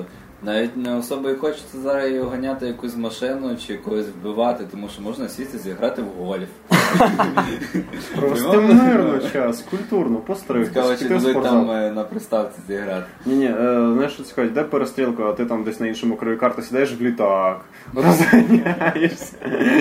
навіть 0.46 0.78
не 0.78 0.96
особо 0.96 1.30
і 1.30 1.36
хочеться 1.36 1.78
зараз 1.78 2.12
його 2.12 2.30
ганяти 2.30 2.68
якусь 2.68 2.98
машину 2.98 3.58
чи 3.68 3.78
когось 3.78 4.06
вбивати, 4.08 4.64
тому 4.72 4.90
що 4.90 5.02
можна 5.02 5.30
сісти 5.30 5.58
зіграти 5.58 6.02
в 6.02 6.24
гольф. 6.24 6.50
Просто 8.20 8.62
мирно 8.62 9.20
час, 9.34 9.62
культурно, 9.62 10.18
постригтись, 10.18 10.74
Цікаво, 10.74 10.96
чи 10.96 11.20
спортзал. 11.20 11.44
там 11.44 11.72
е, 11.72 11.92
на 11.92 12.04
приставці 12.04 12.60
зіграти. 12.68 13.06
Ні, 13.26 13.36
ні, 13.36 13.46
е, 13.46 13.92
знаєш, 13.94 14.14
що 14.14 14.24
цікаво, 14.24 14.48
йде 14.48 14.64
перестрілка, 14.64 15.24
а 15.24 15.34
ти 15.34 15.46
там 15.46 15.64
десь 15.64 15.80
на 15.80 15.88
іншому 15.88 16.16
краю 16.16 16.38
карти 16.38 16.62
сідаєш 16.62 16.94
в 17.00 17.02
літак, 17.02 17.66
розганяєшся 17.94 19.36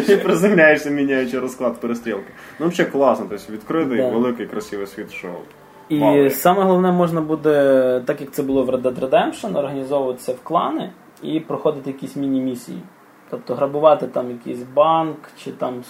і 0.09 0.17
приземляєшся, 0.17 0.91
міняючи 0.91 1.39
розклад 1.39 1.81
перестрілки. 1.81 2.33
Ну, 2.61 2.69
взагалі 2.69 2.93
класно, 2.93 3.27
тобто 3.31 3.53
відкритий, 3.53 4.11
великий, 4.11 4.47
красивий 4.47 4.87
світ 4.87 5.13
шоу. 5.13 5.31
І 5.89 5.99
Вау. 5.99 6.31
саме 6.31 6.63
головне 6.63 6.93
можна 6.93 7.21
буде, 7.21 8.03
так 8.05 8.21
як 8.21 8.31
це 8.33 8.43
було 8.43 8.63
в 8.63 8.71
Red 8.71 8.83
Dead 8.83 9.01
Redemption, 9.01 9.59
організовуватися 9.59 10.33
в 10.33 10.41
клани 10.43 10.91
і 11.23 11.41
проходити 11.41 11.91
якісь 11.91 12.17
міні-місії. 12.17 12.79
Тобто 13.31 13.55
грабувати 13.55 14.07
там 14.07 14.31
якийсь 14.31 14.63
банк, 14.75 15.17
чи 15.45 15.51
там 15.51 15.83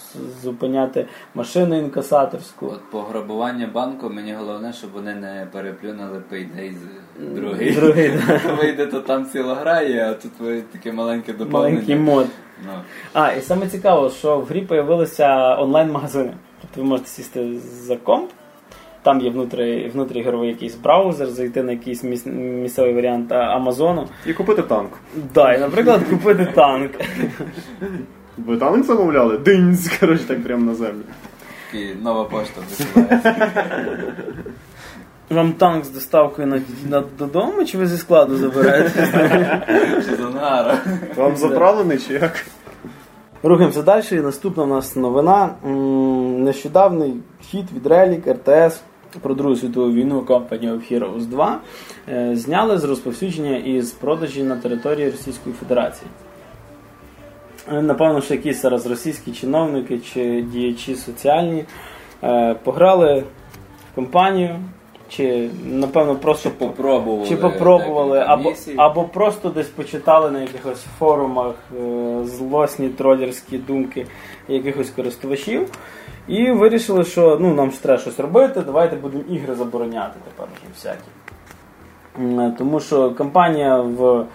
зупиняти 0.42 1.06
машину 1.34 1.78
інкасаторську. 1.78 2.66
От 2.66 2.90
по 2.90 3.00
грабуванню 3.00 3.66
банку 3.74 4.10
мені 4.10 4.32
головне, 4.32 4.72
щоб 4.72 4.90
вони 4.92 5.14
не 5.14 5.46
переплюнули 5.52 6.22
Payday 6.32 6.74
з 6.74 7.34
другий. 7.34 7.74
Другий, 7.74 8.10
да. 8.10 8.54
Вийде, 8.60 8.86
то 8.86 9.00
там 9.00 9.26
ціла 9.26 9.54
гра 9.54 9.82
є, 9.82 10.06
а 10.10 10.14
тут 10.14 10.32
ви 10.40 10.62
таке 10.62 10.92
маленьке 10.92 11.32
доповнення. 11.32 11.70
Маленький 11.70 11.96
мод. 11.96 12.26
Ну, 12.66 12.72
А, 13.12 13.32
і 13.32 13.40
саме 13.40 13.66
цікаво, 13.66 14.10
що 14.10 14.38
в 14.38 14.44
грі 14.44 14.66
з'явилися 14.70 15.56
онлайн-магазини. 15.56 16.34
Тобто 16.60 16.80
ви 16.80 16.86
можете 16.86 17.08
сісти 17.08 17.58
за 17.58 17.96
комп, 17.96 18.30
там 19.04 19.20
є 19.20 19.30
внутрі, 19.30 19.90
внутрігровий 19.94 20.48
якийсь 20.48 20.74
браузер, 20.74 21.26
зайти 21.28 21.62
на 21.62 21.72
якийсь 21.72 22.04
міс- 22.04 22.26
місцевий 22.62 22.94
варіант 22.94 23.32
Амазону. 23.32 24.08
І 24.26 24.32
купити 24.32 24.62
танк. 24.62 24.90
Да, 25.34 25.54
і, 25.54 25.58
наприклад, 25.60 26.00
купити 26.10 26.46
танк. 26.54 26.90
Ви 28.38 28.56
танк 28.56 28.84
замовляли? 28.84 29.38
Динць, 29.38 29.88
коротше, 30.00 30.24
так 30.24 30.44
прямо 30.44 30.64
на 30.64 30.74
землю. 30.74 31.02
такий 31.66 31.94
нова 32.02 32.24
пошта 32.24 32.60
висилається. 32.70 33.34
Вам 35.30 35.52
танк 35.52 35.84
з 35.84 35.90
доставкою 35.90 36.46
на, 36.48 36.60
на 36.88 37.02
додому, 37.18 37.64
чи 37.64 37.78
ви 37.78 37.86
зі 37.86 37.96
складу 37.98 38.36
заберете? 38.36 39.06
Що? 40.16 40.30
Вам 41.16 41.36
заправлений 41.36 41.98
чи 41.98 42.12
як? 42.14 42.44
Рухаємося 43.42 43.82
далі. 43.82 44.04
І 44.12 44.14
наступна 44.14 44.62
у 44.62 44.66
нас 44.66 44.96
новина. 44.96 45.48
Нещодавний 46.38 47.14
хід 47.40 47.64
від 47.76 47.86
Relic 47.86 48.32
РТС 48.32 48.80
про 49.20 49.34
Другу 49.34 49.56
світову 49.56 49.92
війну 49.92 50.20
Company 50.20 50.72
of 50.72 50.92
Heroes 50.92 51.20
2 51.20 51.60
е, 52.08 52.36
зняли 52.36 52.78
з 52.78 52.84
розповсюдження 52.84 53.56
і 53.56 53.80
з 53.80 53.90
продажі 53.90 54.42
на 54.42 54.56
території 54.56 55.10
Російської 55.10 55.54
Федерації. 55.54 56.10
Е, 57.72 57.82
Напевно, 57.82 58.20
що 58.20 58.34
якісь 58.34 58.62
зараз 58.62 58.86
російські 58.86 59.32
чиновники 59.32 59.98
чи 59.98 60.42
діячі 60.42 60.94
соціальні 60.94 61.64
е, 62.22 62.54
пограли 62.64 63.24
в 63.92 63.94
компанію, 63.94 64.56
чи 65.08 65.50
напевно 65.64 66.16
просто 66.16 66.50
Попробували. 66.50 67.28
чи 67.28 67.36
попробували, 67.36 68.18
або, 68.26 68.52
або 68.76 69.04
просто 69.04 69.48
десь 69.48 69.68
почитали 69.68 70.30
на 70.30 70.40
якихось 70.40 70.84
форумах 70.98 71.54
е, 71.80 72.24
злосні 72.24 72.88
тролерські 72.88 73.58
думки 73.58 74.06
якихось 74.48 74.90
користувачів. 74.90 75.68
І 76.28 76.50
вирішили, 76.50 77.04
що 77.04 77.38
ну, 77.40 77.54
нам 77.54 77.70
ж 77.70 77.82
треба 77.82 78.00
щось 78.00 78.20
робити, 78.20 78.60
давайте 78.60 78.96
будемо 78.96 79.24
ігри 79.28 79.54
забороняти 79.54 80.14
тепер 80.24 80.48
вже 80.54 80.66
всякі. 80.74 81.04
Тому 82.58 82.80
що 82.80 83.10
компанія 83.10 83.80
в 83.80 84.26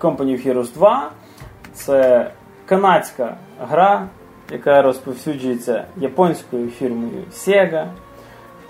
Company 0.00 0.26
of 0.26 0.48
Heroes 0.48 0.74
2 0.74 1.10
це 1.72 2.30
канадська 2.66 3.36
гра, 3.60 4.08
яка 4.52 4.82
розповсюджується 4.82 5.84
японською 5.96 6.68
фірмою 6.68 7.24
Sega 7.32 7.86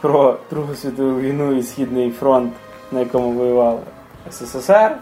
про 0.04 0.38
Другу 0.50 0.74
світову 0.74 1.20
війну 1.20 1.52
і 1.52 1.62
Східний 1.62 2.10
фронт, 2.10 2.52
на 2.92 3.00
якому 3.00 3.30
воював 3.30 3.82
СССР. 4.30 4.96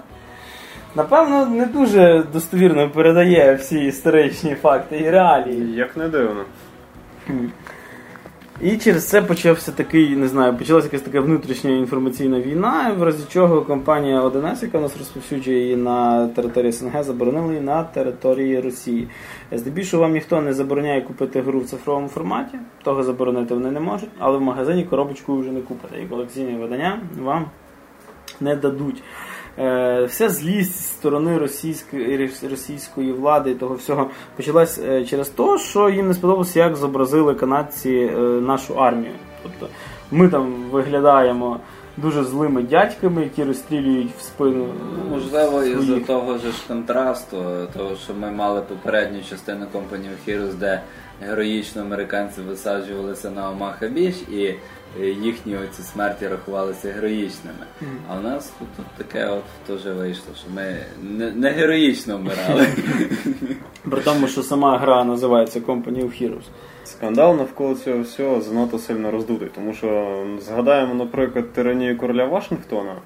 Напевно, 0.95 1.47
не 1.47 1.67
дуже 1.67 2.25
достовірно 2.33 2.91
передає 2.91 3.55
всі 3.55 3.85
історичні 3.85 4.55
факти 4.55 4.99
і 4.99 5.11
реалії. 5.11 5.77
Як 5.77 5.97
не 5.97 6.09
дивно. 6.09 6.45
І 8.63 8.77
через 8.77 9.09
це 9.09 9.23
почався 9.23 9.73
такий, 9.73 10.17
не 10.17 10.29
знаю, 10.29 10.57
почалася 10.57 10.87
якась 10.87 11.01
така 11.01 11.21
внутрішня 11.21 11.71
інформаційна 11.71 12.41
війна, 12.41 12.95
в 12.99 13.03
разі 13.03 13.25
чого 13.29 13.63
компанія 13.63 14.23
11, 14.23 14.63
яка 14.63 14.81
нас 14.81 14.99
розповсюджує 14.99 15.59
її 15.59 15.77
на 15.77 16.29
території 16.29 16.73
СНГ, 16.73 17.03
заборонила 17.03 17.47
її 17.47 17.61
на 17.61 17.85
території 17.85 18.61
Росії. 18.61 19.09
Здебільшого 19.53 20.03
вам 20.03 20.13
ніхто 20.13 20.41
не 20.41 20.55
забороняє 20.55 21.01
купити 21.01 21.41
гру 21.41 21.61
в 21.61 21.65
цифровому 21.65 22.09
форматі, 22.09 22.59
того 22.83 23.03
заборонити 23.03 23.55
вони 23.55 23.71
не 23.71 23.81
можуть, 23.81 24.11
але 24.19 24.39
в 24.39 24.41
магазині 24.41 24.85
коробочку 24.85 25.39
вже 25.39 25.51
не 25.51 25.61
купите. 25.61 26.03
І 26.03 26.07
колекційне 26.07 26.59
видання 26.59 27.01
вам 27.23 27.47
не 28.41 28.57
дадуть. 28.57 29.03
Е, 29.59 30.05
Вся 30.05 30.29
злість 30.29 30.73
з 30.73 30.87
сторони 30.87 31.39
російської, 31.39 32.31
російської 32.51 33.13
влади 33.13 33.51
і 33.51 33.55
того 33.55 33.75
всього 33.75 34.11
почалась 34.37 34.79
е, 34.79 35.05
через 35.05 35.29
те, 35.29 35.59
що 35.59 35.91
їм 35.91 36.09
не 36.09 36.15
сподобалося, 36.15 36.59
як 36.59 36.77
зобразили 36.77 37.35
канадці 37.35 37.91
е, 37.91 38.19
нашу 38.21 38.81
армію. 38.81 39.13
Тобто 39.43 39.69
ми 40.11 40.29
там 40.29 40.65
виглядаємо 40.71 41.61
дуже 41.97 42.25
злими 42.25 42.63
дядьками, 42.63 43.23
які 43.23 43.45
розстрілюють 43.45 44.11
в 44.19 44.23
спину. 44.23 44.67
Можливо, 45.11 45.63
із-за 45.63 46.01
того 46.01 46.39
ж 46.39 46.45
контрасту, 46.69 47.37
того, 47.77 47.97
що 48.05 48.15
ми 48.15 48.31
мали 48.31 48.61
попередню 48.61 49.23
частину 49.31 49.67
Company 49.75 50.07
of 50.07 50.29
Heroes, 50.29 50.55
де 50.55 50.83
героїчно 51.21 51.83
американці 51.83 52.41
висаджувалися 52.41 53.31
на 53.31 53.51
Омаха 53.51 53.89
Біч 53.89 54.15
і 54.17 54.55
їхні 55.01 55.57
оці 55.57 55.83
смерті 55.83 56.29
рахувалися 56.29 56.93
героїчними. 56.93 57.67
А 58.09 58.19
в 58.19 58.23
нас 58.23 58.53
тут, 58.59 58.69
тут 58.77 58.87
таке 58.97 59.27
от 59.27 59.45
теж 59.67 59.97
вийшло, 59.97 60.35
що 60.41 60.51
ми 60.55 60.77
не, 61.03 61.31
не 61.31 61.51
героїчно 61.51 62.19
вмирали. 62.19 62.67
При 63.91 64.01
тому, 64.01 64.29
що 64.29 64.43
сама 64.43 64.79
гра 64.79 65.05
називається 65.05 65.61
Company 65.61 66.05
of 66.05 66.23
Heroes. 66.23 66.45
Скандал 66.85 67.37
навколо 67.37 67.75
цього 67.75 68.03
всього 68.03 68.41
занадто 68.41 68.79
сильно 68.79 69.11
роздутий, 69.11 69.49
тому 69.55 69.75
що 69.75 70.19
згадаємо, 70.41 70.95
наприклад, 70.95 71.53
тиранію 71.53 71.99
короля 71.99 72.25
Вашингтона. 72.25 72.97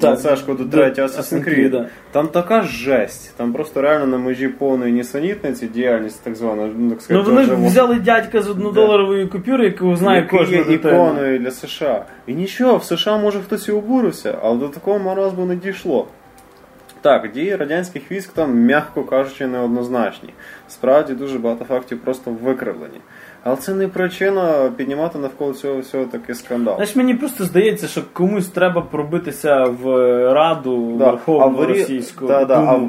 Так, 0.00 0.18
коду 0.46 0.64
да, 0.64 0.76
третя 0.76 1.02
Assassin's 1.02 1.48
Creed, 1.48 1.70
да. 1.70 1.86
Там 2.12 2.28
така 2.28 2.62
жесть. 2.62 3.34
Там 3.36 3.52
просто 3.52 3.82
реально 3.82 4.06
на 4.06 4.18
межі 4.18 4.48
повної 4.48 4.92
нісенітниці 4.92 5.66
діяльність, 5.66 6.24
так 6.24 6.34
звана, 6.34 6.70
ну 6.78 6.90
так 6.90 7.00
Ну 7.08 7.22
вони 7.22 7.44
ж 7.44 7.54
взяли 7.54 7.94
дядька 7.94 8.42
з 8.42 8.48
однодоларової 8.48 9.26
купюри, 9.26 9.64
яку 9.64 9.96
знає 9.96 10.28
кожна 10.30 10.56
є 10.56 10.64
дитина. 10.64 10.94
іконою 10.94 11.38
для 11.38 11.50
США. 11.50 12.04
І 12.26 12.34
нічого, 12.34 12.76
в 12.76 12.84
США 12.84 13.18
може 13.18 13.40
хтось 13.40 13.68
і 13.68 13.72
обурився, 13.72 14.38
але 14.42 14.58
до 14.58 14.68
такого 14.68 14.98
маразму 14.98 15.46
не 15.46 15.56
дійшло. 15.56 16.06
Так, 17.00 17.32
дії 17.32 17.56
радянських 17.56 18.12
військ 18.12 18.32
там, 18.32 18.54
м'яко 18.54 19.04
кажучи, 19.04 19.46
неоднозначні. 19.46 20.28
Справді 20.68 21.12
дуже 21.12 21.38
багато 21.38 21.64
фактів 21.64 21.98
просто 21.98 22.30
викривлені. 22.30 23.00
Але 23.46 23.56
це 23.56 23.74
не 23.74 23.88
причина 23.88 24.70
піднімати 24.76 25.18
навколо 25.18 25.52
цього 25.52 25.78
всього 25.80 26.04
такий 26.04 26.34
скандал. 26.34 26.74
Знаєш, 26.74 26.96
мені 26.96 27.14
просто 27.14 27.44
здається, 27.44 27.86
що 27.88 28.02
комусь 28.12 28.48
треба 28.48 28.80
пробитися 28.80 29.64
в 29.64 29.84
Раду 30.32 30.96
Да, 30.98 31.10
Верховну 31.10 31.58
вирі- 31.58 31.66
Російську 31.78 32.26
да, 32.26 32.44
да, 32.44 32.54
а 32.60 32.74
в, 32.74 32.88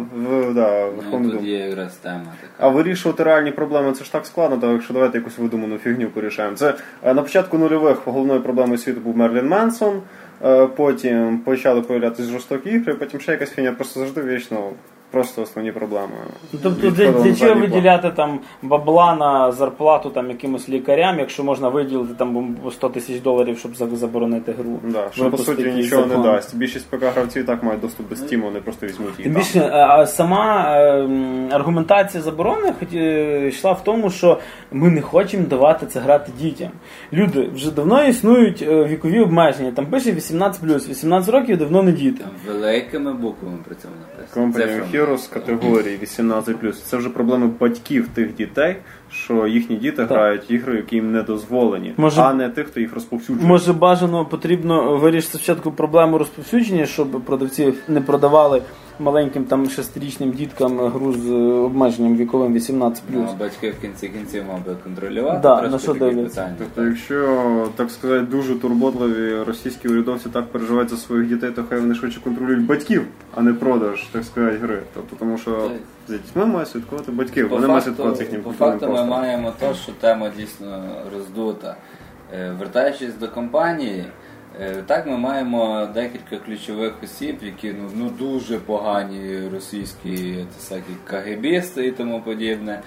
да, 0.53 0.85
Ну, 0.85 0.91
Верховну 0.95 1.29
тут 1.29 1.37
Думу. 1.37 1.47
є 1.47 1.57
якраз 1.57 1.95
тема 1.95 2.21
така. 2.41 2.53
А 2.59 2.69
вирішувати 2.69 3.23
реальні 3.23 3.51
проблеми 3.51 3.91
це 3.91 4.03
ж 4.03 4.11
так 4.11 4.25
складно, 4.25 4.57
так 4.57 4.71
якщо 4.71 4.93
давайте 4.93 5.17
якусь 5.17 5.37
видуману 5.37 5.77
фігню 5.77 6.07
порішаємо. 6.09 6.55
Це 6.55 6.73
е, 7.03 7.13
на 7.13 7.21
початку 7.21 7.57
нульових 7.57 7.97
головною 8.07 8.41
проблемою 8.41 8.77
світу 8.77 8.99
був 8.99 9.17
Мерлін 9.17 9.47
Менсон, 9.47 10.01
е, 10.45 10.65
потім 10.65 11.37
почали 11.39 11.81
появлятися 11.81 12.31
жорстокі 12.31 12.69
ігри, 12.69 12.93
потім 12.93 13.19
ще 13.19 13.31
якась 13.31 13.51
фігня, 13.51 13.71
просто 13.71 13.99
завжди 13.99 14.21
вічно 14.23 14.69
просто 15.11 15.41
основні 15.41 15.71
проблеми. 15.71 16.13
Ну, 16.53 16.59
Тобто 16.63 16.89
для, 16.89 17.11
для 17.11 17.35
чого 17.35 17.51
план. 17.51 17.61
виділяти 17.61 18.11
там 18.15 18.39
бабла 18.61 19.15
на 19.15 19.51
зарплату 19.51 20.09
там 20.09 20.29
якимось 20.29 20.69
лікарям, 20.69 21.19
якщо 21.19 21.43
можна 21.43 21.69
виділити 21.69 22.13
там 22.13 22.55
100 22.71 22.89
тисяч 22.89 23.21
доларів, 23.21 23.57
щоб 23.57 23.75
заборонити 23.75 24.51
гру? 24.51 24.79
Да, 24.83 25.07
що 25.11 25.31
по 25.31 25.37
суті 25.37 25.63
нічого 25.63 26.05
не 26.05 26.17
дасть. 26.17 26.57
Більшість 26.57 26.89
ПК 26.89 27.03
гравців 27.03 27.45
так 27.45 27.63
мають 27.63 27.81
доступ 27.81 28.09
до 28.09 28.15
Steam, 28.15 28.41
вони 28.41 28.59
просто 28.59 28.87
візьмуть 28.87 29.19
її. 29.19 29.31
Більше 29.31 29.69
а 29.73 30.05
сама 30.05 30.77
е, 30.77 31.07
аргументація 31.51 32.23
заборони 32.23 32.73
е, 32.93 33.47
йшла 33.47 33.71
в 33.71 33.83
тому, 33.83 34.09
що 34.09 34.39
ми 34.71 34.89
не 34.89 35.01
хочемо 35.01 35.45
давати 35.47 35.85
це 35.85 35.99
грати 35.99 36.31
дітям. 36.39 36.69
Люди 37.13 37.49
вже 37.53 37.71
давно 37.71 38.03
існують 38.03 38.61
е, 38.61 38.83
вікові 38.83 39.19
обмеження. 39.19 39.71
Там 39.71 39.85
пише 39.85 40.11
18 40.11 40.89
18 40.89 41.29
років 41.29 41.57
давно 41.57 41.83
не 41.83 41.91
діти. 41.91 42.25
Великими 42.47 43.13
буквами 43.13 43.57
при 43.65 43.75
цьому. 43.75 43.93
Company 44.35 44.81
of 44.81 44.91
Heroes 44.95 45.33
категорії 45.33 45.99
18+. 46.03 46.71
Це 46.71 46.97
вже 46.97 47.09
проблеми 47.09 47.49
батьків 47.59 48.07
тих 48.07 48.35
дітей, 48.35 48.75
що 49.11 49.47
їхні 49.47 49.75
діти 49.75 50.03
грають 50.03 50.51
ігри, 50.51 50.75
які 50.75 50.95
їм 50.95 51.11
не 51.11 51.23
дозволені, 51.23 51.93
Може- 51.97 52.21
а 52.21 52.33
не 52.33 52.49
тих, 52.49 52.67
хто 52.67 52.79
їх 52.79 52.93
розповсюджує. 52.93 53.47
Може, 53.47 53.73
бажано 53.73 54.25
потрібно 54.25 54.97
вирішити 54.97 55.37
спочатку 55.37 55.71
проблему 55.71 56.17
розповсюдження, 56.17 56.85
щоб 56.85 57.21
продавці 57.25 57.73
не 57.87 58.01
продавали 58.01 58.61
маленьким 58.99 59.43
там 59.45 59.69
шестирічним 59.69 60.31
діткам 60.31 60.79
гру 60.79 61.13
з 61.13 61.29
е, 61.29 61.33
обмеженням 61.53 62.17
віковим 62.17 62.53
18 62.53 63.03
Ну, 63.09 63.27
батьки 63.39 63.71
в 63.71 63.81
кінці 63.81 64.07
кінців 64.07 64.43
мав 64.47 64.65
би 64.65 64.75
контролювати 64.83 65.39
Да, 65.43 65.61
на 65.67 65.79
що 65.79 65.87
такі 65.93 65.99
дивляться. 65.99 66.29
питання. 66.41 66.55
Тобто, 66.59 66.83
якщо 66.83 67.67
так 67.75 67.91
сказати, 67.91 68.21
дуже 68.25 68.55
турботливі 68.55 69.43
російські 69.43 69.87
урядовці 69.87 70.29
так 70.29 70.45
переживають 70.45 70.89
за 70.89 70.97
своїх 70.97 71.27
дітей, 71.27 71.51
то 71.51 71.63
хай 71.69 71.79
вони 71.79 71.95
швидше 71.95 72.19
контролюють 72.23 72.65
батьків, 72.65 73.05
а 73.35 73.41
не 73.41 73.53
продаж, 73.53 74.03
так 74.11 74.23
сказати, 74.23 74.57
гри. 74.57 74.79
Тобто, 74.93 75.15
тому 75.19 75.37
що 75.37 75.71
за 76.07 76.17
дітьми 76.17 76.45
мають 76.45 76.69
слідкувати 76.69 77.11
батьків, 77.11 77.49
По 77.49 77.55
вони 77.55 77.67
мають 77.67 77.83
слідкувати 77.83 78.23
їхнім 78.23 78.41
по 78.41 78.49
культурним 78.49 78.71
факту 78.79 78.85
ми 78.87 78.93
простором. 78.93 79.21
маємо 79.21 79.53
те, 79.59 79.73
що 79.73 79.91
тема 79.91 80.31
дійсно 80.37 80.83
роздута. 81.15 81.75
Е, 82.33 82.55
Вертаючись 82.59 83.15
до 83.19 83.27
компанії, 83.27 84.05
так 84.85 85.05
ми 85.05 85.17
маємо 85.17 85.87
декілька 85.93 86.37
ключових 86.45 86.93
осіб, 87.03 87.37
які 87.41 87.73
ну, 87.73 87.89
ну 87.95 88.09
дуже 88.09 88.59
погані 88.59 89.49
російські 89.53 90.45
всякі 90.57 90.93
КГБісти 91.07 91.87
і 91.87 91.91
тому 91.91 92.21
подібне. 92.21 92.81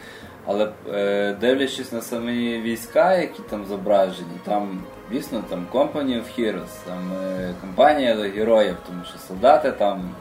Але 0.47 0.69
е, 0.95 1.37
дивлячись 1.41 1.93
на 1.93 2.03
самі 2.03 2.59
війська, 2.63 3.15
які 3.15 3.43
там 3.51 3.65
зображені, 3.67 4.39
там 4.45 4.83
дійсно 5.13 5.45
там 5.49 5.67
Company 5.73 6.15
of 6.15 6.25
Heroes, 6.39 6.87
там 6.87 7.13
е, 7.25 7.55
компанія 7.61 8.15
героїв, 8.15 8.77
тому 8.87 9.05
що 9.05 9.19
солдати 9.19 9.73
там 9.73 10.15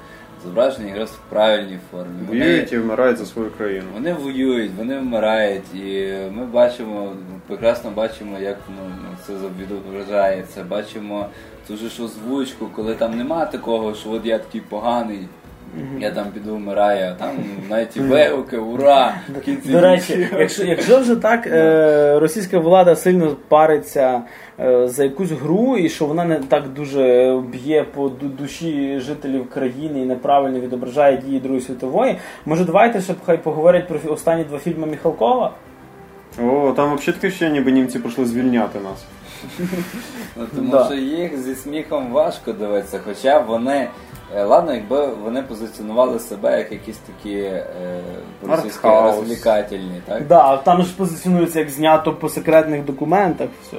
зображені 0.44 0.90
якраз 0.90 1.10
в 1.10 1.30
правильній 1.30 1.80
формі. 1.92 2.14
Вони- 2.28 2.40
Воюють 2.40 2.72
і 2.74 2.78
вмирають 2.78 3.18
за 3.18 3.26
свою 3.26 3.52
країну. 3.52 3.86
вони 3.94 4.14
воюють, 4.14 4.72
вони 4.78 5.00
вмирають, 5.00 5.76
і 5.76 6.14
ми 6.32 6.46
бачимо, 6.46 7.14
прекрасно 7.48 7.92
бачимо, 7.92 8.40
як 8.40 8.58
ну, 8.70 8.92
ну, 9.04 9.18
це 9.28 9.34
відображається. 9.64 10.64
Бачимо 10.64 11.26
ту 11.68 11.78
ж 11.78 12.04
озвучку, 12.04 12.68
коли 12.76 12.96
там 12.96 13.18
нема 13.18 13.46
такого, 13.46 13.96
що 13.96 14.12
от 14.12 14.26
я 14.26 14.40
такий 14.40 14.62
поганий, 14.62 15.28
я 15.99 16.11
там 16.11 16.25
піду 16.34 16.55
вмираю, 16.55 17.11
а 17.11 17.13
там 17.13 17.36
навіть 17.69 17.97
і 17.97 17.99
вигуки, 17.99 18.57
ура! 18.57 19.15
В 19.38 19.41
кінці 19.41 19.69
До 19.69 19.82
речі, 19.82 20.28
якщо, 20.39 20.63
якщо 20.63 20.99
вже 20.99 21.15
так 21.15 21.47
е, 21.47 22.19
російська 22.19 22.59
влада 22.59 22.95
сильно 22.95 23.36
париться 23.47 24.21
е, 24.59 24.88
за 24.88 25.03
якусь 25.03 25.32
гру, 25.32 25.78
і 25.78 25.89
що 25.89 26.05
вона 26.05 26.25
не 26.25 26.36
так 26.36 26.67
дуже 26.67 27.36
б'є 27.51 27.84
по 27.84 28.09
душі 28.09 28.99
жителів 28.99 29.49
країни 29.49 30.01
і 30.01 30.05
неправильно 30.05 30.59
відображає 30.59 31.17
дії 31.17 31.39
Другої 31.39 31.61
світової, 31.61 32.15
може 32.45 32.65
давайте, 32.65 33.01
щоб 33.01 33.17
хай 33.25 33.38
поговорять 33.38 33.88
про 33.88 33.99
останні 34.13 34.43
два 34.43 34.59
фільми 34.59 34.88
Міхалкова? 34.88 35.51
О, 36.43 36.73
там 36.75 36.95
взагалі 36.95 37.21
таке 37.21 37.32
ще 37.32 37.49
ніби 37.49 37.71
німці 37.71 37.99
прийшли 37.99 38.25
звільняти 38.25 38.80
нас. 38.80 39.05
Ну, 40.36 40.46
тому 40.56 40.72
Да. 40.72 40.86
що 40.86 40.94
їх 40.94 41.38
зі 41.42 41.56
сміхом 41.56 42.12
важко 42.12 42.54
дивитися, 42.54 43.00
хоча 43.06 43.40
вони. 43.40 43.88
е, 44.36 44.44
Ладно, 44.44 44.74
якби 44.74 45.06
вони 45.24 45.42
позиціонували 45.42 46.20
себе 46.20 46.58
як 46.58 46.72
якісь 46.72 46.98
такі 46.98 47.34
е, 47.40 47.66
російські 48.48 48.88
розвлікательні, 48.88 50.02
так? 50.06 50.28
Да, 50.28 50.42
а 50.46 50.58
там 50.58 50.82
ж 50.84 50.94
позиціонується 50.98 51.60
як 51.60 51.70
знято 51.70 52.14
по 52.14 52.30
секретних 52.30 52.86
документах. 52.86 53.48
Все. 53.68 53.78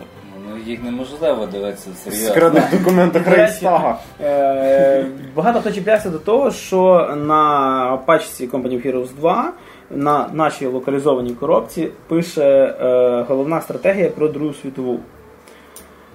Ну 0.51 0.57
їх 0.67 0.83
неможливо 0.83 1.47
дивитися 1.47 1.91
В 1.95 1.99
серйозно. 2.05 2.29
секретних 2.29 2.71
документах 2.79 3.27
Рейхстага. 3.29 3.99
Е, 4.21 5.07
багато 5.37 5.61
хто 5.61 5.71
чіплявся 5.73 6.11
до 6.11 6.19
того, 6.19 6.51
що 6.51 7.11
на 7.17 7.99
пачці 8.07 8.49
Company 8.49 8.69
of 8.73 8.87
Heroes 8.87 9.09
2 9.21 9.53
на 9.91 10.29
нашій 10.33 10.67
локалізованій 10.67 11.35
коробці 11.35 11.89
пише 12.09 12.75
е, 12.81 13.25
головна 13.29 13.61
стратегія 13.61 14.11
про 14.11 14.29
Другу 14.29 14.55
світову. 14.55 14.99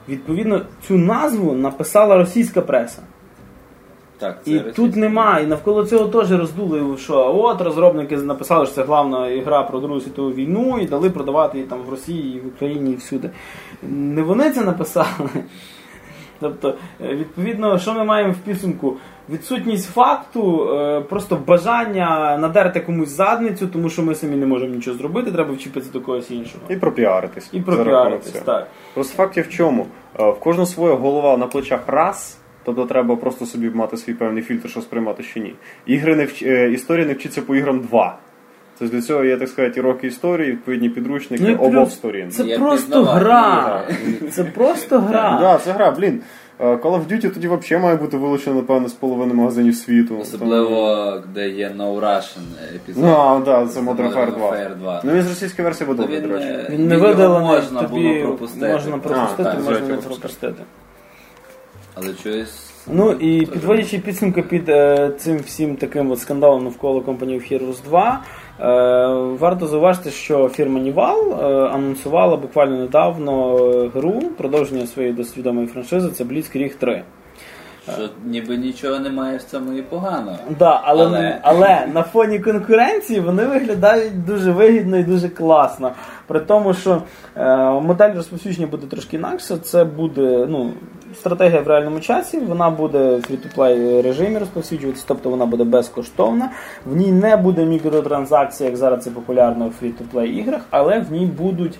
Відповідно, 0.09 0.61
цю 0.87 0.97
назву 0.97 1.53
написала 1.53 2.15
російська 2.15 2.61
преса. 2.61 3.01
Так, 4.17 4.39
це 4.45 4.51
І 4.51 4.53
російська. 4.57 4.75
тут 4.81 4.95
немає, 4.95 5.43
і 5.43 5.47
навколо 5.47 5.85
цього 5.85 6.07
теж 6.07 6.31
роздули, 6.31 6.97
що 6.97 7.35
от 7.43 7.61
розробники 7.61 8.17
написали, 8.17 8.65
що 8.65 8.75
це 8.75 8.83
головна 8.83 9.27
ігра 9.29 9.63
про 9.63 9.79
Другу 9.79 10.01
світову 10.01 10.31
війну 10.31 10.79
і 10.81 10.85
дали 10.85 11.09
продавати 11.09 11.57
її 11.57 11.69
там 11.69 11.79
в 11.87 11.89
Росії, 11.89 12.35
і 12.37 12.39
в 12.39 12.47
Україні, 12.47 12.91
і 12.91 12.95
всюди. 12.95 13.29
Не 13.83 14.21
вони 14.21 14.51
це 14.51 14.61
написали. 14.61 15.29
Тобто, 16.39 16.73
е, 17.03 17.15
відповідно, 17.15 17.79
що 17.79 17.93
ми 17.93 18.03
маємо 18.03 18.33
в 18.33 18.37
підсумку? 18.37 18.97
Відсутність 19.29 19.89
факту, 19.93 20.69
е, 20.73 21.01
просто 21.01 21.35
бажання 21.47 22.37
надерти 22.37 22.79
комусь 22.79 23.09
задницю, 23.09 23.67
тому 23.67 23.89
що 23.89 24.01
ми 24.03 24.15
самі 24.15 24.35
не 24.35 24.45
можемо 24.45 24.75
нічого 24.75 24.97
зробити, 24.97 25.31
треба 25.31 25.53
вчепитися 25.53 25.91
до 25.93 26.01
когось 26.01 26.31
іншого. 26.31 26.63
І 26.69 26.75
пропіаритись. 26.75 27.49
І 27.51 27.59
пропіаритись, 27.61 28.31
так. 28.31 28.67
Просто 28.93 29.15
фактів 29.15 29.43
в 29.43 29.49
чому? 29.49 29.85
Е, 30.19 30.31
В 30.31 30.39
кожного 30.39 30.65
своя 30.65 30.95
голова 30.95 31.37
на 31.37 31.47
плечах 31.47 31.79
раз. 31.87 32.37
Тобто 32.65 32.85
треба 32.85 33.15
просто 33.15 33.45
собі 33.45 33.69
мати 33.69 33.97
свій 33.97 34.13
певний 34.13 34.43
фільтр, 34.43 34.69
що 34.69 34.81
сприймати, 34.81 35.23
що 35.23 35.39
ні. 35.39 35.55
Ігри 35.85 36.15
не 36.15 36.25
вч... 36.25 36.43
е, 36.43 36.71
історія 36.71 37.05
не 37.05 37.13
вчиться 37.13 37.41
по 37.41 37.55
іграм 37.55 37.79
два. 37.79 38.17
Тобто 38.79 38.95
для 38.95 39.01
цього 39.01 39.23
є, 39.23 39.37
так 39.37 39.49
сказати, 39.49 39.79
і 39.79 39.83
роки 39.83 40.07
історії, 40.07 40.51
відповідні 40.51 40.89
підручники 40.89 41.43
Ну 41.47 41.55
обох 41.55 41.91
сторін. 41.91 42.31
Це 42.31 42.43
Є 42.43 42.59
просто 42.59 43.03
гра. 43.03 43.81
Це 44.31 44.43
просто 44.43 44.99
гра. 44.99 45.37
Да, 45.41 45.57
це 45.57 45.71
гра, 45.71 45.91
блін. 45.91 46.21
Е, 46.63 46.65
Call 46.65 46.81
of 46.81 47.07
Duty 47.07 47.33
тоді 47.33 47.47
взагалі 47.47 47.83
має 47.83 47.95
бути 47.95 48.17
вилучено, 48.17 48.55
напевно, 48.55 48.87
з 48.89 48.93
половини 48.93 49.33
магазинів 49.33 49.75
світу. 49.75 50.19
Особливо, 50.19 51.13
де 51.33 51.49
є 51.49 51.71
No 51.77 51.99
Russian 51.99 52.75
епізод. 52.75 53.03
Ну, 53.03 53.11
а, 53.11 53.39
да, 53.45 53.67
це 53.67 53.79
Modern 53.79 54.13
Warfare 54.13 54.35
2. 54.35 54.49
Warfare 54.51 54.75
2. 54.77 55.01
Ну 55.03 55.13
він 55.13 55.21
з 55.21 55.29
російської 55.29 55.63
версії 55.65 55.87
видали, 55.89 56.09
він, 56.09 56.21
до 56.21 56.27
речі. 56.27 56.47
е, 56.47 56.67
Він 56.69 56.87
не 56.87 56.97
видалений, 56.97 57.47
можна 57.47 57.83
тобі 57.83 58.13
було 58.13 58.27
пропустити. 58.27 58.67
можна 58.73 58.97
пропустити, 58.97 59.49
А, 59.49 59.53
так, 59.53 59.63
можна 59.63 59.87
не 59.87 59.95
пропустити. 59.97 60.63
Але 61.95 62.13
щось. 62.13 62.69
Ну 62.87 63.11
і 63.11 63.45
підводячи 63.45 63.99
підсумки 63.99 64.41
під 64.41 64.69
е, 64.69 65.11
цим 65.17 65.37
всім 65.37 65.75
таким 65.75 66.11
от 66.11 66.19
скандалом 66.19 66.63
навколо 66.63 66.99
Company 66.99 67.25
of 67.35 67.53
Heroes 67.53 67.83
2, 67.83 68.21
е, 68.23 68.27
варто 69.39 69.67
зауважити, 69.67 70.11
що 70.11 70.49
фірма 70.49 70.79
Nival 70.79 71.45
е, 71.45 71.67
анонсувала 71.69 72.37
буквально 72.37 72.77
недавно 72.77 73.57
е, 73.57 73.89
гру 73.93 74.21
продовження 74.37 74.87
своєї 74.87 75.13
досить 75.13 75.37
відомої 75.37 75.67
франшизи 75.67 76.09
це 76.09 76.23
Blitzkrieg 76.23 76.75
3. 76.75 77.03
Що 77.83 78.09
ніби 78.25 78.57
нічого 78.57 78.99
немає 78.99 79.37
в 79.37 79.43
цьому 79.43 79.73
і 79.73 79.81
поганого. 79.81 80.37
Да, 80.59 80.81
але, 80.83 81.05
Але- 81.05 81.39
але 81.41 81.87
на 81.93 82.03
фоні 82.03 82.39
конкуренції 82.39 83.19
вони 83.19 83.45
виглядають 83.45 84.25
дуже 84.25 84.51
вигідно 84.51 84.97
і 84.97 85.03
дуже 85.03 85.29
класно. 85.29 85.91
При 86.27 86.39
тому, 86.39 86.73
що 86.73 87.01
е, 87.37 87.57
модель 87.69 88.15
розповсюдження 88.15 88.67
буде 88.67 88.87
трошки 88.87 89.15
інакше. 89.15 89.57
Це 89.57 89.83
буде 89.83 90.45
ну, 90.49 90.73
стратегія 91.15 91.61
в 91.61 91.67
реальному 91.67 91.99
часі. 91.99 92.39
Вона 92.39 92.69
буде 92.69 93.15
в 93.15 93.21
фрі-то-плей 93.21 94.01
режимі 94.01 94.37
розповсюджуватися, 94.37 95.05
тобто 95.07 95.29
вона 95.29 95.45
буде 95.45 95.63
безкоштовна. 95.63 96.49
В 96.85 96.95
ній 96.95 97.11
не 97.11 97.37
буде 97.37 97.65
мікротранзакцій, 97.65 98.63
як 98.63 98.77
зараз 98.77 99.03
це 99.03 99.11
популярно 99.11 99.67
в 99.67 99.71
фрі-то-плей 99.71 100.29
іграх, 100.29 100.61
але 100.69 100.99
в 100.99 101.11
ній 101.11 101.25
будуть 101.25 101.79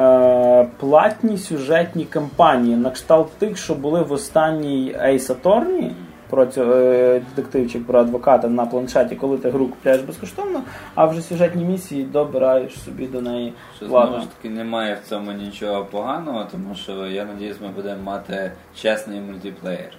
е, 0.00 0.66
платні 0.80 1.38
сюжетні 1.38 2.04
кампанії 2.04 2.76
на 2.76 2.90
кшталт 2.90 3.30
тих, 3.38 3.58
що 3.58 3.74
були 3.74 4.02
в 4.02 4.12
останній 4.12 4.96
Ace 5.04 5.34
Attorney, 5.34 5.90
про 6.30 6.46
е, 6.56 7.22
детективчик 7.36 7.86
про 7.86 7.98
адвоката 7.98 8.48
на 8.48 8.66
планшеті, 8.66 9.16
коли 9.16 9.38
ти 9.38 9.50
гру 9.50 9.66
купляєш 9.66 10.02
безкоштовно, 10.02 10.62
а 10.94 11.06
вже 11.06 11.20
сюжетні 11.20 11.64
місії 11.64 12.04
добираєш 12.04 12.80
собі 12.80 13.06
до 13.06 13.20
неї. 13.20 13.52
Що 13.76 13.86
знову 13.86 14.20
ж 14.20 14.26
таки 14.36 14.54
немає 14.54 14.98
в 15.04 15.08
цьому 15.08 15.32
нічого 15.32 15.84
поганого, 15.84 16.46
тому 16.50 16.74
що 16.74 17.06
я 17.06 17.24
надіюсь, 17.24 17.56
ми 17.60 17.68
будемо 17.68 18.02
мати 18.02 18.52
чесний 18.76 19.20
мультиплеєр. 19.20 19.90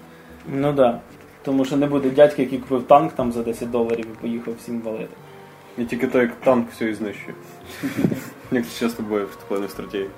Ну 0.47 0.67
так. 0.67 0.75
Да. 0.75 0.99
Тому 1.43 1.65
що 1.65 1.77
не 1.77 1.87
буде 1.87 2.09
дядька, 2.09 2.41
який 2.41 2.59
купив 2.59 2.83
танк 2.83 3.13
там 3.13 3.31
за 3.31 3.43
10 3.43 3.71
доларів 3.71 4.07
і 4.13 4.21
поїхав 4.21 4.53
всім 4.59 4.81
валити. 4.81 5.15
І 5.77 5.85
тільки 5.85 6.07
той, 6.07 6.21
як 6.21 6.31
танк 6.31 6.71
все 6.71 6.85
і 6.85 6.93
знищує. 6.93 7.35
Як 8.51 8.65
це 8.67 8.79
часто 8.79 9.03
буває 9.03 9.25
в 9.25 9.35
такої 9.35 9.69
стратегії. 9.69 10.09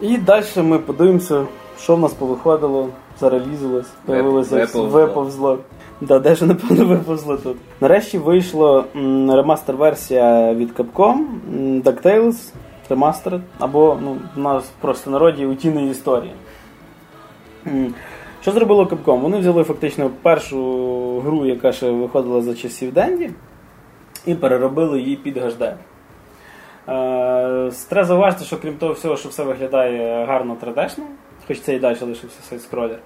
І 0.00 0.18
далі 0.18 0.44
ми 0.56 0.78
подивимося, 0.78 1.46
що 1.78 1.96
в 1.96 2.00
нас 2.00 2.12
повиходило, 2.12 2.88
зарелізилось, 3.22 3.90
появилося 4.06 4.54
виповзло. 4.54 4.86
виповзло. 4.86 5.58
Да, 6.00 6.18
де 6.18 6.34
ж 6.34 6.46
напевно 6.46 6.84
виповзло 6.86 7.36
тут. 7.36 7.56
Нарешті 7.80 8.18
вийшла 8.18 8.84
ремастер-версія 9.28 10.54
від 10.54 10.72
Capcom 10.72 11.16
DuckTales 11.82 12.52
Remastered, 12.90 13.40
або 13.58 13.98
ну, 14.02 14.16
в 14.36 14.38
нас 14.38 14.70
просто 14.80 15.10
народі 15.10 15.46
утіної 15.46 15.90
історії. 15.90 16.32
Що 18.42 18.52
зробило 18.52 18.84
Capcom? 18.84 19.20
Вони 19.20 19.38
взяли 19.38 19.64
фактично 19.64 20.10
першу 20.22 20.58
гру, 21.20 21.46
яка 21.46 21.72
ще 21.72 21.90
виходила 21.90 22.42
за 22.42 22.54
часів 22.54 22.92
Денді, 22.92 23.30
і 24.26 24.34
переробили 24.34 25.00
її 25.00 25.16
під 25.16 25.36
HD. 25.36 25.74
Е, 26.88 27.70
Треба 27.88 28.04
зауважити, 28.06 28.44
що 28.44 28.60
крім 28.60 28.74
того 28.74 28.92
всього, 28.92 29.16
що 29.16 29.28
все 29.28 29.44
виглядає 29.44 30.24
гарно 30.26 30.56
3D-шно, 30.64 31.02
хоч 31.48 31.60
це 31.60 31.74
і 31.74 31.78
далі 31.78 31.96
лишився 32.00 32.42
сайт-скролер, 32.42 32.98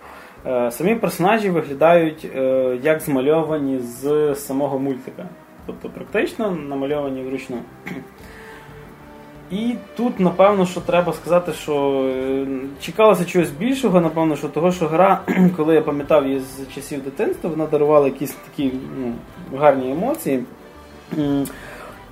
е, 0.46 0.70
самі 0.70 0.94
персонажі 0.94 1.50
виглядають 1.50 2.26
е, 2.36 2.78
як 2.82 3.00
змальовані 3.00 3.78
з 3.78 4.34
самого 4.34 4.78
мультика. 4.78 5.28
Тобто 5.66 5.88
практично 5.88 6.50
намальовані 6.50 7.22
вручну. 7.22 7.58
І 9.50 9.74
тут, 9.96 10.20
напевно, 10.20 10.66
що 10.66 10.80
треба 10.80 11.12
сказати, 11.12 11.52
що 11.52 12.04
е, 12.16 12.46
чекалося 12.80 13.24
чогось 13.24 13.50
більшого, 13.50 14.00
напевно, 14.00 14.36
що 14.36 14.48
того, 14.48 14.72
що 14.72 14.86
гра, 14.86 15.20
коли 15.56 15.74
я 15.74 15.82
пам'ятав 15.82 16.26
її 16.26 16.40
з 16.40 16.74
часів 16.74 17.02
дитинства, 17.04 17.50
вона 17.50 17.66
дарувала 17.66 18.06
якісь 18.06 18.36
такі 18.50 18.72
ну, 18.98 19.12
гарні 19.58 19.90
емоції. 19.90 20.44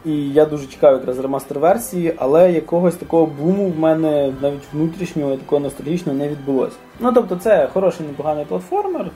І 0.05 0.31
я 0.31 0.47
дуже 0.47 0.67
чекав 0.67 0.93
якраз 0.93 1.19
ремастер 1.19 1.59
версії, 1.59 2.15
але 2.17 2.53
якогось 2.53 2.95
такого 2.95 3.27
буму 3.27 3.69
в 3.71 3.79
мене 3.79 4.33
навіть 4.43 4.63
внутрішнього, 4.73 5.37
такого 5.37 5.61
ностальгічного 5.61 6.19
не 6.19 6.29
відбулося. 6.29 6.77
Ну 7.01 7.13
тобто, 7.13 7.37
це 7.37 7.69
хороший 7.73 8.07
непоганий 8.07 8.45
платформер, 8.45 9.11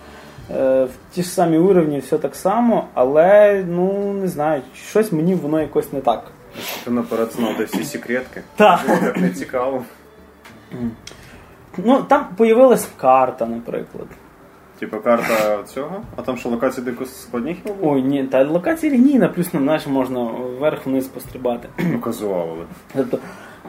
е, 0.57 0.85
в 0.85 0.91
ті 1.15 1.23
ж 1.23 1.29
самі 1.29 1.59
уровні, 1.59 1.99
все 1.99 2.19
так 2.19 2.37
само, 2.37 2.85
але 2.95 3.65
ну 3.69 4.13
не 4.13 4.29
знаю, 4.29 4.63
щось 4.75 5.13
мені 5.13 5.35
воно 5.35 5.61
якось 5.61 5.93
не 5.93 6.01
так. 6.01 6.25
Ти 6.85 6.91
наперед 6.91 7.33
знав, 7.33 7.57
де 7.59 7.65
всі 7.65 7.85
секретки. 7.85 8.43
Так. 8.57 8.81
Не 9.17 9.31
цікаво. 9.31 9.83
Ну 11.77 12.03
там 12.03 12.27
появилась 12.37 12.89
карта, 12.97 13.47
наприклад. 13.47 14.07
Типа 14.79 14.99
карта 14.99 15.63
цього, 15.67 16.03
а 16.17 16.23
там 16.23 16.37
що 16.37 16.49
локації 16.49 16.85
дико 16.85 17.05
складні 17.05 17.57
хіба 17.63 17.75
було? 17.75 17.93
Ой, 17.93 18.03
ні, 18.03 18.25
та 18.25 18.45
локація 18.45 18.93
лінійна, 18.93 19.29
плюс 19.29 19.55
нам 19.55 19.63
знаєш, 19.63 19.87
можна 19.87 20.23
вверх-вниз 20.59 21.07
пострибати. 21.07 21.69
Ну, 21.93 22.01
казували. 22.01 22.65
Тобто, 22.95 23.19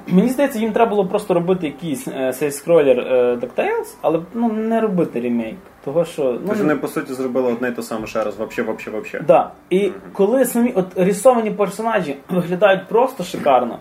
мені 0.07 0.29
здається, 0.29 0.59
їм 0.59 0.71
треба 0.71 0.89
було 0.89 1.05
просто 1.05 1.33
робити 1.33 1.67
якийсь 1.67 2.07
е, 2.07 2.33
сейскролер 2.33 2.99
е, 2.99 3.35
DuckTales, 3.35 3.95
але 4.01 4.19
ну, 4.33 4.53
не 4.53 4.81
робити 4.81 5.21
ремейк. 5.21 5.57
Того, 5.85 6.05
що, 6.05 6.23
ну, 6.23 6.47
Тож 6.47 6.57
вони 6.57 6.75
по 6.75 6.87
суті 6.87 7.13
зробили 7.13 7.51
одне 7.51 7.67
і 7.67 7.71
те 7.71 7.83
саме 7.83 8.07
ще 8.07 8.23
раз, 8.23 8.37
вообще, 8.37 8.63
вообще, 8.63 8.91
вообще. 8.91 9.21
Да. 9.27 9.51
І 9.69 9.91
коли 10.13 10.45
самі 10.45 10.71
от 10.75 10.85
рисовані 10.95 11.51
персонажі 11.51 12.15
виглядають 12.29 12.87
просто 12.87 13.23
шикарно, 13.23 13.79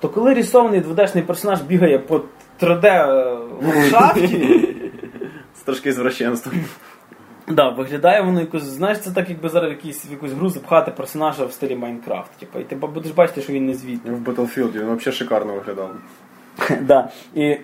то 0.00 0.08
коли 0.08 0.34
рисований 0.34 0.80
2D-шний 0.80 1.22
персонаж 1.22 1.60
бігає 1.60 1.98
по 1.98 2.20
3D 2.60 3.06
ландшафті, 3.62 4.28
Це 4.28 4.77
трошки 5.68 5.92
звращенство. 5.92 6.52
да, 7.48 7.68
виглядає 7.68 8.22
воно 8.22 8.40
якось, 8.40 8.62
знаєш, 8.62 8.98
це 8.98 9.10
так, 9.10 9.28
якби 9.28 9.48
зараз 9.48 9.70
в 9.70 9.72
якийсь, 9.72 10.10
в 10.10 10.10
якусь 10.10 10.32
гру 10.32 10.48
запхати 10.48 10.90
персонажа 10.90 11.44
в 11.44 11.52
стилі 11.52 11.76
Майнкрафт. 11.76 12.30
Типу, 12.40 12.58
і 12.58 12.64
ти 12.64 12.76
будеш 12.76 13.12
бачити, 13.12 13.42
що 13.42 13.52
він 13.52 13.66
не 13.66 13.74
звідти. 13.74 14.10
В 14.10 14.28
Battlefield 14.28 14.72
він 14.72 14.96
взагалі 14.96 15.16
шикарно 15.16 15.54
виглядав. 15.54 15.90
Да. 16.80 17.08
І, 17.34 17.56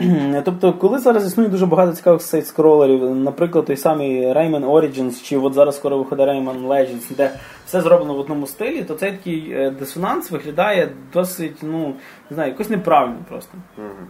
тобто, 0.44 0.72
коли 0.72 0.98
зараз 0.98 1.26
існує 1.26 1.48
дуже 1.48 1.66
багато 1.66 1.92
цікавих 1.92 2.22
сайт-скролерів, 2.22 3.14
наприклад, 3.14 3.64
той 3.64 3.76
самий 3.76 4.26
Rayman 4.26 4.70
Origins, 4.70 5.24
чи 5.24 5.38
от 5.38 5.54
зараз 5.54 5.76
скоро 5.76 5.98
виходить 5.98 6.26
Rayman 6.26 6.66
Legends, 6.66 7.16
де 7.16 7.30
все 7.66 7.80
зроблено 7.80 8.14
в 8.14 8.18
одному 8.18 8.46
стилі, 8.46 8.84
то 8.84 8.94
цей 8.94 9.12
такий 9.12 9.52
е, 9.52 9.70
дисонанс 9.70 10.30
виглядає 10.30 10.88
досить, 11.12 11.56
ну, 11.62 11.94
не 12.30 12.34
знаю, 12.34 12.50
якось 12.50 12.70
неправильно 12.70 13.18
просто. 13.28 13.52
Угу. 13.78 14.06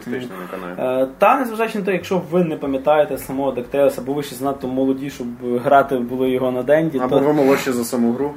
Стилістично 0.00 0.36
не 0.40 0.58
канає. 0.58 1.02
Е, 1.02 1.08
Та 1.18 1.38
незважаючи 1.38 1.78
на 1.78 1.84
те, 1.84 1.92
якщо 1.92 2.22
ви 2.30 2.44
не 2.44 2.56
пам'ятаєте 2.56 3.18
самого 3.18 3.52
DuckTales, 3.52 4.00
або 4.00 4.12
ви 4.12 4.22
ще 4.22 4.36
занадто 4.36 4.68
молоді, 4.68 5.10
щоб 5.10 5.26
грати 5.64 5.96
було 5.96 6.26
його 6.26 6.50
на 6.50 6.62
денді, 6.62 6.98
Або 6.98 7.18
то 7.18 7.24
ви 7.24 7.32
молодші 7.32 7.72
за 7.72 7.84
саму 7.84 8.12
гру. 8.12 8.34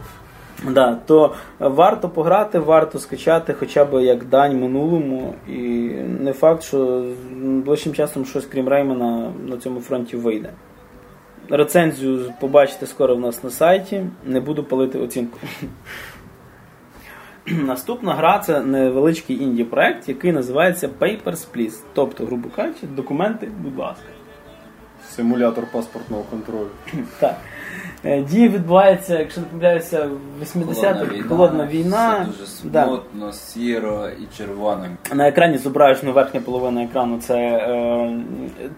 Да, 0.70 0.98
то 1.06 1.34
варто 1.60 2.10
пограти, 2.10 2.60
варто 2.60 3.00
скачати 3.00 3.54
хоча 3.54 3.86
б 3.86 4.04
як 4.04 4.26
дань 4.26 4.62
минулому. 4.62 5.36
І 5.48 5.60
не 6.20 6.34
факт, 6.34 6.64
що 6.64 7.06
ближчим 7.42 7.94
часом 7.94 8.26
щось 8.26 8.46
крім 8.46 8.68
Реймана 8.70 9.32
на 9.48 9.58
цьому 9.58 9.80
фронті 9.80 10.18
вийде. 10.18 10.50
Рецензію 11.50 12.34
побачите 12.40 12.86
скоро 12.86 13.16
в 13.16 13.20
нас 13.20 13.44
на 13.44 13.50
сайті. 13.50 14.06
Не 14.26 14.40
буду 14.40 14.64
палити 14.64 15.00
оцінку. 15.00 15.40
Наступна 17.48 18.14
гра 18.14 18.40
це 18.40 18.62
невеличкий 18.62 19.44
інді 19.44 19.64
проект, 19.64 20.10
який 20.10 20.32
називається 20.32 20.90
Papers, 21.00 21.48
Please. 21.56 21.84
Тобто, 21.94 22.26
грубо 22.26 22.50
кажучи, 22.56 22.88
документи, 22.88 23.52
будь 23.64 23.78
ласка. 23.78 24.13
Симулятор 25.16 25.66
паспортного 25.72 26.24
контролю. 26.24 26.70
Так. 27.20 27.36
Е, 28.06 28.22
Дія 28.22 28.50
відбувається, 28.50 29.20
якщо 29.20 29.42
не 29.42 29.48
помиляюся, 29.48 30.10
в 30.40 30.44
80-х 30.44 31.28
холодна 31.30 31.68
війна. 31.68 32.28
Все 32.30 32.64
дуже 32.64 33.04
Да. 33.14 33.32
сіро 33.32 34.08
і 34.10 34.38
червоно. 34.38 34.86
На 35.14 35.28
екрані 35.28 35.58
зображена 35.58 36.12
верхня 36.12 36.42
половина 36.42 36.84
екрану 36.84 37.18
це 37.20 37.36
е, 37.38 38.18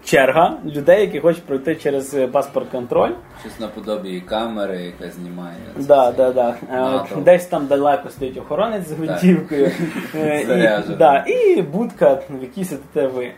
черга 0.04 0.58
людей, 0.64 1.00
які 1.00 1.20
хочуть 1.20 1.42
пройти 1.42 1.74
через 1.74 2.14
е, 2.14 2.26
паспорт 2.28 2.68
контроль. 2.68 3.10
Щось 3.40 3.60
наподобі 3.60 4.20
камери, 4.20 4.82
яка 4.82 5.14
знімає. 5.14 5.56
Да, 5.76 6.12
да, 6.12 6.32
да. 6.32 6.54
Е, 6.72 7.20
Десь 7.24 7.46
там 7.46 7.66
далеко 7.66 8.10
стоїть 8.10 8.36
охоронець 8.38 8.88
з 8.88 8.92
гвинтівкою. 8.92 9.66
І, 10.14 10.94
да, 10.98 11.24
і 11.26 11.62
будка, 11.62 12.18
в 12.30 12.42
якій 12.42 12.64
сидите 12.64 13.06
ви. 13.06 13.30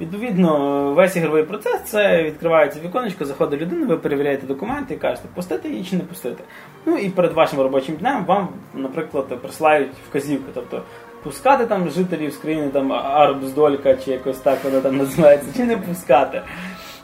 Відповідно, 0.00 0.92
весь 0.92 1.16
ігровий 1.16 1.42
процес 1.42 1.80
це 1.84 2.22
відкривається 2.22 2.80
віконечко, 2.84 3.24
заходить 3.24 3.60
людина, 3.60 3.86
ви 3.86 3.96
перевіряєте 3.96 4.46
документи 4.46 4.94
і 4.94 4.96
кажете, 4.96 5.28
пустити 5.34 5.68
її 5.68 5.84
чи 5.84 5.96
не 5.96 6.02
пустити. 6.02 6.44
Ну 6.86 6.98
і 6.98 7.08
перед 7.08 7.32
вашим 7.32 7.60
робочим 7.60 7.96
днем 7.96 8.24
вам, 8.24 8.48
наприклад, 8.74 9.42
присилають 9.42 9.90
вказівку. 10.10 10.50
Тобто 10.54 10.82
пускати 11.22 11.66
там 11.66 11.90
жителів 11.90 12.32
з 12.32 12.36
країни 12.36 12.68
там 12.68 12.92
Арбздолька, 12.92 13.94
чи 13.94 14.10
якось 14.10 14.38
так 14.38 14.58
вона 14.64 14.80
там 14.80 14.96
називається, 14.96 15.46
чи 15.56 15.64
не 15.64 15.76
пускати. 15.76 16.42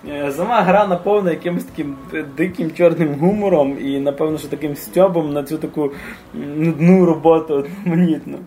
Е, 0.08 0.32
Сама 0.32 0.62
гра 0.62 0.86
наповнена 0.86 1.30
якимось 1.30 1.64
таким 1.64 1.96
диким 2.36 2.70
чорним 2.70 3.14
гумором 3.14 3.78
і, 3.80 4.00
напевно, 4.00 4.38
що 4.38 4.48
таким 4.48 4.76
стьобом 4.76 5.32
на 5.32 5.42
цю 5.42 5.58
таку 5.58 5.90
нудну 6.34 7.06
роботу 7.06 7.54
одноманітну. 7.54 8.38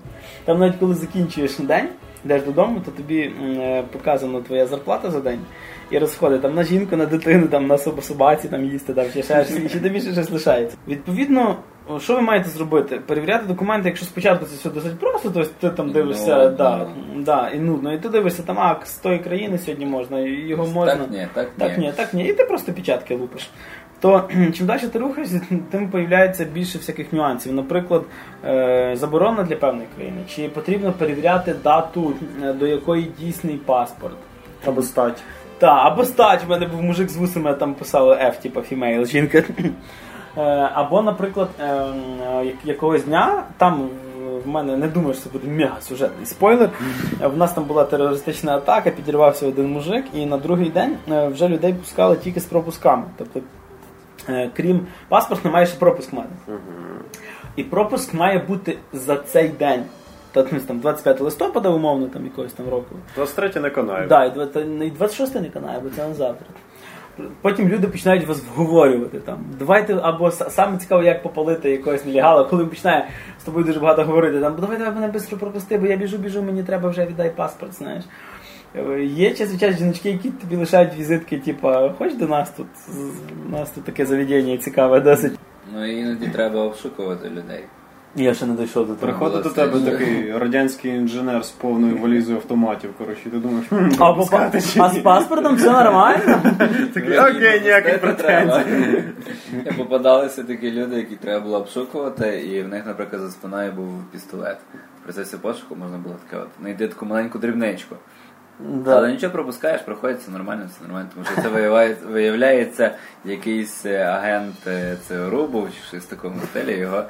Там 0.46 0.60
навіть 0.60 0.76
коли 0.80 0.96
закінчуєш 0.96 1.58
день, 1.58 1.88
йдеш 2.26 2.42
додому, 2.44 2.82
то 2.86 2.92
тобі 2.92 3.20
е, 3.20 3.84
показано 3.92 4.42
твоя 4.42 4.66
зарплата 4.66 5.12
за 5.12 5.20
день 5.20 5.40
і 5.92 5.98
розходи 5.98 6.38
там 6.40 6.56
на 6.56 6.64
жінку, 6.64 6.96
на 6.96 7.06
дитину, 7.06 7.48
там 7.48 7.68
на 7.68 7.78
собаці 7.78 8.48
там 8.48 8.66
їсти, 8.66 8.94
там 8.94 9.06
ще 9.10 9.24
ще 9.24 9.46
щось, 9.46 9.82
тобі 9.82 10.02
ще 10.02 10.12
щось 10.12 10.32
лишається. 10.32 10.78
Відповідно, 10.88 11.56
що 12.00 12.16
ви 12.16 12.22
маєте 12.22 12.50
зробити? 12.50 13.00
Перевіряти 13.06 13.46
документи, 13.48 13.90
якщо 13.90 14.06
спочатку 14.06 14.46
це 14.46 14.56
все 14.56 14.70
досить 14.70 15.00
просто, 15.00 15.30
то 15.30 15.46
ти 15.46 15.70
там 15.70 15.92
дивишся, 15.92 16.38
Нудно. 16.38 16.58
да, 16.58 16.88
да, 17.18 17.50
і 17.50 17.60
нудно, 17.60 17.94
і 17.94 17.98
ти 17.98 18.10
дивишся 18.10 18.44
там, 18.44 18.60
а 18.60 18.86
з 18.86 18.98
тої 18.98 19.20
країни 19.20 19.58
сьогодні 19.58 19.86
можна, 19.86 20.20
і 20.20 20.30
його 20.30 20.66
можна. 20.66 20.96
Так 20.96 21.12
ні, 21.12 21.28
так 21.34 21.48
ні. 21.58 21.68
Так, 21.68 21.78
ні, 21.78 21.94
так 21.96 22.14
ні. 22.14 22.26
І 22.28 22.34
ти 22.34 22.44
просто 22.44 22.74
печатки 22.74 23.16
лупиш. 23.16 23.50
То 24.04 24.24
чим 24.54 24.66
далі 24.68 24.80
ти 24.94 25.00
рухаєшся, 25.00 25.42
тим 25.72 25.90
появляється 25.90 26.46
більше 26.46 26.78
всяких 26.78 27.14
нюансів. 27.14 27.54
Наприклад, 27.54 28.04
е, 28.46 28.92
заборона 28.96 29.44
для 29.44 29.56
певної 29.56 29.88
країни, 29.96 30.18
чи 30.36 30.50
потрібно 30.50 30.92
перевіряти 30.92 31.54
дату, 31.64 32.14
е, 32.44 32.54
до 32.54 32.68
якої 32.68 33.12
дійсний 33.20 33.56
паспорт. 33.56 34.16
Або 34.68 34.82
стать. 34.82 35.24
Та, 35.58 35.68
або 35.68 36.06
стать, 36.06 36.44
в 36.46 36.50
мене 36.50 36.66
був 36.66 36.84
мужик 36.84 37.10
з 37.10 37.18
вусами, 37.18 37.54
там 37.54 37.74
писали 37.74 38.16
F, 38.16 38.42
типа 38.42 38.62
фімейл, 38.62 39.06
жінка. 39.06 39.44
Е, 40.38 40.42
Або, 40.74 41.02
наприклад, 41.02 41.50
е, 41.60 41.66
е, 41.66 42.46
як- 42.46 42.66
якогось 42.66 43.04
дня 43.04 43.44
там 43.58 43.90
в- 44.46 44.48
мене 44.48 44.78
не 44.78 44.88
думаю, 44.88 45.14
що 45.14 45.24
це 45.24 45.30
буде 45.30 45.48
мега 45.48 45.82
сюжетний 45.82 46.26
спойлер. 46.26 46.70
В 47.22 47.38
нас 47.38 47.54
там 47.54 47.64
була 47.64 47.84
терористична 47.84 48.56
атака, 48.58 48.90
підірвався 48.92 49.48
один 49.48 49.72
мужик, 49.72 50.06
і 50.14 50.26
на 50.26 50.38
другий 50.38 50.70
день 50.70 50.96
вже 51.08 51.48
людей 51.48 51.74
пускали 51.74 52.16
тільки 52.16 52.40
з 52.40 52.46
пропусками. 52.46 53.04
Тобто, 53.18 53.40
крім 54.58 54.88
паспорта, 55.10 55.50
має 55.50 55.66
ще 55.66 55.78
пропуск 55.80 56.14
мати. 56.14 56.30
І 57.56 57.64
пропуск 57.64 58.14
має 58.14 58.40
бути 58.40 58.78
за 58.94 59.18
цей 59.18 59.48
день. 59.50 59.84
Тобто 60.32 60.56
там 60.68 60.80
25 60.80 61.22
листопада, 61.22 61.70
умовно, 61.70 62.08
там 62.08 62.26
якогось 62.26 62.54
там 62.54 62.70
року. 62.70 62.96
23 63.16 63.62
не 63.62 63.70
канає. 63.70 64.08
Да, 64.08 64.26
і 64.26 64.32
два- 64.32 64.46
та- 64.46 64.60
і 64.62 64.92
26 64.92 65.36
не 65.42 65.50
канає, 65.50 65.80
бо 65.84 65.90
це 65.90 66.08
на 66.08 66.14
завтра. 66.14 66.48
Потім 67.42 67.70
люди 67.70 67.88
починають 67.88 68.28
вас 68.28 68.42
вговорювати 68.56 69.20
там. 69.20 69.38
Давайте, 69.60 69.96
або 70.02 70.32
саме 70.32 70.78
цікаво, 70.78 71.04
як 71.04 71.24
попалити 71.24 71.72
якогось 71.72 72.06
нелегала, 72.06 72.44
коли 72.44 72.64
він 72.64 72.70
починає 72.70 73.08
з 73.42 73.44
тобою 73.44 73.66
дуже 73.66 73.80
багато 73.80 74.04
говорити. 74.04 74.40
Там, 74.40 74.56
давай, 74.60 74.78
давай 74.78 74.94
мене 74.94 75.12
швидко 75.14 75.38
пропусти, 75.38 75.78
бо 75.78 75.86
я 75.88 75.96
біжу, 75.96 76.18
біжу, 76.18 76.42
мені 76.42 76.64
треба 76.64 76.90
вже 76.90 77.06
віддай 77.06 77.30
паспорт, 77.36 77.74
знаєш. 77.74 78.04
Е, 78.76 79.04
Є 79.04 79.34
час 79.34 79.54
від 79.54 79.60
часу 79.60 79.78
жіночки, 79.78 80.10
які 80.12 80.30
тобі 80.30 80.56
лишають 80.56 80.96
візитки, 81.00 81.38
типа, 81.38 81.94
хоч 81.98 82.14
до 82.16 82.28
нас 82.28 82.50
тут, 82.58 82.68
у 83.48 83.52
нас 83.52 83.70
тут 83.70 83.84
таке 83.84 84.06
заведення 84.06 84.58
цікаве 84.58 85.00
досить. 85.00 85.34
Ну 85.74 85.86
іноді 85.86 86.28
треба 86.28 86.60
обшукувати 86.64 87.30
людей. 87.30 87.64
Я 88.16 88.34
ще 88.34 88.46
не 88.46 88.54
дійшов 88.54 88.88
до 88.88 88.96
того. 88.96 89.12
Приходить 89.12 89.44
до 89.44 89.50
тебе 89.50 89.80
такий 89.80 90.38
радянський 90.38 90.92
інженер 90.96 91.46
з 91.46 91.50
повною 91.50 91.98
валізою 91.98 92.38
автоматів, 92.38 92.90
коротше, 92.98 93.30
ти 93.30 93.38
думаєш, 93.38 93.68
хм, 93.70 93.90
А, 94.00 94.14
по- 94.14 94.60
чи 94.74 94.80
а 94.80 94.90
з 94.90 94.98
паспортом 94.98 95.56
все 95.56 95.72
нормально? 95.72 96.42
Такий, 96.94 97.20
окей, 97.20 97.62
ніяких 97.62 98.02
претензій. 98.02 99.04
Попадалися 99.78 100.44
такі 100.44 100.72
люди, 100.72 100.96
які 100.96 101.16
треба 101.16 101.40
було 101.40 101.58
обшукувати, 101.58 102.42
і 102.42 102.62
в 102.64 102.68
них, 102.68 102.86
наприклад, 102.86 103.22
за 103.22 103.32
спиною 103.32 103.72
був 103.72 103.88
пістолет. 104.12 104.58
В 105.02 105.04
процесі 105.04 105.38
пошуку 105.38 105.76
можна 105.76 105.98
було 105.98 106.16
таке 106.30 106.44
от 106.44 106.50
знайти 106.62 106.88
таку 106.88 107.06
маленьку 107.06 107.40
дрібничку. 107.40 107.96
Але 108.88 109.12
нічого 109.12 109.34
пропускаєш, 109.34 109.82
проходить, 109.82 110.20
все 110.20 110.32
нормально, 110.32 110.64
все 110.70 110.84
нормально, 110.84 111.10
тому 111.14 111.26
що 111.26 111.42
це 111.42 111.50
виявляє- 111.50 111.96
виявляється 112.12 112.96
якийсь 113.26 113.86
е, 113.86 113.98
агент 114.04 114.56
е, 114.68 114.98
ЦРУ 115.08 115.48
був 115.48 115.68
чи 115.70 115.88
щось 115.88 116.04
в 116.04 116.10
такому 116.10 116.36
стилі. 116.52 116.78
Його 116.78 117.04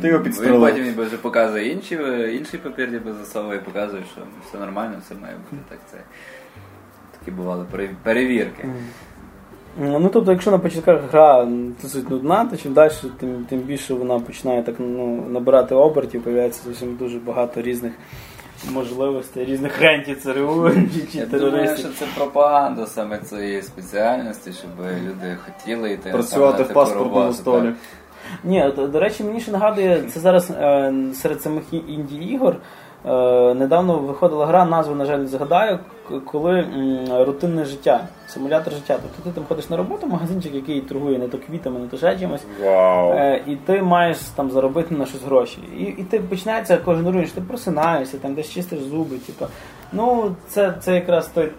ти 0.00 0.08
його 0.08 0.24
він 0.24 0.60
потім 0.60 0.84
він 0.84 0.94
вже 1.06 1.16
показує 1.16 1.72
інші, 1.72 1.96
е, 1.96 2.32
інший 2.34 2.60
папір, 2.60 2.92
ніби 2.92 3.12
засовує, 3.12 3.58
показує, 3.58 4.02
що 4.12 4.22
все 4.48 4.58
нормально, 4.58 4.94
все 5.04 5.14
має 5.14 5.34
бути 5.50 5.62
так. 5.68 5.78
Це 5.90 5.96
такі 7.18 7.30
бували 7.30 7.64
перевірки. 8.02 8.68
Ну 9.80 10.10
тобто, 10.12 10.32
якщо 10.32 10.50
на 10.50 10.58
початках 10.58 11.00
гра 11.12 11.48
досить 11.82 12.10
нудна, 12.10 12.44
то 12.44 12.56
чим 12.56 12.72
далі, 12.72 12.92
тим, 13.20 13.46
тим 13.48 13.58
більше 13.58 13.94
вона 13.94 14.18
починає 14.18 14.62
так 14.62 14.74
ну, 14.78 15.26
набирати 15.30 15.74
обертів, 15.74 16.22
появляється 16.22 16.62
зовсім 16.64 16.96
дуже 16.96 17.18
багато 17.18 17.62
різних 17.62 17.92
можливостей, 18.72 19.44
різних 19.44 19.80
рентів 19.80 20.22
ЦРУ 20.22 20.70
чи, 20.70 21.06
чи 21.12 21.18
Я 21.18 21.26
думаю, 21.26 21.76
що 21.76 21.88
це 21.88 22.06
пропаганда 22.16 22.86
саме 22.86 23.18
цієї 23.18 23.62
спеціальності, 23.62 24.52
щоб 24.52 24.70
люди 24.80 25.36
хотіли 25.44 25.92
йти 25.92 26.10
Працювати 26.10 26.62
в 26.62 26.68
таку 26.68 26.80
паспортному 26.80 27.32
столі. 27.32 27.72
Ні, 28.44 28.72
до, 28.76 28.88
до 28.88 29.00
речі, 29.00 29.24
мені 29.24 29.40
ще 29.40 29.52
нагадує, 29.52 30.02
це 30.14 30.20
зараз 30.20 30.50
е, 30.50 30.94
серед 31.14 31.42
самих 31.42 31.64
інді 31.72 32.16
ігор. 32.16 32.56
Е, 33.06 33.54
недавно 33.54 33.98
виходила 33.98 34.46
гра, 34.46 34.64
назву, 34.64 34.94
на 34.94 35.04
жаль, 35.04 35.18
не 35.18 35.26
згадаю, 35.26 35.78
коли 36.24 36.60
м, 36.60 37.22
рутинне 37.24 37.64
життя, 37.64 38.08
симулятор 38.26 38.72
життя. 38.72 38.98
Тобто 39.02 39.30
ти 39.30 39.34
там 39.34 39.44
ходиш 39.48 39.70
на 39.70 39.76
роботу, 39.76 40.06
магазинчик, 40.06 40.54
який 40.54 40.80
торгує 40.80 41.18
не 41.18 41.28
то 41.28 41.38
квітами, 41.38 41.80
не 41.80 41.86
то 41.86 41.96
ще 41.96 42.18
чимось. 42.18 42.44
Вау. 42.64 43.12
Е, 43.12 43.42
і 43.46 43.56
ти 43.56 43.82
маєш 43.82 44.18
там 44.18 44.50
заробити 44.50 44.94
на 44.94 45.06
щось 45.06 45.22
гроші. 45.22 45.58
І, 45.78 45.82
і 45.82 46.04
ти 46.04 46.20
починається 46.20 46.78
кожен 46.84 47.04
день, 47.04 47.30
ти 47.34 47.40
просинаєшся, 47.40 48.18
там 48.18 48.34
десь 48.34 48.50
чистиш 48.50 48.80
зуби. 48.80 49.16
Типу. 49.18 49.46
Ну, 49.92 50.34
це, 50.48 50.74
це 50.80 50.94
якраз 50.94 51.28
той 51.28 51.52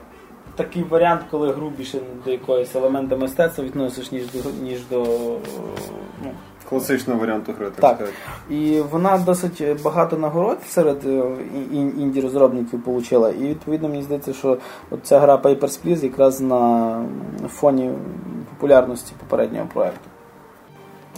такий 0.56 0.84
варіант, 0.84 1.22
коли 1.32 1.52
гру 1.52 1.72
більше 1.78 2.00
до 2.26 2.32
якоїсь 2.32 2.76
елемента 2.76 3.16
мистецтва 3.16 3.64
відносиш, 3.64 4.12
ніж 4.12 4.24
до 4.32 4.50
ніж 4.64 4.80
до. 4.90 5.04
Ну, 6.24 6.32
Класичного 6.70 7.20
варіанту 7.20 7.54
гри, 7.58 7.68
так, 7.80 7.98
Так. 7.98 8.10
і 8.50 8.82
вона 8.92 9.18
досить 9.18 9.64
багато 9.84 10.18
нагород 10.18 10.58
серед 10.68 11.06
е, 11.06 11.24
інді-розробників 11.74 12.80
отримала. 12.86 13.30
І 13.30 13.48
відповідно 13.48 13.90
мені 13.90 14.04
здається, 14.04 14.34
що 14.34 14.58
от 14.90 15.00
ця 15.04 15.20
гра 15.20 15.36
Papers, 15.36 15.80
Please 15.86 16.04
якраз 16.04 16.42
на 16.42 17.06
фоні 17.50 17.92
популярності 18.50 19.14
попереднього 19.20 19.66
проекту. 19.74 20.10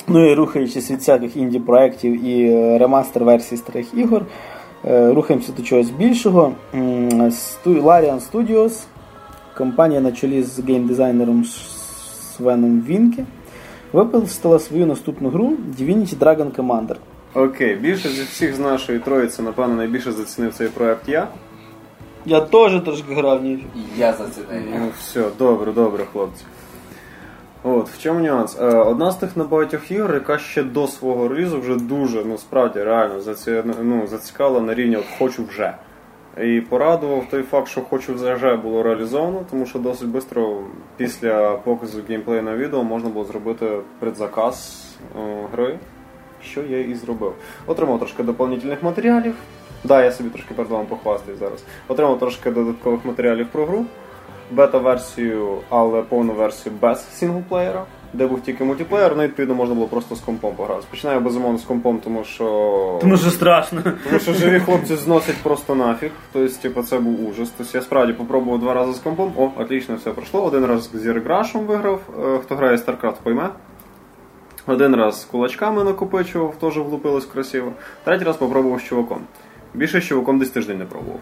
Ну 0.07 0.31
і 0.31 0.33
рухаючись 0.33 0.91
від 0.91 0.99
всяких 0.99 1.37
інді-проєктів 1.37 2.25
і 2.25 2.51
е, 2.51 2.77
ремастер 2.77 3.23
версій 3.23 3.57
старих 3.57 3.93
ігор, 3.93 4.25
е, 4.85 5.13
рухаємося 5.13 5.51
до 5.57 5.63
чогось 5.63 5.89
більшого. 5.89 6.53
Larian 7.65 8.21
Studios, 8.31 8.83
компанія 9.57 10.01
на 10.01 10.11
чолі 10.11 10.43
з 10.43 10.59
геймдизайнером 10.59 11.45
Свеном 12.37 12.81
Вінке, 12.81 13.25
випустила 13.93 14.59
свою 14.59 14.85
наступну 14.85 15.29
гру 15.29 15.57
Divinity 15.79 16.17
Dragon 16.17 16.51
Commander. 16.51 16.95
Окей, 17.33 17.75
більше 17.75 18.09
зі 18.09 18.23
всіх 18.23 18.55
з 18.55 18.59
нашої 18.59 18.99
троїці, 18.99 19.41
напевно, 19.41 19.75
найбільше 19.75 20.11
зацінив 20.11 20.53
цей 20.53 20.67
проект 20.67 21.09
я. 21.09 21.27
Я 22.25 22.41
теж 22.41 22.81
трошки 22.81 23.13
грав 23.13 23.39
в 23.39 23.43
ній. 23.43 23.65
І 23.75 23.99
Я 23.99 24.13
зацінив. 24.13 24.63
Ну 24.79 24.87
все, 24.99 25.25
добре, 25.37 25.71
добре, 25.71 26.05
хлопці. 26.11 26.43
От, 27.63 27.89
в 27.89 28.01
чому 28.03 28.19
нюанс? 28.19 28.57
Е, 28.61 28.65
одна 28.65 29.11
з 29.11 29.15
тих 29.15 29.37
небагатьох 29.37 29.91
ігор, 29.91 30.13
яка 30.13 30.37
ще 30.37 30.63
до 30.63 30.87
свого 30.87 31.27
релізу 31.27 31.59
вже 31.59 31.75
дуже, 31.75 32.25
ну 32.25 32.37
справді 32.37 32.83
реально 32.83 33.21
заці... 33.21 33.63
ну, 33.81 34.07
зацікавила 34.07 34.61
на 34.61 34.73
рівні 34.73 34.95
от 34.97 35.05
хочу 35.17 35.45
вже. 35.45 35.73
І 36.43 36.61
порадував 36.61 37.25
той 37.31 37.43
факт, 37.43 37.67
що 37.67 37.81
хочу 37.81 38.15
вже 38.15 38.55
було 38.55 38.83
реалізовано, 38.83 39.45
тому 39.51 39.65
що 39.65 39.79
досить 39.79 40.09
швидко 40.09 40.63
після 40.97 41.51
показу 41.51 42.01
геймплею 42.09 42.43
на 42.43 42.55
відео 42.55 42.83
можна 42.83 43.09
було 43.09 43.25
зробити 43.25 43.79
предзаказ 43.99 44.85
е, 45.19 45.47
гри, 45.53 45.79
що 46.43 46.61
я 46.63 46.79
і 46.79 46.93
зробив. 46.93 47.33
Отримав 47.67 47.99
трошки 47.99 48.23
доповнительних 48.23 48.83
матеріалів. 48.83 49.35
Да, 49.83 50.03
я 50.03 50.11
собі 50.11 50.29
трошки 50.29 50.53
перед 50.53 50.71
вами 50.71 50.85
похвастаю 50.89 51.37
зараз. 51.37 51.63
Отримав 51.87 52.19
трошки 52.19 52.51
додаткових 52.51 53.05
матеріалів 53.05 53.47
про 53.51 53.65
гру, 53.65 53.85
бета-версію, 54.51 55.57
але 55.69 56.01
повну 56.01 56.33
версію 56.33 56.75
без 56.81 57.17
single 57.17 57.45
player'а, 57.45 57.85
де 58.13 58.27
був 58.27 58.41
тільки 58.41 58.63
мультиплеєр, 58.63 59.13
ну 59.17 59.23
відповідно 59.23 59.55
можна 59.55 59.75
було 59.75 59.87
просто 59.87 60.15
з 60.15 60.19
компом 60.19 60.55
пограти. 60.55 60.83
Починаю 60.89 61.19
безумовно 61.19 61.57
з 61.57 61.63
компом, 61.63 61.99
тому 62.03 62.23
що. 62.23 62.97
Тому 63.01 63.17
що 63.17 63.31
страшно. 63.31 63.81
Тому 64.03 64.19
що 64.19 64.33
живі 64.33 64.59
хлопці 64.59 64.95
зносять 64.95 65.37
просто 65.43 65.75
нафіг. 65.75 66.11
Тобто, 66.33 66.61
типу, 66.61 66.83
це 66.83 66.99
був 66.99 67.29
ужас. 67.29 67.51
Тобто 67.57 67.77
я 67.77 67.81
справді 67.81 68.13
попробував 68.13 68.59
два 68.59 68.73
рази 68.73 68.93
з 68.93 68.99
компом. 68.99 69.33
О, 69.37 69.49
отлично, 69.57 69.95
все 69.95 70.11
пройшло. 70.11 70.43
Один 70.43 70.65
раз 70.65 70.89
з 70.93 70.99
Zerg 70.99 71.22
rush'ем 71.22 71.61
виграв. 71.61 71.99
Е, 72.25 72.39
Хто 72.43 72.55
грає 72.55 72.77
StarCraft 72.77 73.15
пойме. 73.23 73.49
Один 74.67 74.95
раз 74.95 75.21
з 75.21 75.25
кулачками 75.25 75.83
накопичував, 75.83 76.55
теж 76.61 76.77
влупилось 76.77 77.25
красиво. 77.25 77.71
Третій 78.03 78.25
раз 78.25 78.37
попробував 78.37 78.79
з 78.79 78.83
чуваком. 78.83 79.19
Більше 79.73 80.01
з 80.01 80.03
чуваком 80.03 80.39
десь 80.39 80.49
тиждень 80.49 80.77
не 80.77 80.85
пробував. 80.85 81.19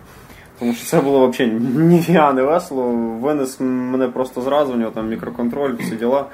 Тому 0.59 0.73
що 0.73 0.85
це 0.85 1.01
було 1.01 1.27
взагалі 1.27 1.53
ніфіга 1.75 2.33
не 2.33 2.43
весело. 2.43 2.83
Винес 3.21 3.59
мене 3.59 4.07
просто 4.07 4.41
зразу, 4.41 4.73
у 4.73 4.75
нього 4.75 4.91
там 4.91 5.09
мікроконтроль, 5.09 5.73
всі 5.79 5.95
діла. 5.95 6.25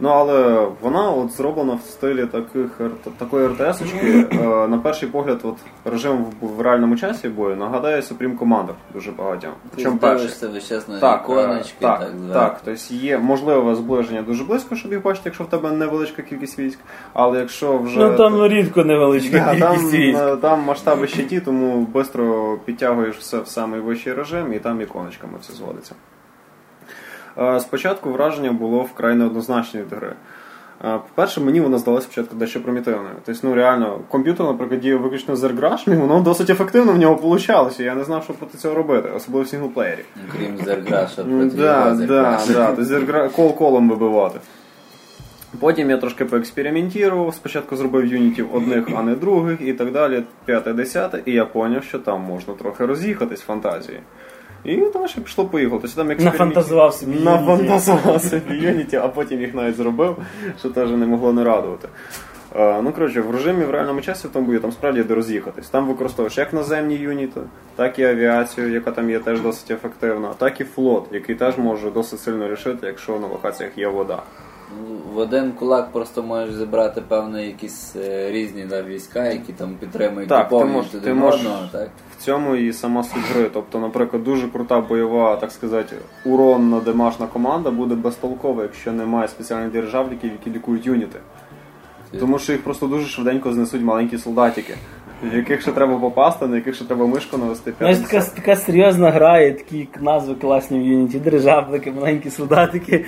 Ну 0.00 0.08
але 0.08 0.66
вона 0.80 1.10
от 1.10 1.32
зроблена 1.32 1.74
в 1.74 1.90
стилі 1.90 2.26
таких 2.26 2.80
такої 3.18 3.48
РТС-очки. 3.48 4.26
Е, 4.40 4.68
на 4.68 4.78
перший 4.78 5.08
погляд, 5.08 5.40
от 5.42 5.56
режим 5.84 6.24
в, 6.40 6.46
в 6.46 6.60
реальному 6.60 6.96
часі 6.96 7.28
бою 7.28 7.56
нагадає 7.56 8.00
Supreme 8.00 8.38
Commander 8.38 8.72
дуже 8.94 9.10
багатьом. 9.10 9.50
Причому 9.74 9.98
перший. 9.98 10.28
час 10.60 10.84
Так, 11.00 11.22
іконочки, 11.24 11.74
е, 11.80 11.82
так, 11.82 12.00
так, 12.00 12.10
так. 12.32 12.60
Тобто 12.64 12.94
є 12.94 13.18
можливе 13.18 13.74
зближення 13.74 14.22
дуже 14.22 14.44
близько, 14.44 14.76
щоб 14.76 14.92
їх 14.92 15.02
бачити, 15.02 15.22
якщо 15.24 15.44
в 15.44 15.46
тебе 15.46 15.72
невеличка 15.72 16.22
кількість 16.22 16.58
військ. 16.58 16.78
Але 17.12 17.38
якщо 17.38 17.78
вже 17.78 17.98
Ну 17.98 18.16
там 18.16 18.46
рідко 18.46 18.84
невеличка 18.84 19.54
Да, 19.58 19.60
там, 19.60 19.76
військ. 19.90 20.18
е, 20.18 20.36
там 20.36 20.60
масштаби 20.60 21.06
ще 21.06 21.22
ті, 21.22 21.40
тому 21.40 21.86
швидко 21.92 22.58
підтягуєш 22.64 23.16
все 23.16 23.38
в 23.38 23.48
самий 23.48 23.80
вищий 23.80 24.12
режим 24.12 24.52
і 24.52 24.58
там 24.58 24.80
іконочками 24.80 25.32
все 25.40 25.52
зводиться. 25.52 25.94
Спочатку 27.60 28.10
враження 28.10 28.52
було 28.52 28.82
вкрай 28.82 29.14
неоднозначне 29.14 29.80
від 29.80 29.92
гри. 29.92 30.12
По-перше, 30.82 31.40
мені 31.40 31.60
вона 31.60 31.78
здалася 31.78 32.04
спочатку 32.04 32.36
дещо 32.36 32.62
примітивною. 32.62 33.14
Тобто, 33.26 33.40
ну 33.48 33.54
реально, 33.54 34.00
комп'ютер, 34.08 34.46
наприклад, 34.46 34.80
діє 34.80 34.96
виключно 34.96 35.36
з 35.36 35.40
і 35.94 35.96
воно 35.96 36.20
досить 36.20 36.50
ефективно 36.50 36.92
в 36.92 36.98
нього 36.98 37.16
получалося. 37.16 37.82
Я 37.82 37.94
не 37.94 38.04
знав, 38.04 38.24
що 38.24 38.32
проти 38.32 38.58
цього 38.58 38.74
робити, 38.74 39.08
особливо 39.16 39.44
в 39.44 39.48
сінглплеєрі. 39.48 40.04
Крім 40.36 40.58
Зерграша 40.64 41.24
проти 41.24 41.44
Да, 41.56 41.84
да, 41.84 41.96
Зерграша. 41.96 42.52
да. 42.76 42.82
Зергра- 42.82 43.28
кол 43.30 43.54
колом 43.54 43.90
вибивати. 43.90 44.40
Потім 45.60 45.90
я 45.90 45.96
трошки 45.96 46.24
поекспериментував, 46.24 47.34
спочатку 47.34 47.76
зробив 47.76 48.06
юнітів 48.06 48.54
одних, 48.54 48.84
а 48.96 49.02
не 49.02 49.14
других, 49.14 49.60
і 49.60 49.72
так 49.72 49.92
далі, 49.92 50.22
п'яте, 50.44 50.72
десяте, 50.72 51.22
і 51.26 51.32
я 51.32 51.46
зрозумів, 51.54 51.84
що 51.84 51.98
там 51.98 52.20
можна 52.20 52.54
трохи 52.54 52.86
роз'їхатись 52.86 53.40
фантазії. 53.40 54.00
І 54.64 54.76
тому 54.76 55.08
ще 55.08 55.20
пішло 55.20 55.44
поїхало. 55.44 55.80
Тобто, 55.80 55.96
там 55.96 56.10
експеримент- 56.10 56.24
Нафантазував 56.24 56.94
собі 56.94 57.20
Нафантазував 57.20 58.22
собі 58.22 58.54
юніті, 58.54 58.96
а 58.96 59.08
потім 59.08 59.40
їх 59.40 59.54
навіть 59.54 59.76
зробив, 59.76 60.16
що 60.58 60.70
теж 60.70 60.90
не 60.90 61.06
могло 61.06 61.32
не 61.32 61.44
радувати. 61.44 61.88
Е, 62.56 62.82
ну, 62.82 62.92
коротше, 62.92 63.20
в 63.20 63.30
режимі 63.30 63.64
в 63.64 63.70
реальному 63.70 64.00
часі 64.00 64.28
в 64.28 64.30
тому 64.30 64.46
бою 64.46 64.60
там 64.60 64.72
справді 64.72 65.02
де 65.02 65.14
роз'їхатись. 65.14 65.68
Там 65.68 65.86
використовуєш 65.88 66.38
як 66.38 66.52
наземні 66.52 66.94
юніти, 66.94 67.40
так 67.76 67.98
і 67.98 68.04
авіацію, 68.04 68.70
яка 68.72 68.90
там 68.90 69.10
є 69.10 69.18
теж 69.18 69.40
досить 69.40 69.70
ефективна, 69.70 70.28
так 70.38 70.60
і 70.60 70.64
флот, 70.64 71.04
який 71.12 71.34
теж 71.34 71.58
може 71.58 71.90
досить 71.90 72.20
сильно 72.20 72.48
рішити, 72.48 72.86
якщо 72.86 73.18
на 73.18 73.26
локаціях 73.26 73.78
є 73.78 73.88
вода. 73.88 74.22
В 75.14 75.18
один 75.18 75.52
кулак 75.52 75.92
просто 75.92 76.22
можеш 76.22 76.54
зібрати 76.54 77.00
певні 77.00 77.46
якісь 77.46 77.96
е, 77.96 78.30
різні 78.30 78.64
да, 78.64 78.82
війська, 78.82 79.24
які 79.26 79.52
там 79.52 79.74
підтримують 79.80 80.28
Так, 80.28 80.48
ти 80.48 80.54
можеш- 80.54 80.90
один 80.90 81.00
ти 81.00 81.14
можеш- 81.14 81.40
одного, 81.40 81.68
так? 81.72 81.90
В 82.18 82.24
цьому 82.24 82.56
і 82.56 82.72
сама 82.72 83.02
суть 83.04 83.22
гри. 83.34 83.50
Тобто, 83.52 83.78
наприклад, 83.78 84.24
дуже 84.24 84.48
крута 84.48 84.80
бойова, 84.80 85.36
так 85.36 85.52
сказати, 85.52 85.96
уронна 86.24 86.80
демашна 86.80 87.26
команда 87.26 87.70
буде 87.70 87.94
безтолкова, 87.94 88.62
якщо 88.62 88.92
немає 88.92 89.28
спеціальних 89.28 89.72
державників, 89.72 90.30
які 90.32 90.50
лікують 90.50 90.86
юніти. 90.86 91.18
Тому 92.20 92.38
що 92.38 92.52
їх 92.52 92.64
просто 92.64 92.86
дуже 92.86 93.06
швиденько 93.06 93.52
знесуть 93.52 93.82
маленькі 93.82 94.18
солдатики, 94.18 94.74
в 95.22 95.36
яких 95.36 95.62
ще 95.62 95.72
треба 95.72 95.98
попасти, 95.98 96.46
на 96.46 96.56
яких 96.56 96.74
ще 96.74 96.84
треба 96.84 97.06
мишку 97.06 97.38
навести. 97.38 97.72
Знаєш, 97.78 97.98
така, 97.98 98.20
така 98.20 98.56
серйозна 98.56 99.10
гра, 99.10 99.38
і 99.38 99.52
такі 99.52 99.88
назви 100.00 100.34
класні 100.34 100.78
в 100.78 100.82
Unity. 100.82 101.20
Державники, 101.20 101.92
маленькі 101.92 102.30
солдатики. 102.30 103.04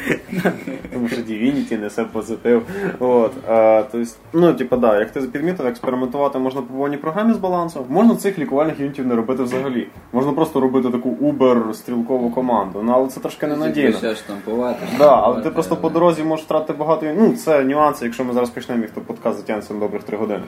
Тому 0.92 1.08
що 1.08 1.16
Divinity 1.16 1.80
несе 1.80 2.04
позитив. 2.04 2.62
От, 2.98 3.32
а, 3.48 3.82
то 3.92 3.98
есть, 3.98 4.18
ну, 4.32 4.54
типа, 4.54 4.76
да, 4.76 4.98
як 4.98 5.10
ти 5.10 5.20
підмітив, 5.20 5.66
експериментувати 5.66 6.38
можна 6.38 6.62
по 6.62 6.74
повній 6.74 6.96
програмі 6.96 7.34
з 7.34 7.36
балансом. 7.36 7.84
Можна 7.88 8.16
цих 8.16 8.38
лікувальних 8.38 8.80
юнітів 8.80 9.06
не 9.06 9.14
робити 9.14 9.42
взагалі. 9.42 9.86
Можна 10.12 10.32
просто 10.32 10.60
робити 10.60 10.90
таку 10.90 11.08
убер 11.08 11.62
стрілкову 11.72 12.30
команду. 12.30 12.80
Ну, 12.84 12.92
але 12.94 13.08
це 13.08 13.20
трошки 13.20 13.46
ненадійно. 13.46 13.98
Ще 13.98 14.14
штампувати. 14.14 14.86
Да, 14.98 15.20
але 15.24 15.42
ти 15.42 15.50
просто 15.50 15.76
по 15.76 15.90
дорозі 15.90 16.22
можеш 16.22 16.44
втратити 16.44 16.72
багато. 16.78 17.06
Ну, 17.18 17.32
це 17.32 17.64
нюанси, 17.64 18.04
якщо 18.04 18.24
ми 18.24 18.32
зараз 18.32 18.50
почнемо 18.50 18.82
їх, 18.82 18.90
то 18.90 19.00
подкаст 19.00 19.38
затягнеться 19.38 19.74
на 19.74 19.80
добрих 19.80 20.02
3 20.02 20.16
години. 20.16 20.42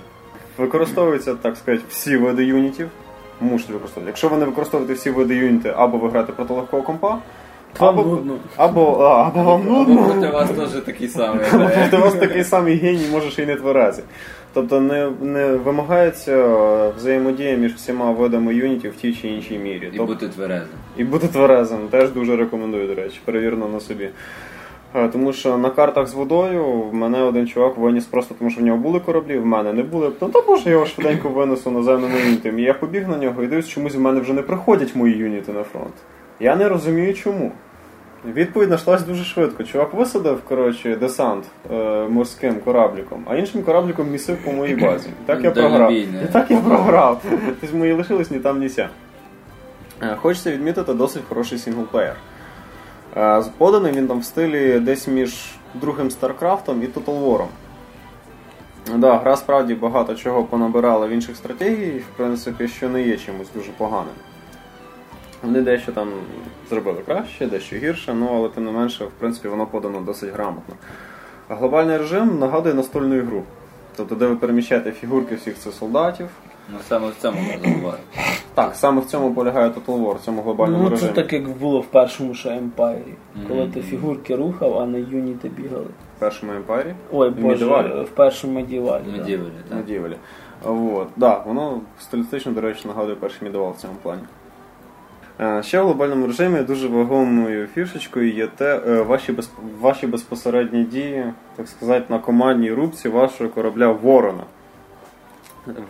Використовуються, 0.59 1.35
так 1.35 1.57
сказати, 1.57 1.85
всі 1.91 2.17
види 2.17 2.45
юнітів. 2.45 2.89
Мусять 3.41 3.71
використовувати. 3.71 4.11
Якщо 4.11 4.29
ви 4.29 4.37
не 4.37 4.45
використовуєте 4.45 4.95
всі 4.95 5.11
види 5.11 5.35
юніти, 5.37 5.73
або 5.77 5.99
ви 5.99 6.09
граєте 6.09 6.33
проти 6.33 6.55
легкого 6.55 6.83
компа, 6.83 7.19
або, 7.79 8.03
нудно. 8.03 8.39
або, 8.57 8.99
а, 9.01 9.23
або 9.27 9.43
вам 9.43 9.63
Або 9.77 10.05
проти 10.05 10.27
вас 10.29 10.51
теж 10.51 10.83
такий 10.83 11.09
самий. 11.09 11.45
Проти 11.51 11.97
вас 11.97 12.15
такий 12.15 12.45
самий 12.45 12.75
геній, 12.77 13.07
можеш 13.13 13.39
і 13.39 13.47
не 13.47 13.57
тверези. 13.57 14.03
Тобто 14.53 14.81
не, 14.81 15.11
не 15.21 15.47
вимагається 15.57 16.47
взаємодія 16.97 17.57
між 17.57 17.73
всіма 17.73 18.11
видами 18.13 18.55
юнітів 18.55 18.93
в 18.93 18.95
тій 18.97 19.15
чи 19.15 19.29
іншій 19.29 19.59
мірі. 19.59 19.87
І 19.93 19.97
Тобто- 19.97 20.13
бути 20.13 20.29
тверезим. 20.29 20.69
і 20.97 21.05
бути 21.05 21.29
тверезим 21.29 21.79
теж 21.91 22.11
дуже 22.11 22.37
рекомендую, 22.37 22.89
до 22.89 22.95
речі, 22.95 23.21
перевірено 23.25 23.69
на 23.69 23.81
собі. 23.81 24.09
Е, 24.95 25.09
Тому 25.09 25.33
що 25.33 25.59
на 25.59 25.71
картах 25.71 26.07
з 26.07 26.15
водою 26.15 26.65
в 26.65 26.95
мене 26.95 27.23
один 27.23 27.47
чувак 27.47 27.77
виніс 27.77 28.05
просто 28.05 28.35
тому, 28.39 28.51
що 28.51 28.61
в 28.61 28.65
нього 28.65 28.79
були 28.79 29.01
кораблі, 29.01 29.39
в 29.39 29.47
мене 29.47 29.73
не 29.73 29.83
були. 29.83 30.11
Ну 30.21 30.29
то 30.29 30.45
боже, 30.47 30.63
я 30.65 30.73
його 30.73 30.87
швиденько 30.87 31.29
винесу 31.29 31.71
наземним 31.71 32.11
юнітом. 32.25 32.59
І 32.59 32.63
я 32.63 32.75
побіг 32.75 33.09
на 33.09 33.17
нього 33.17 33.43
і 33.43 33.47
дивлюсь, 33.47 33.69
чомусь 33.69 33.95
в 33.95 34.01
мене 34.01 34.21
вже 34.21 34.33
не 34.33 34.43
приходять 34.43 34.97
мої 34.97 35.17
юніти 35.17 35.53
на 35.53 35.63
фронт. 35.63 35.95
Я 36.41 36.57
не 36.57 36.69
розумію 36.69 37.15
чому. 37.15 37.53
Відповідь 38.35 38.69
знайшлась 38.69 39.03
дуже 39.03 39.25
швидко. 39.25 39.65
Чувак 39.65 39.95
висадив 39.95 40.41
коротше, 40.49 40.97
десант 40.97 41.45
е, 41.73 42.09
морським 42.09 42.55
корабліком, 42.65 43.25
а 43.31 43.37
іншим 43.37 43.63
корабліком 43.63 44.11
місив 44.11 44.37
по 44.45 44.53
моїй 44.53 44.77
базі. 44.77 45.09
І 45.09 45.27
так 45.27 45.45
я 45.45 45.51
програв. 45.51 45.93
І 45.93 46.09
так 46.33 46.51
я 46.51 46.61
програв. 46.61 47.23
Тобто 47.61 47.77
мої 47.77 47.93
лишились 47.93 48.31
ні 48.31 48.39
там, 48.39 48.61
ні 48.61 48.69
ся. 48.69 48.89
Е, 50.03 50.17
Хочеться 50.17 50.53
відмітити 50.53 50.95
досить 50.95 51.23
хороший 51.29 51.59
single 51.59 51.86
player. 51.86 52.17
Е, 53.17 53.45
Поданий 53.59 53.93
він 53.93 54.09
там 54.09 54.21
в 54.21 54.25
стилі 54.25 54.81
десь 54.81 55.09
між 55.09 55.55
другим 55.75 56.11
StarCraft'ом 56.11 56.83
і 56.83 56.87
Total 56.87 57.25
War. 57.25 57.45
Да, 58.97 59.17
гра 59.17 59.37
справді 59.37 59.75
багато 59.75 60.15
чого 60.15 60.45
понабирала 60.45 61.07
в 61.07 61.11
інших 61.11 61.37
стратегій, 61.37 61.99
в 61.99 62.17
принципі, 62.17 62.69
що 62.69 62.89
не 62.89 63.03
є 63.03 63.17
чимось 63.17 63.49
дуже 63.55 63.71
поганим. 63.73 64.15
Вони 65.43 65.61
дещо 65.61 65.93
там 65.93 66.09
зробили 66.71 67.03
краще, 67.07 67.47
дещо 67.47 67.77
гірше, 67.77 68.15
ну 68.15 68.29
але 68.35 68.49
тим 68.49 68.65
не 68.65 68.71
менше, 68.71 69.05
в 69.05 69.11
принципі, 69.11 69.49
воно 69.49 69.67
подано 69.67 70.01
досить 70.01 70.33
грамотно. 70.33 70.75
Глобальний 71.49 71.97
режим 71.97 72.39
нагадує 72.39 72.75
настольну 72.75 73.17
ігру. 73.17 73.43
Тобто, 73.97 74.15
де 74.15 74.27
ви 74.27 74.37
переміщаєте 74.37 74.93
фігурки 74.93 75.35
всіх 75.35 75.59
цих 75.59 75.73
солдатів. 75.73 76.29
Ну 76.73 76.79
саме 76.89 77.09
в 77.09 77.15
цьому 77.23 77.39
можна 77.41 77.75
говорити. 77.75 78.03
Так, 78.55 78.75
саме 78.77 79.01
в 79.01 79.05
цьому 79.05 79.35
полягає 79.35 79.69
Total 79.69 80.05
War, 80.05 80.15
в 80.15 80.21
цьому 80.21 80.43
глобальному 80.43 80.83
Ну, 80.83 80.89
це 80.89 80.95
режимі. 80.95 81.13
так 81.13 81.33
як 81.33 81.49
було 81.49 81.81
в 81.81 81.87
першому 81.87 82.35
ще 82.35 82.57
Емпайрі. 82.57 83.15
Коли 83.49 83.67
ти 83.67 83.81
фігурки 83.83 84.37
рухав, 84.37 84.79
а 84.79 84.87
не 84.87 85.01
юніти 85.01 85.49
бігали. 85.49 85.87
В 86.17 86.21
першому 86.21 86.53
емпайрі. 86.53 86.95
Ой, 87.13 87.29
В 87.31 87.33
боже, 87.41 87.67
в 88.05 88.09
першому 88.15 88.53
медівалі. 88.53 89.03
На 89.13 89.19
так. 89.77 89.85
Дівелі. 89.87 90.17
Вот. 90.65 91.09
Да, 91.17 91.43
воно 91.47 91.81
стилістично, 92.01 92.53
до 92.53 92.61
речі, 92.61 92.89
нагадує 92.89 93.17
перший 93.17 93.49
мідувал 93.49 93.71
в 93.73 93.77
цьому 93.77 93.95
плані. 94.03 94.23
Е, 95.41 95.63
Ще 95.63 95.81
в 95.81 95.85
глобальному 95.85 96.27
режимі 96.27 96.61
дуже 96.63 96.89
вагомою 96.89 97.67
фішечкою 97.67 98.33
є 98.33 98.47
те, 98.47 98.81
е, 98.89 99.03
ваші, 99.03 99.33
без, 99.33 99.51
ваші 99.81 100.07
безпосередні 100.07 100.85
дії, 100.85 101.25
так 101.57 101.69
сказати, 101.69 102.05
на 102.09 102.19
командній 102.19 102.73
рубці 102.73 103.09
вашого 103.09 103.51
корабля 103.51 103.89
Ворона. 103.89 104.45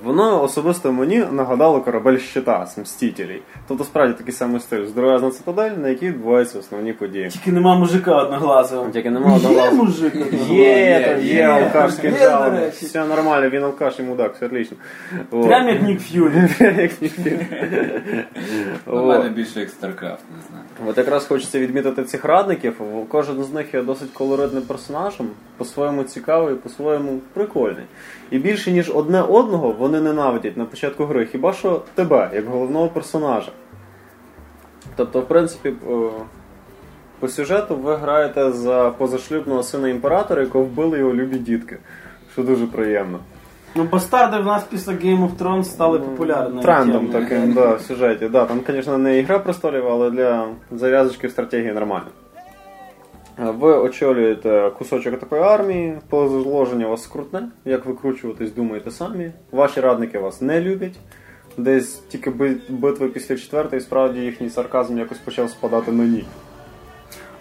Воно 0.04 0.42
особисто 0.42 0.92
мені 0.92 1.24
нагадало 1.32 1.80
корабель 1.80 2.18
щита 2.18 2.66
з 2.66 2.78
Мстителей. 2.78 3.42
Тобто 3.68 3.84
справді 3.84 4.14
такий 4.18 4.32
самий 4.32 4.60
стиль. 4.60 4.86
Здоровезна 4.86 5.30
цитадель, 5.30 5.70
на 5.70 5.88
якій 5.88 6.06
відбуваються 6.08 6.58
основні 6.58 6.92
події. 6.92 7.28
Тільки 7.28 7.52
нема 7.52 7.78
мужика 7.78 8.22
одноглазого. 8.22 8.88
Тільки 8.90 9.10
нема 9.10 9.34
одного 9.36 9.54
Є 9.54 9.70
мужик 9.70 10.14
Є, 10.50 11.00
там 11.08 11.20
є 11.20 11.34
є. 11.34 11.42
алкаш 11.42 11.90
з 11.92 12.04
Є, 12.04 12.10
кинжалом. 12.10 12.54
до 12.54 12.60
речі. 12.60 12.86
Все 12.86 13.04
нормально, 13.04 13.48
він 13.50 13.62
алкаш 13.64 13.98
і 13.98 14.02
мудак, 14.02 14.34
все 14.36 14.46
отлично. 14.46 14.76
Прям 15.30 15.68
як 15.68 15.82
Нік 15.82 16.00
Ф'юрі. 16.00 16.48
Як 16.60 17.02
ніхто. 17.02 17.30
У 18.86 19.06
мене 19.06 19.28
більше 19.28 19.60
як 19.60 19.68
StarCraft, 19.68 20.00
не 20.36 20.42
знаю. 20.48 20.64
От 20.86 20.98
якраз 20.98 21.26
хочеться 21.26 21.58
відмітити 21.58 22.04
цих 22.04 22.24
радників. 22.24 22.80
Кожен 23.08 23.44
з 23.44 23.52
них 23.52 23.74
є 23.74 23.82
досить 23.82 24.10
колоритним 24.10 24.62
персонажем, 24.62 25.26
по-своєму 25.56 26.02
цікавий, 26.02 26.54
по-своєму 26.54 27.18
прикольний. 27.32 27.84
І 28.30 28.38
більше 28.38 28.72
ніж 28.72 28.90
одне 28.94 29.22
одного 29.22 29.72
вони 29.78 30.00
ненавидять 30.00 30.56
на 30.56 30.64
початку 30.64 31.04
гри, 31.04 31.26
хіба 31.26 31.52
що 31.52 31.82
тебе, 31.94 32.30
як 32.34 32.46
головного 32.46 32.88
персонажа. 32.88 33.52
Тобто, 34.96 35.20
в 35.20 35.28
принципі, 35.28 35.72
по 37.20 37.28
сюжету 37.28 37.76
ви 37.76 37.96
граєте 37.96 38.52
за 38.52 38.90
позашлюбного 38.98 39.62
сина 39.62 39.88
імператора, 39.88 40.42
якого 40.42 40.64
вбили 40.64 40.98
його 40.98 41.14
любі 41.14 41.38
дітки. 41.38 41.78
Що 42.32 42.42
дуже 42.42 42.66
приємно. 42.66 43.18
Ну, 43.74 43.84
бастарди 43.84 44.38
в 44.38 44.44
нас 44.44 44.64
після 44.64 44.92
Game 44.92 45.28
of 45.28 45.36
Thrones 45.36 45.64
стали 45.64 45.98
популярними. 45.98 46.62
Трендом 46.62 47.06
таким, 47.08 47.52
да, 47.52 47.74
в 47.74 47.80
сюжеті. 47.80 48.28
Да, 48.28 48.44
там, 48.44 48.60
звісно, 48.66 48.98
не 48.98 49.18
ігра 49.18 49.38
престолів, 49.38 49.88
але 49.88 50.10
для 50.10 50.46
зав'язочки 50.72 51.26
в 51.26 51.30
стратегії 51.30 51.72
нормально. 51.72 52.06
Е, 53.38 53.50
Ви 53.50 53.72
очолюєте 53.78 54.70
кусочок 54.78 55.18
такої 55.20 55.42
армії, 55.42 55.98
положення 56.10 56.86
у 56.86 56.90
вас 56.90 57.02
скрутне, 57.02 57.48
як 57.64 57.86
викручуватись, 57.86 58.52
думаєте 58.52 58.90
самі. 58.90 59.30
Ваші 59.52 59.80
радники 59.80 60.18
вас 60.18 60.40
не 60.40 60.60
люблять. 60.60 60.98
Десь 61.56 61.94
тільки 61.94 62.30
би- 62.30 62.56
битви 62.68 63.08
після 63.08 63.36
четвертої, 63.36 63.82
справді 63.82 64.20
їхній 64.20 64.50
сарказм 64.50 64.98
якось 64.98 65.18
почав 65.18 65.50
спадати 65.50 65.92
на 65.92 66.04
ні. 66.04 66.24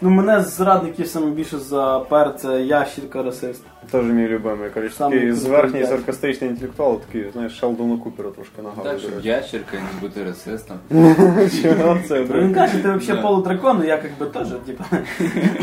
Ну, 0.03 0.09
мене 0.09 0.41
з 0.41 0.57
зрадників 0.57 1.07
саме 1.07 1.31
більше 1.31 1.57
запер 1.57 2.35
це 2.35 2.61
ящірка 2.61 3.23
расист. 3.23 3.63
Теж 3.91 4.05
мій 4.05 4.27
любимий. 4.27 4.69
Коротше, 4.69 4.97
такий 4.97 5.19
крутий 5.19 5.33
зверхній 5.33 5.85
саркастичний 5.85 6.49
інтелектуал, 6.49 6.99
такий, 6.99 7.31
знаєш, 7.33 7.59
Шелдону 7.59 7.97
Купера 7.97 8.29
трошки 8.29 8.55
Так, 8.55 8.65
нагадує. 8.65 8.99
щоб 8.99 9.25
ящерка 9.25 9.77
не 9.77 10.01
бути 10.01 10.23
расистом. 10.23 10.77
Чого 11.61 11.97
це, 12.07 12.23
Він 12.23 12.53
каже, 12.53 12.77
ти 12.77 12.91
взагалі 12.91 13.21
полудракон, 13.23 13.77
ну 13.77 13.83
я 13.83 13.95
як 13.95 14.17
би 14.19 14.25
теж, 14.25 14.47
типа. 14.65 14.83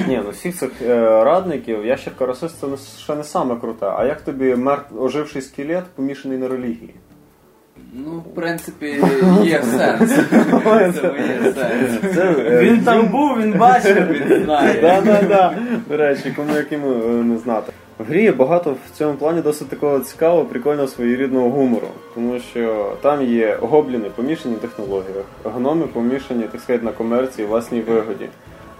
Ні, 0.08 0.20
ну 0.24 0.30
всіх 0.30 0.56
цих 0.56 0.70
е, 0.82 1.24
радників, 1.24 1.86
ящерка 1.86 2.26
расист 2.26 2.60
це 2.60 2.66
не, 2.66 2.76
ще 2.76 3.14
не 3.16 3.24
саме 3.24 3.56
круте. 3.56 3.86
А 3.86 4.04
як 4.04 4.20
тобі 4.20 4.56
мертв 4.56 5.02
оживший 5.02 5.42
скелет, 5.42 5.84
помішаний 5.84 6.38
на 6.38 6.48
релігії? 6.48 6.94
Ну, 7.92 8.10
в 8.10 8.34
принципі, 8.34 8.86
є 9.42 9.62
сенс. 9.62 10.12
В 10.32 10.92
є 11.44 11.52
сенс. 11.52 12.18
Е, 12.18 12.60
Він 12.62 12.80
там 12.84 13.08
був, 13.08 13.40
він 13.40 13.52
бачив. 13.52 14.06
Він 14.06 14.44
знає. 14.44 14.80
Да, 14.80 15.00
да, 15.00 15.22
да. 15.22 15.54
До 15.88 15.96
речі, 15.96 16.32
кому 16.36 16.56
яким 16.56 16.84
е, 16.84 17.24
не 17.24 17.38
знати. 17.38 17.72
В 17.98 18.04
грі 18.04 18.22
є 18.22 18.32
багато 18.32 18.70
в 18.70 18.98
цьому 18.98 19.14
плані 19.14 19.42
досить 19.42 19.68
такого 19.68 20.00
цікавого, 20.00 20.44
прикольного 20.44 20.88
своєрідного 20.88 21.50
гумору. 21.50 21.88
Тому 22.14 22.38
що 22.38 22.96
там 23.02 23.24
є 23.24 23.58
гобліни 23.60 24.10
помішані 24.16 24.54
на 24.54 24.60
технологіях, 24.60 25.24
гноми 25.44 25.86
помішані, 25.86 26.44
так 26.52 26.60
сказати, 26.60 26.84
на 26.84 26.92
комерції, 26.92 27.46
власній 27.46 27.80
вигоді. 27.80 28.28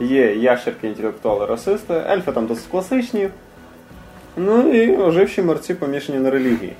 Є 0.01 0.35
ящерки, 0.35 0.89
інтелектуали, 0.89 1.47
расисти, 1.47 1.95
ельфи 2.11 2.33
там 2.33 2.47
досить 2.47 2.67
класичні. 2.71 3.29
Ну 4.37 4.73
і 4.73 4.97
оживші 4.97 5.43
мерці 5.43 5.75
помішані 5.75 6.19
на 6.19 6.31
релігії. 6.31 6.73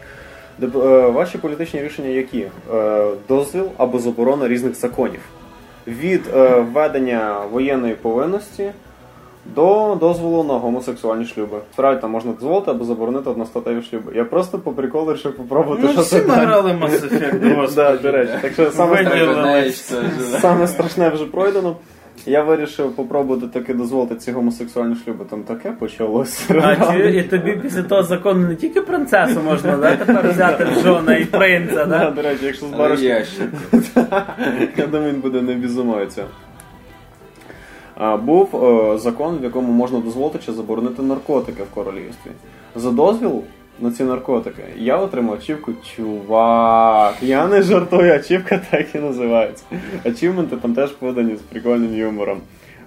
Е, 0.63 0.67
Ваші 1.11 1.39
політичні 1.39 1.83
рішення 1.83 2.09
які? 2.09 2.47
Е, 2.75 3.07
Дозвіл 3.29 3.65
або 3.77 3.99
заборона 3.99 4.49
різних 4.49 4.75
законів. 4.75 5.21
Від 5.87 6.23
е, 6.37 6.61
введення 6.61 7.37
воєнної 7.53 7.95
повинності 7.95 8.71
до 9.45 9.97
дозволу 10.01 10.45
на 10.45 10.55
гомосексуальні 10.55 11.25
шлюби. 11.25 11.59
Справді 11.73 12.01
там 12.01 12.11
можна 12.11 12.33
дозволити 12.33 12.71
або 12.71 12.85
заборонити 12.85 13.31
одностатеві 13.31 13.83
шлюби. 13.83 14.13
Я 14.15 14.25
просто 14.25 14.59
по 14.59 14.73
приколу 14.73 15.05
вирішив 15.05 15.37
попробувати, 15.37 15.83
Ну, 15.85 15.93
що 15.93 16.01
всі 16.01 16.17
це. 16.21 16.27
ми 16.27 16.35
грали 16.35 16.71
Mass 16.71 17.09
Effect, 17.09 18.03
до 18.03 18.13
речі. 18.13 18.33
Так 18.43 18.53
що 18.53 18.71
саме 20.41 20.69
страшне 20.69 21.09
вже 21.09 21.25
пройдено. 21.25 21.77
Я 22.27 22.43
вирішив 22.43 22.93
попробувати 22.93 23.47
таки 23.47 23.75
дозволити 23.75 24.17
ці 24.17 24.33
гомосексуальні 24.33 24.97
шлюби. 25.05 25.25
Там 25.31 25.43
таке 25.43 25.71
почалося. 25.71 26.55
А 26.63 26.93
чи 26.93 27.11
і 27.17 27.23
тобі 27.23 27.53
після 27.53 27.83
того 27.83 28.03
закону 28.03 28.49
не 28.49 28.57
тільки 28.57 28.81
принцесу 28.81 29.41
можна, 29.43 29.77
да, 29.77 29.97
тепер 29.97 30.31
взяти 30.31 30.65
в 30.65 30.83
жона 30.83 31.17
і 31.17 31.25
принца, 31.25 31.75
Да, 31.75 31.87
да? 31.99 32.11
до 32.11 32.23
речі, 32.23 32.45
якщо 32.47 32.67
збереш 32.67 33.01
ящерка. 33.01 34.27
Я 34.77 34.87
думаю, 34.87 35.13
він 35.13 35.21
буде 35.21 35.43
не 35.43 35.55
бізумається. 35.55 36.25
А, 37.95 38.17
Був 38.17 38.65
е, 38.65 38.99
закон, 38.99 39.39
в 39.39 39.45
якому 39.45 39.73
можна 39.73 39.99
дозволити 39.99 40.39
чи 40.47 40.53
заборонити 40.53 41.03
наркотики 41.03 41.63
в 41.63 41.75
королівстві. 41.75 42.31
За 42.77 42.91
дозвіл 42.91 43.43
на 43.81 43.91
ці 43.91 44.05
наркотики 44.05 44.63
я 44.77 44.97
отримав 44.97 45.35
ачівку 45.35 45.73
чувак. 45.97 47.15
Я 47.23 47.47
не 47.47 47.63
жартую, 47.63 48.15
ачівка 48.15 48.61
так 48.71 48.95
і 48.95 48.99
називається. 48.99 49.65
Ачівменти 50.05 50.57
там 50.57 50.75
теж 50.75 50.91
подані 50.91 51.37
з 51.37 51.41
прикольним 51.41 51.95
юмором. 51.95 52.41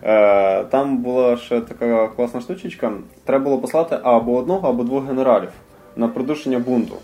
Е, 0.03 0.63
там 0.63 0.97
була 0.97 1.37
ще 1.37 1.61
така 1.61 2.07
класна 2.07 2.41
штучечка. 2.41 2.91
Треба 3.25 3.43
було 3.43 3.57
послати 3.57 3.99
або 4.03 4.35
одного, 4.35 4.69
або 4.69 4.83
двох 4.83 5.07
генералів 5.07 5.49
на 5.95 6.07
придушення 6.07 6.59
бунту. 6.59 6.95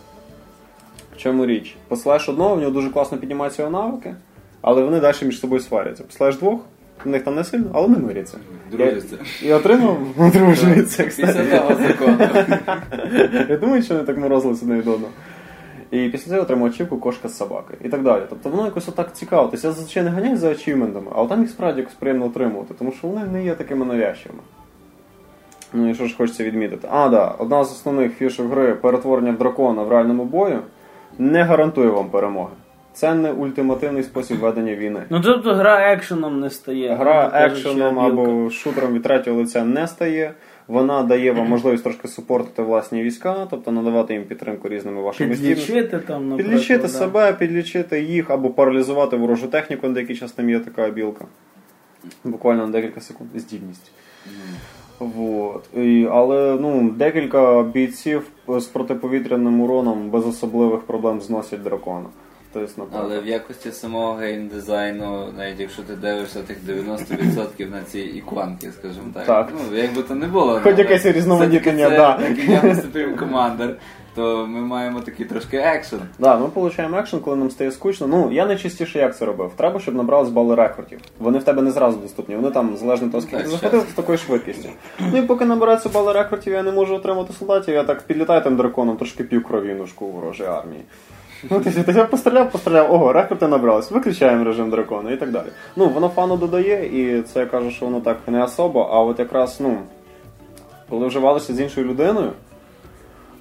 В 1.16 1.18
чому 1.18 1.46
річ? 1.46 1.76
Посилаєш 1.88 2.30
одного, 2.30 2.56
в 2.56 2.60
нього 2.60 2.72
дуже 2.72 2.90
класно 2.90 3.18
піднімаються 3.18 3.62
його 3.62 3.72
навики, 3.72 4.16
але 4.62 4.84
вони 4.84 5.00
далі 5.00 5.16
між 5.22 5.40
собою 5.40 5.62
сваряться. 5.62 6.04
Посилаєш 6.04 6.38
двох, 6.38 6.60
в 7.06 7.08
них 7.08 7.24
там 7.24 7.36
не 7.36 7.44
сильно, 7.44 7.70
але 7.74 7.88
вони 7.88 7.98
миряться. 7.98 8.38
Дружиться. 8.72 9.18
І 9.44 9.54
отримав, 9.54 9.98
одружується. 10.20 11.04
Кстати. 11.04 11.62
Я 13.50 13.58
думаю, 13.58 13.84
що 13.84 13.94
вони 13.94 14.06
так 14.06 14.18
морозилися 14.18 14.66
не 14.66 14.76
від 14.76 14.88
одного. 14.88 15.12
І 15.92 16.10
після 16.10 16.30
цього 16.30 16.42
отримав 16.42 16.68
ачівку 16.68 16.98
кошка 16.98 17.28
з 17.28 17.38
собакою 17.38 17.80
і 17.84 17.90
так 17.90 18.04
далі. 18.04 18.22
Тобто 18.30 18.50
воно 18.50 18.66
якось 18.66 18.90
отак 18.90 19.14
цікаво. 19.14 19.48
Тобто 19.52 19.68
я 19.68 19.74
зазвичай 19.74 20.04
не 20.04 20.10
ганяю 20.10 20.38
за 20.38 20.52
ачівментами, 20.52 21.12
але 21.16 21.28
там 21.28 21.42
їх 21.42 21.50
справді 21.50 21.80
якось 21.80 21.96
приємно 21.96 22.26
отримувати, 22.26 22.74
тому 22.80 22.92
що 22.92 23.08
вони 23.08 23.26
не 23.26 23.46
є 23.46 23.56
такими 23.56 23.86
навязчивими. 23.86 24.42
Ну 25.74 25.90
і 25.90 25.94
що 25.94 26.08
ж 26.08 26.18
хочеться 26.18 26.44
відмітити? 26.44 26.88
А, 26.92 27.10
да, 27.10 27.28
одна 27.38 27.64
з 27.64 27.72
основних 27.72 28.14
фішок 28.14 28.52
гри 28.52 28.76
перетворення 28.76 29.32
в 29.32 29.38
дракона 29.38 29.84
в 29.84 29.90
реальному 29.90 30.24
бою 30.24 30.60
не 31.18 31.44
гарантує 31.44 31.90
вам 31.90 32.10
перемоги. 32.10 32.52
Це 33.00 33.14
не 33.14 33.32
ультимативний 33.32 34.04
спосіб 34.04 34.38
ведення 34.38 34.76
війни. 34.76 35.04
Ну 35.10 35.22
тобто 35.22 35.54
гра 35.54 35.94
екшеном 35.94 36.40
не 36.40 36.50
стає. 36.50 36.96
Гра 36.96 37.32
Ну, 37.34 37.40
екшеном 37.40 38.00
або 38.00 38.50
шутером 38.50 38.94
від 38.94 39.04
третього 39.04 39.38
лиця 39.38 39.64
не 39.64 39.88
стає. 39.88 40.34
Вона 40.68 41.04
дає 41.04 41.32
вам 41.32 41.50
можливість 41.50 41.84
трошки 41.84 42.08
супортити 42.08 42.62
власні 42.62 43.04
війська, 43.04 43.48
тобто 43.50 43.72
надавати 43.72 44.14
їм 44.14 44.24
підтримку 44.24 44.70
різними 44.70 45.02
вашими. 45.02 45.30
Підлічити 45.30 46.00
там, 46.00 46.30
наприклад. 46.30 46.38
Підлічити 46.38 46.82
да. 46.82 46.88
себе, 46.88 47.34
підлічити 47.34 48.02
їх 48.02 48.30
або 48.30 48.50
паралізувати 48.50 49.18
ворожу 49.18 49.48
техніку, 49.48 49.88
на 49.88 49.94
деякий 49.94 50.16
час 50.16 50.32
там 50.32 50.50
є 50.50 50.60
така 50.60 50.90
білка. 50.90 51.26
Буквально 52.24 52.66
на 52.66 52.72
декілька 52.72 53.02
секунд. 53.02 53.30
Здібність. 53.36 53.92
Вот. 55.00 55.64
І, 55.78 56.08
але 56.12 56.58
ну, 56.62 56.90
декілька 56.98 57.64
бійців 57.64 58.28
з 58.48 58.66
протиповітряним 58.66 59.62
уроном 59.62 60.10
без 60.10 60.28
особливих 60.28 60.82
проблем 60.82 61.22
зносять 61.22 61.64
дракона. 61.64 62.06
Тобто, 62.54 62.72
наприклад, 62.78 63.04
Але 63.06 63.20
в 63.20 63.28
якості 63.28 63.72
самого 63.72 64.14
геймдизайну, 64.14 65.28
навіть 65.38 65.60
якщо 65.60 65.82
ти 65.82 65.96
дивишся 65.96 66.40
тих 66.42 66.58
90% 66.68 67.72
на 67.72 67.82
ці 67.84 68.00
іконки, 68.00 68.72
скажімо 68.72 69.06
так. 69.14 69.26
Так. 69.26 69.50
Ну, 69.54 69.78
як 69.78 69.94
би 69.94 70.04
то 70.04 70.16
не 70.16 70.28
було. 70.28 70.60
Хоч 70.64 70.78
якесь 70.78 71.06
різноманітнення, 71.06 71.90
да. 71.90 72.20
Як 72.30 72.50
я 72.50 72.60
виступив 72.70 73.18
командир, 73.18 73.76
то 74.16 74.48
ми 74.48 74.62
маємо 74.62 75.00
такий 75.00 75.26
трошки 75.26 75.58
екшен. 75.58 76.00
Да, 76.20 76.38
ми 76.38 76.46
отримуємо 76.56 76.98
екшен, 76.98 77.20
коли 77.20 77.38
нам 77.38 77.52
стає 77.52 77.72
скучно. 77.72 78.08
Ну, 78.08 78.32
я 78.32 78.46
найчастіше 78.46 79.00
як 79.00 79.18
це 79.18 79.26
робив. 79.26 79.52
Треба, 79.56 79.80
щоб 79.80 79.96
набрались 79.96 80.30
бали 80.30 80.56
рекордів. 80.56 81.00
Вони 81.20 81.40
в 81.40 81.44
тебе 81.44 81.62
не 81.62 81.72
зразу 81.72 81.98
доступні, 81.98 82.36
вони 82.36 82.52
там 82.52 82.78
залежно 82.78 83.06
від 83.06 83.12
того, 83.12 83.22
скільки 83.22 83.44
ти 83.44 83.58
щас. 83.58 83.90
з 83.90 83.94
такою 83.94 84.18
швидкістю. 84.18 84.70
Ну 85.00 85.18
і 85.18 85.22
поки 85.22 85.46
набираються 85.46 85.90
бали 85.90 86.14
рекордів, 86.14 86.54
я 86.54 86.64
не 86.64 86.72
можу 86.72 86.96
отримати 86.96 87.34
солдатів, 87.34 87.74
я 87.74 87.84
так 87.84 88.02
підлітаю 88.02 88.42
тим 88.42 88.56
драконом, 88.58 88.98
трошки 88.98 89.24
п'ю 89.24 89.44
кровінушку 89.44 90.06
у 90.06 90.12
ворожій 90.12 90.44
армії. 90.44 90.82
Ну, 91.52 91.60
ти, 91.60 91.72
ти, 91.72 91.92
я 91.92 92.06
постріляв, 92.06 92.52
постріляв, 92.52 92.94
ого, 92.94 93.14
рекорди 93.14 93.48
набрались, 93.48 93.92
виключаємо 93.92 94.44
режим 94.44 94.70
дракона 94.70 95.12
і 95.12 95.18
так 95.18 95.32
далі. 95.32 95.48
Ну, 95.76 95.90
воно 95.90 96.10
фану 96.10 96.38
додає, 96.38 96.86
і 97.02 97.22
це 97.22 97.40
я 97.40 97.46
кажу, 97.46 97.72
що 97.72 97.86
воно 97.86 98.02
так 98.02 98.18
не 98.28 98.44
особо, 98.44 98.90
а 98.92 99.02
от 99.02 99.20
якраз, 99.20 99.58
ну, 99.60 99.78
коли 100.90 101.08
вживалося 101.08 101.54
з 101.54 101.60
іншою 101.60 101.88
людиною, 101.88 102.32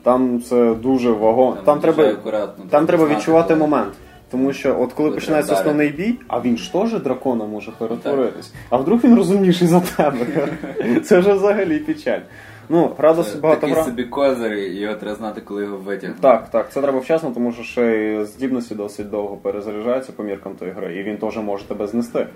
там 0.02 0.42
це 0.42 0.74
дуже 0.74 1.10
вагомо. 1.10 1.56
Там, 1.64 1.80
дуже 1.80 1.92
треба, 1.92 2.10
акуратно, 2.10 2.64
там 2.70 2.86
треба 2.86 3.06
відчувати 3.06 3.48
коли- 3.54 3.60
момент. 3.60 3.92
Тому 4.30 4.52
що 4.52 4.68
от 4.68 4.76
коли 4.76 4.92
Коли 4.92 5.10
починається 5.10 5.54
основний 5.54 5.88
бій, 5.88 6.14
а 6.28 6.40
він 6.40 6.56
ж 6.56 6.72
теж 6.72 6.92
дракона 6.92 7.44
може 7.44 7.70
перетворитись. 7.78 8.52
А 8.70 8.76
вдруг 8.76 9.00
він 9.04 9.16
розумніший 9.16 9.68
за 9.68 9.80
тебе. 9.80 10.48
Це 11.04 11.18
вже 11.18 11.32
взагалі 11.32 11.78
печаль. 11.78 12.20
Ну, 12.68 12.90
гра 12.98 13.14
Це 13.14 13.38
багато 13.38 13.60
Такий 13.60 13.74
гра. 13.74 13.84
собі 13.84 14.04
козир, 14.04 14.52
і 14.52 14.76
його 14.76 14.94
треба 14.94 15.16
знати, 15.16 15.40
коли 15.40 15.62
його 15.62 15.76
витягнути. 15.76 16.22
Так, 16.22 16.50
так, 16.50 16.72
це 16.72 16.82
треба 16.82 16.98
вчасно, 16.98 17.30
тому 17.34 17.52
що 17.52 17.62
ще 17.62 17.82
й 17.86 18.24
здібності 18.24 18.74
досить 18.74 19.10
довго 19.10 19.36
перезаряджаються 19.36 20.12
по 20.12 20.22
міркам 20.22 20.54
тої 20.54 20.70
гри, 20.70 20.96
і 20.96 21.02
він 21.02 21.16
теж 21.16 21.36
може 21.36 21.64
тебе 21.64 21.86
знести. 21.86 22.26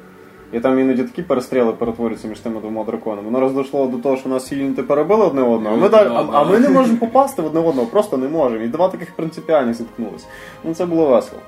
І 0.53 0.61
там 0.61 0.79
іноді 0.79 1.03
такі 1.03 1.23
перестріли 1.23 1.73
перетворюються 1.73 2.29
між 2.29 2.39
тими 2.39 2.61
двома 2.61 2.85
драконами. 2.85 3.23
Воно 3.23 3.41
раз 3.41 3.53
дійшло 3.53 3.87
до 3.87 3.99
того, 3.99 4.17
що 4.17 4.29
нас 4.29 4.53
юніти 4.53 4.83
перебили 4.83 5.27
одне 5.27 5.43
одного. 5.43 5.77
Ми 5.77 5.89
далі, 5.89 6.09
а, 6.13 6.25
а 6.33 6.45
ми 6.45 6.59
не 6.59 6.69
можемо 6.69 6.99
попасти 6.99 7.43
в 7.43 7.47
одне 7.47 7.61
одного, 7.61 7.87
просто 7.87 8.17
не 8.17 8.29
можемо. 8.29 8.65
І 8.65 8.69
два 8.69 8.89
таких 8.89 9.17
принципіальних 9.17 9.75
зіткнулися. 9.75 10.27
Ну 10.65 10.75
це 10.75 10.87
було 10.87 11.07
весело. 11.07 11.41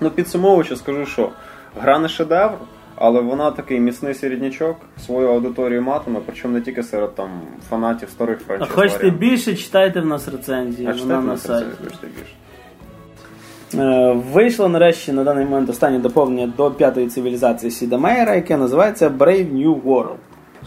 Ну, 0.00 0.10
підсумовуючи, 0.10 0.76
скажу, 0.76 1.06
що 1.06 1.30
гра 1.80 1.98
не 1.98 2.08
шедевр, 2.08 2.56
але 3.00 3.20
вона 3.20 3.50
такий 3.50 3.80
міцний 3.80 4.14
середнячок, 4.14 4.76
свою 5.06 5.28
аудиторію 5.28 5.82
матиме, 5.82 6.20
причому 6.26 6.54
не 6.54 6.60
тільки 6.60 6.82
серед 6.82 7.14
там 7.14 7.28
фанатів 7.70 8.08
старих 8.08 8.38
А 8.58 8.66
хочете 8.66 9.10
більше, 9.10 9.54
читайте 9.54 10.00
в 10.00 10.06
нас 10.06 10.28
рецензії. 10.28 10.88
А 10.88 10.94
читайте 10.94 11.26
на 11.26 11.36
сайті. 11.36 11.66
Хочете 11.84 12.06
більше. 12.06 12.34
Е, 13.74 14.12
Вийшло 14.32 14.68
нарешті 14.68 15.12
на 15.12 15.24
даний 15.24 15.44
момент 15.44 15.70
останнє 15.70 15.98
доповнення 15.98 16.52
до 16.56 16.70
п'ятої 16.70 17.08
цивілізації 17.08 17.70
Сіда 17.70 17.98
Мейера, 17.98 18.34
яке 18.34 18.56
називається 18.56 19.08
Brave 19.08 19.52
New 19.52 19.82
World. 19.82 20.16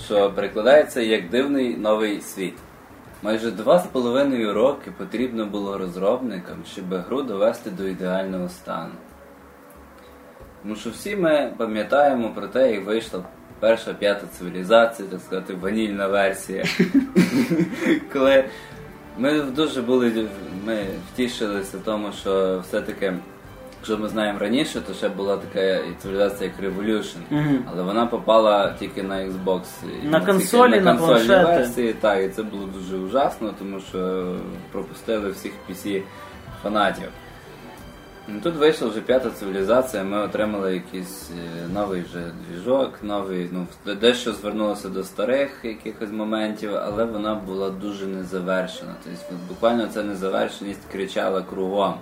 що 0.06 0.32
перекладається 0.36 1.02
як 1.02 1.30
дивний 1.30 1.78
новий 1.78 2.22
світ. 2.22 2.54
Майже 3.24 3.52
два 3.52 3.80
з 3.80 3.86
половиною 3.88 4.54
роки 4.54 4.92
потрібно 4.98 5.46
було 5.46 5.78
розробникам, 5.78 6.58
щоб 6.72 6.86
гру 6.94 7.22
довести 7.22 7.70
до 7.70 7.88
ідеального 7.88 8.50
стану. 8.50 8.92
Тому 10.64 10.76
що 10.76 10.90
всі 10.90 11.16
ми 11.16 11.54
пам'ятаємо 11.58 12.30
про 12.30 12.48
те, 12.48 12.72
як 12.72 12.86
вийшла 12.86 13.24
перша 13.60 13.94
п'ята 13.94 14.28
цивілізація, 14.38 15.08
так 15.08 15.22
сказати, 15.22 15.54
ванільна 15.54 16.08
версія. 16.08 16.66
Коли 18.14 18.46
ми 19.18 19.42
дуже 19.42 19.82
були 19.82 20.28
ми 20.66 20.86
втішилися 21.14 21.78
тому, 21.86 22.12
що 22.12 22.60
все-таки 22.60 23.14
Якщо 23.84 23.98
ми 23.98 24.10
знаємо 24.10 24.40
раніше, 24.40 24.82
то 24.82 24.94
ще 24.94 25.10
була 25.10 25.38
така 25.38 25.84
цивілізація 26.02 26.52
як 26.58 26.74
Revolution, 26.74 27.18
але 27.72 27.84
вона 27.84 28.06
попала 28.06 28.76
тільки 28.80 29.04
на 29.04 29.16
Xbox. 29.16 29.62
На 30.04 30.22
консолі, 30.22 30.80
на 30.80 30.92
консольні 30.92 31.28
планшети. 31.28 31.46
версії, 31.46 31.94
так, 31.94 32.24
і 32.24 32.30
це 32.30 32.44
було 32.44 32.66
дуже 32.66 32.98
ужасно, 32.98 33.54
тому 33.60 33.80
що 33.80 34.28
пропустили 34.72 35.30
всіх 35.30 35.52
PC 35.70 36.02
фанатів. 36.64 37.08
Ну, 38.28 38.40
Тут 38.44 38.56
вийшла 38.56 38.88
вже 38.88 39.02
п'ята 39.02 39.30
цивілізація, 39.30 40.04
ми 40.04 40.20
отримали 40.20 40.74
якийсь 40.74 41.30
е, 41.32 41.68
новий 41.74 42.02
вже 42.02 42.32
двіжок, 42.48 42.94
новий, 43.02 43.50
ну, 43.52 43.68
дещо 44.02 44.34
звернулося 44.34 44.90
до 44.90 45.04
старих 45.04 45.50
якихось 45.64 46.12
моментів, 46.12 46.72
але 46.76 47.06
вона 47.06 47.36
була 47.36 47.70
дуже 47.70 48.08
незавершена. 48.08 48.96
Тобто 49.04 49.36
буквально 49.50 49.88
ця 49.88 50.04
незавершеність 50.04 50.82
кричала 50.92 51.42
кругом. 51.42 51.94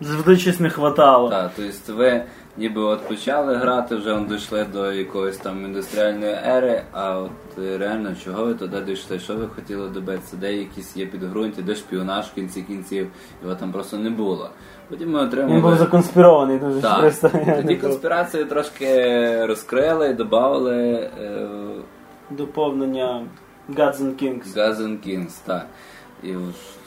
Завжди 0.00 0.36
щось 0.36 0.60
не 0.60 0.70
хватало. 0.70 1.30
Так, 1.30 1.50
тобто 1.56 1.94
ви 1.94 2.24
ніби 2.56 2.80
от 2.80 3.08
почали 3.08 3.54
грати, 3.54 3.96
вже 3.96 4.24
дійшли 4.28 4.64
до 4.64 4.92
якоїсь 4.92 5.36
там 5.36 5.64
індустріальної 5.64 6.34
ери, 6.46 6.82
а 6.92 7.18
от 7.18 7.58
е, 7.58 7.78
реально 7.78 8.16
чого 8.24 8.44
ви 8.44 8.54
туди 8.54 8.80
дійшли, 8.80 9.18
що 9.18 9.34
ви 9.34 9.46
хотіли 9.46 9.88
добитися, 9.88 10.36
де 10.36 10.56
якісь 10.56 10.96
є 10.96 11.06
підґрунті, 11.06 11.62
де 11.62 11.74
шпіонаж 11.74 12.26
в 12.26 12.34
кінці 12.34 12.62
кінців, 12.62 13.08
його 13.42 13.54
там 13.54 13.72
просто 13.72 13.98
не 13.98 14.10
було. 14.10 14.50
Потім 14.88 15.10
ми 15.10 15.20
отримали. 15.20 15.54
Він 15.54 15.62
був 15.62 15.76
законспірований 15.76 16.58
дуже 16.58 16.80
Так. 16.80 17.00
просто. 17.00 17.30
Тоді 17.56 17.76
конспірацію 17.76 18.44
трошки 18.44 19.46
розкрили 19.46 20.08
і 20.08 20.14
додали 20.14 20.92
е, 21.22 21.48
Доповнення 22.30 23.26
Gods 23.70 23.96
and 23.96 24.22
Kings. 24.22 24.56
Газен 24.56 24.98
Кінгс, 24.98 25.34
так. 25.34 25.66
І 26.22 26.34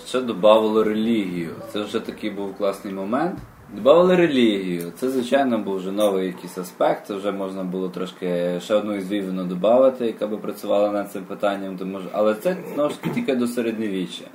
ще 0.05 0.21
додавало 0.21 0.83
релігію. 0.83 1.49
Це 1.73 1.81
вже 1.81 1.99
такий 1.99 2.29
був 2.29 2.57
класний 2.57 2.93
момент. 2.93 3.39
Добавили 3.75 4.15
релігію. 4.15 4.91
Це, 4.99 5.09
звичайно, 5.09 5.57
був 5.57 5.75
вже 5.75 5.91
новий 5.91 6.27
якийсь 6.27 6.57
аспект. 6.57 7.07
Це 7.07 7.13
вже 7.13 7.31
можна 7.31 7.63
було 7.63 7.89
трошки 7.89 8.59
ще 8.59 8.75
одну 8.75 8.95
із 8.95 9.11
Вівну 9.11 9.43
додати, 9.43 10.05
яка 10.05 10.27
би 10.27 10.37
працювала 10.37 10.91
над 10.91 11.11
цим 11.11 11.23
питанням. 11.23 11.77
Тому 11.77 11.99
що... 11.99 12.09
Але 12.13 12.33
це 12.33 12.57
знову 12.73 12.89
ж 12.89 13.01
таки 13.01 13.15
тільки 13.15 13.35
до 13.35 13.47
середньовіччя. 13.47 14.25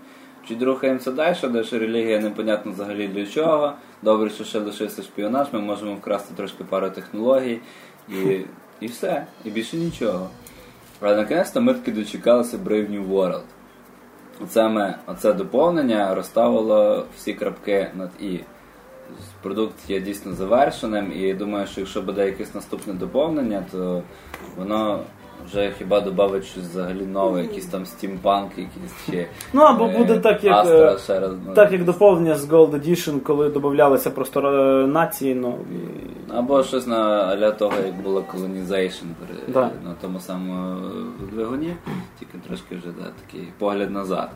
Чуть 0.49 0.63
рухаємося 0.63 1.11
далі, 1.13 1.37
де 1.51 1.65
ще 1.65 1.79
релігія 1.79 2.21
непонятно 2.21 2.73
взагалі 2.73 3.09
для 3.09 3.27
чого. 3.27 3.73
Добре, 4.03 4.31
що 4.31 4.45
ще 4.45 4.59
лишився 4.59 5.03
шпіонаж, 5.03 5.47
ми 5.53 5.61
можемо 5.61 5.95
вкрасти 5.95 6.35
трошки 6.37 6.65
пару 6.65 6.91
технологій 6.91 7.61
і, 8.09 8.41
і 8.81 8.87
все. 8.87 9.27
І 9.45 9.51
більше 9.51 9.77
нічого. 9.77 10.31
Але 11.01 11.17
наконець-то 11.17 11.61
ми 11.61 11.75
таки 11.75 11.93
дочекалися 11.93 12.57
Brave 12.57 12.91
New 12.91 13.09
World. 13.09 13.43
Оце, 14.41 14.69
ми, 14.69 14.95
доповнення 15.25 16.15
розставило 16.15 17.07
всі 17.17 17.35
крапки 17.35 17.91
над 17.95 18.11
І. 18.21 18.41
Продукт 19.43 19.91
є 19.91 20.01
дійсно 20.01 20.33
завершеним, 20.33 21.13
і 21.13 21.35
думаю, 21.35 21.67
що 21.67 21.81
якщо 21.81 22.03
буде 22.03 22.27
якесь 22.27 22.55
наступне 22.55 22.93
доповнення, 22.93 23.65
то 23.73 24.03
воно 24.57 25.01
вже 25.47 25.73
хіба 25.79 26.01
додавить 26.01 26.45
щось 26.45 26.65
взагалі 26.65 27.07
нове, 27.07 27.43
якийсь 27.43 27.67
там 27.67 27.87
стімпанк, 27.87 28.51
якийсь 28.51 29.03
ще. 29.09 29.27
Ну, 29.53 29.63
або 29.63 29.85
е, 29.85 29.99
буде 29.99 30.19
так, 30.19 30.45
як, 30.45 30.55
Астра 30.55 30.93
е, 30.93 30.99
ще 30.99 31.21
раз. 31.21 31.33
ну, 31.47 31.55
Так 31.55 31.73
як 31.73 31.85
доповнення 31.85 32.35
з 32.35 32.51
Gold 32.51 32.71
Edition, 32.71 33.21
коли 33.21 33.49
додавалися 33.49 34.11
просто 34.11 34.41
е, 34.41 34.87
нації 34.87 35.35
нові. 35.35 35.55
Або 36.35 36.63
щось 36.63 36.87
на 36.87 36.97
аля 37.25 37.51
того, 37.51 37.73
як 37.87 37.95
було 38.03 38.21
Colonization 38.35 39.05
при- 39.21 39.53
Да. 39.53 39.71
на 39.85 39.95
тому 40.01 40.21
самому 40.21 40.77
двигуні, 41.33 41.75
тільки 42.19 42.39
трошки 42.49 42.77
вже 42.77 42.87
да, 42.87 43.05
такий 43.27 43.49
погляд 43.59 43.91
назад. 43.91 44.31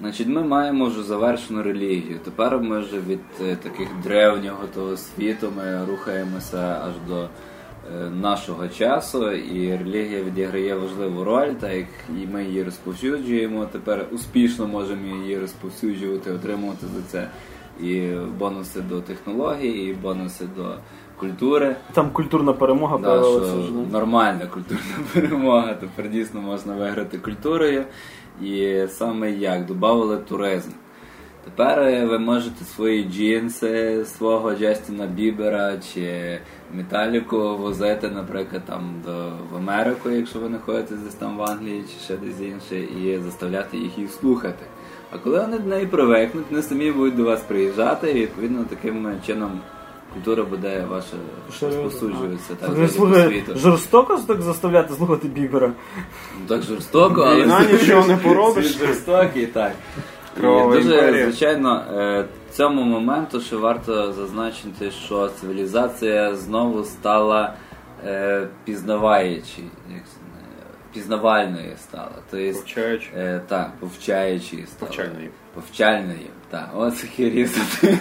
Значить, 0.00 0.26
ми 0.28 0.42
маємо 0.42 0.86
вже 0.86 1.02
завершену 1.02 1.62
релігію. 1.62 2.18
Тепер 2.24 2.58
ми 2.58 2.80
вже 2.80 2.96
від 3.08 3.20
таких 3.62 3.88
древнього 4.02 4.58
того 4.74 4.96
світу 4.96 5.48
ми 5.56 5.84
рухаємося 5.90 6.80
аж 6.86 6.92
до 7.08 7.28
нашого 8.10 8.68
часу, 8.68 9.32
і 9.32 9.76
релігія 9.76 10.22
відіграє 10.22 10.74
важливу 10.74 11.24
роль, 11.24 11.48
так 11.60 11.72
як 11.72 11.86
і 12.22 12.26
ми 12.32 12.44
її 12.44 12.62
розповсюджуємо. 12.62 13.66
Тепер 13.72 14.06
успішно 14.12 14.66
можемо 14.66 15.16
її 15.16 15.38
розповсюджувати, 15.38 16.32
отримувати 16.32 16.86
за 16.86 17.02
це 17.12 17.28
і 17.80 18.12
бонуси 18.38 18.80
до 18.80 19.00
технологій, 19.00 19.68
і 19.68 19.92
бонуси 19.92 20.44
до 20.56 20.74
культури. 21.16 21.76
Там 21.92 22.10
культурна 22.10 22.52
перемога 22.52 22.98
Да, 22.98 23.22
що 23.22 23.68
нормальна 23.92 24.46
культурна 24.46 24.82
перемога. 25.14 25.74
Тепер 25.74 26.10
дійсно 26.10 26.40
можна 26.40 26.74
виграти 26.74 27.18
культурою. 27.18 27.84
І 28.42 28.84
саме 28.88 29.30
як 29.30 29.66
додали 29.66 30.16
туризм. 30.16 30.70
Тепер 31.56 31.80
е, 31.80 32.04
ви 32.06 32.18
можете 32.18 32.64
свої 32.64 33.04
джинси, 33.04 34.04
свого 34.04 34.54
Джастіна 34.54 35.06
Бібера 35.06 35.78
чи 35.94 36.38
Металіку 36.74 37.56
возити, 37.56 38.08
наприклад, 38.08 38.62
там 38.66 38.94
до 39.06 39.12
в 39.52 39.56
Америку, 39.56 40.10
якщо 40.10 40.38
ви 40.38 40.48
знаходитесь 40.48 40.98
десь 40.98 41.14
там 41.14 41.36
в 41.36 41.42
Англії 41.42 41.84
чи 41.92 42.04
ще 42.04 42.16
десь 42.16 42.40
інше, 42.40 42.76
і 42.78 43.18
заставляти 43.24 43.76
їх 43.76 43.98
їх 43.98 44.10
слухати. 44.10 44.64
А 45.12 45.18
коли 45.18 45.40
вони 45.40 45.58
до 45.58 45.68
неї 45.68 45.86
привикнуть, 45.86 46.44
вони 46.50 46.62
самі 46.62 46.92
будуть 46.92 47.16
до 47.16 47.24
вас 47.24 47.40
приїжджати, 47.40 48.10
і 48.10 48.14
відповідно 48.14 48.64
таким 48.70 49.12
чином 49.26 49.60
культура 50.14 50.44
буде 50.44 50.84
ваша 50.90 51.16
розпосуджуватися 51.62 52.54
так, 52.60 52.74
по 52.96 53.14
світу. 53.14 53.58
жорстоко 53.58 54.20
так 54.26 54.42
заставляти 54.42 54.94
слухати 54.94 55.28
Бібера. 55.28 55.72
Ну, 56.40 56.46
Так 56.48 56.62
жорстоко, 56.62 57.22
але 57.22 57.66
нічого 57.72 58.08
не 58.08 58.16
поробиш. 58.16 58.78
Жорстокий, 58.78 59.46
так. 59.46 59.72
Кровава 60.40 60.74
І 60.76 60.82
дуже, 60.82 60.94
імперія. 60.94 61.24
звичайно, 61.30 61.84
е, 61.98 62.24
цьому 62.52 62.82
моменту 62.82 63.40
ще 63.40 63.56
варто 63.56 64.12
зазначити, 64.12 64.90
що 64.90 65.28
цивілізація 65.28 66.34
знову 66.34 66.84
стала 66.84 67.54
е, 68.06 68.46
пізнаваючи, 68.64 69.58
як 69.94 70.02
це, 70.04 70.16
е, 70.20 70.64
пізнавальною 70.94 71.76
стала. 71.76 72.10
Тобто, 72.30 72.52
Повчаючи. 72.52 73.08
е, 73.16 73.40
так, 73.48 73.70
повчаючою 73.80 74.66
стала. 74.66 74.88
Повчальною. 74.90 75.30
Повчальною, 75.54 76.26
так, 76.50 76.70
ось 76.76 77.04
різати. 77.18 77.98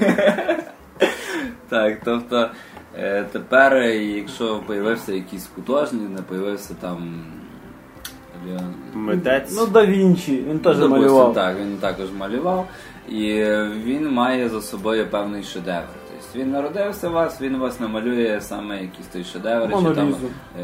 Так, 1.70 1.98
тобто 2.06 2.50
е, 2.98 3.24
тепер, 3.32 3.74
е, 3.74 3.96
якщо 3.98 4.60
появився 4.68 5.14
якийсь 5.14 5.50
художник, 5.56 6.10
не 6.10 6.22
появився 6.22 6.74
там. 6.82 7.26
Митець. 8.94 9.56
Ну, 9.56 9.66
да 9.66 9.86
Вінчі, 9.86 10.44
він 10.50 10.60
теж 10.60 10.78
Допустим, 10.78 11.02
малював. 11.02 11.34
Так, 11.34 11.56
він 11.60 11.78
також 11.78 12.06
малював. 12.18 12.68
І 13.10 13.44
він 13.86 14.12
має 14.12 14.50
за 14.50 14.62
собою 14.62 15.08
певний 15.12 15.44
шедевр. 15.44 15.97
Він 16.36 16.52
народився 16.52 17.10
у 17.10 17.12
вас, 17.12 17.42
він 17.42 17.58
вас 17.58 17.80
намалює 17.80 18.42
саме 18.42 18.82
якийсь 18.82 19.08
той 19.08 19.24
шедевр, 19.24 19.70
чи 19.84 19.96
там 19.96 20.16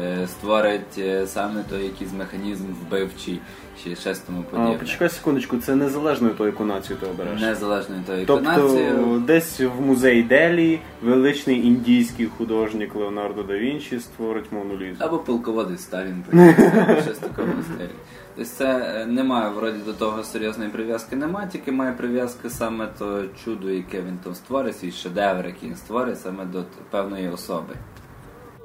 е, 0.02 0.26
створить 0.26 0.98
е, 0.98 1.26
саме 1.26 1.62
той 1.70 1.84
якийсь 1.84 2.12
механізм 2.12 2.64
вбивчий, 2.64 3.40
чи 3.84 3.96
щось 3.96 4.18
тому 4.18 4.44
А, 4.56 4.72
почекай 4.72 5.08
секундочку, 5.08 5.58
це 5.58 5.74
незалежно 5.74 6.28
від 6.28 6.36
тої 6.36 6.52
націю 6.60 6.96
ти 7.00 7.06
обереш. 7.06 7.40
Незалежно 7.40 7.96
від 7.96 8.06
тої 8.06 8.24
Тобто 8.26 8.50
інтонації. 8.50 9.20
десь 9.26 9.60
в 9.60 9.80
музеї 9.80 10.22
Делі 10.22 10.80
величний 11.02 11.66
індійський 11.66 12.26
художник 12.26 12.94
Леонардо 12.94 13.42
да 13.42 13.58
Вінчі 13.58 14.00
створить 14.00 14.52
Мону 14.52 14.76
Лізу. 14.76 15.04
Або 15.04 15.18
полководець 15.18 15.80
Сталін 15.82 16.24
щось 17.04 17.16
в 17.16 17.20
такому 17.20 17.52
стилі. 17.62 17.90
Тобто 18.36 18.50
це 18.50 18.94
е, 19.02 19.06
немає 19.06 19.50
вроді 19.50 19.78
до 19.86 19.92
того 19.92 20.24
серйозної 20.24 20.70
прив'язки, 20.70 21.16
немає, 21.16 21.48
тільки 21.52 21.72
має 21.72 21.92
прив'язки 21.92 22.50
саме 22.50 22.88
до 22.98 23.22
чуду, 23.44 23.70
яке 23.70 23.98
він 23.98 24.18
там 24.24 24.34
створить, 24.34 24.78
свій 24.78 24.92
шедевр, 24.92 25.46
який 25.46 25.68
він 25.68 25.76
створить 25.76 26.20
саме 26.20 26.44
до 26.44 26.64
певної 26.90 27.28
особи. 27.28 27.74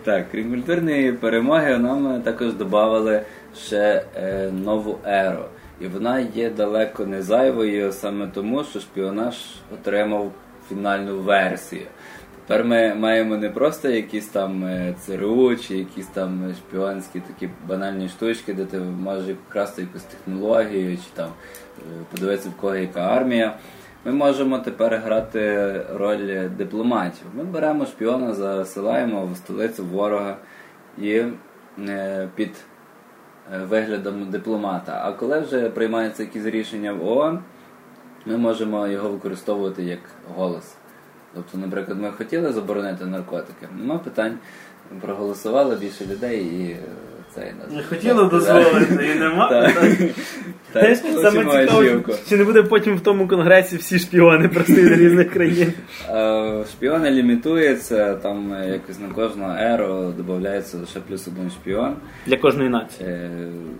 Так, 0.03 0.31
крім 0.31 0.49
культурної 0.49 1.13
перемоги, 1.13 1.77
нам 1.77 2.21
також 2.21 2.53
додали 2.53 3.21
ще 3.55 4.05
е, 4.15 4.51
нову 4.51 4.97
еру. 5.05 5.45
І 5.81 5.87
вона 5.87 6.19
є 6.19 6.49
далеко 6.49 7.05
не 7.05 7.21
зайвою 7.21 7.91
саме 7.91 8.27
тому, 8.27 8.63
що 8.63 8.79
шпіонаж 8.79 9.35
отримав 9.73 10.31
фінальну 10.69 11.19
версію. 11.19 11.85
Тепер 12.49 12.65
ми 12.65 12.95
маємо 12.95 13.37
не 13.37 13.49
просто 13.49 13.89
якісь 13.89 14.27
там 14.27 14.63
е, 14.63 14.95
ЦРУ 14.99 15.55
чи 15.55 15.77
якісь 15.77 16.07
там 16.07 16.53
шпіонські 16.57 17.19
такі 17.19 17.49
банальні 17.67 18.09
штучки, 18.09 18.53
де 18.53 18.65
ти 18.65 18.79
можеш 18.79 19.35
вкрасти 19.49 19.81
якусь 19.81 20.03
технологію, 20.03 20.97
чи 20.97 21.03
там 21.13 21.29
е, 21.79 21.81
подивитися 22.11 22.49
в 22.49 22.61
кого 22.61 22.75
яка 22.75 23.01
армія. 23.01 23.57
Ми 24.05 24.11
можемо 24.11 24.59
тепер 24.59 24.95
грати 25.05 25.71
роль 25.93 26.49
дипломатів. 26.57 27.25
Ми 27.33 27.43
беремо 27.43 27.85
шпіона, 27.85 28.33
засилаємо 28.33 29.25
в 29.25 29.37
столицю 29.37 29.85
ворога 29.85 30.37
і 30.97 31.23
е, 31.87 32.29
під 32.35 32.51
виглядом 33.67 34.29
дипломата. 34.29 35.01
А 35.05 35.11
коли 35.11 35.39
вже 35.39 35.69
приймаються 35.69 36.23
якісь 36.23 36.45
рішення 36.45 36.93
в 36.93 37.07
ООН, 37.07 37.39
ми 38.25 38.37
можемо 38.37 38.87
його 38.87 39.09
використовувати 39.09 39.83
як 39.83 39.99
голос. 40.35 40.78
Тобто, 41.33 41.57
наприклад, 41.57 41.99
ми 42.01 42.11
хотіли 42.11 42.53
заборонити 42.53 43.05
наркотики, 43.05 43.67
нема 43.77 43.97
питань, 43.97 44.37
проголосували 45.01 45.75
більше 45.75 46.05
людей 46.05 46.45
і 46.45 46.77
е. 47.41 47.53
Не 47.75 47.83
хотіло 47.83 48.23
дозволити, 48.23 49.09
і 49.15 49.19
нема. 49.19 49.49
Так. 50.73 50.95
Саме 51.21 51.65
цікаво, 51.65 51.83
чи 52.29 52.37
не 52.37 52.43
буде 52.43 52.63
потім 52.63 52.95
в 52.95 53.01
тому 53.01 53.27
конгресі 53.27 53.77
всі 53.77 53.99
шпіони 53.99 54.47
просто 54.47 54.73
з 54.73 54.91
різних 54.91 55.31
країн. 55.31 55.73
Е, 56.09 56.63
Шпіони 56.71 57.11
лімітуються, 57.11 58.15
там 58.15 58.53
е, 58.53 58.69
якось 58.69 58.99
на 58.99 59.07
кожну 59.07 59.55
еру 59.59 60.13
додається 60.17 60.77
лише 60.77 60.99
плюс 60.99 61.27
один 61.27 61.49
шпіон. 61.49 61.95
Для 62.27 62.37
кожної 62.37 62.69
нації. 62.69 63.09
Е, 63.09 63.29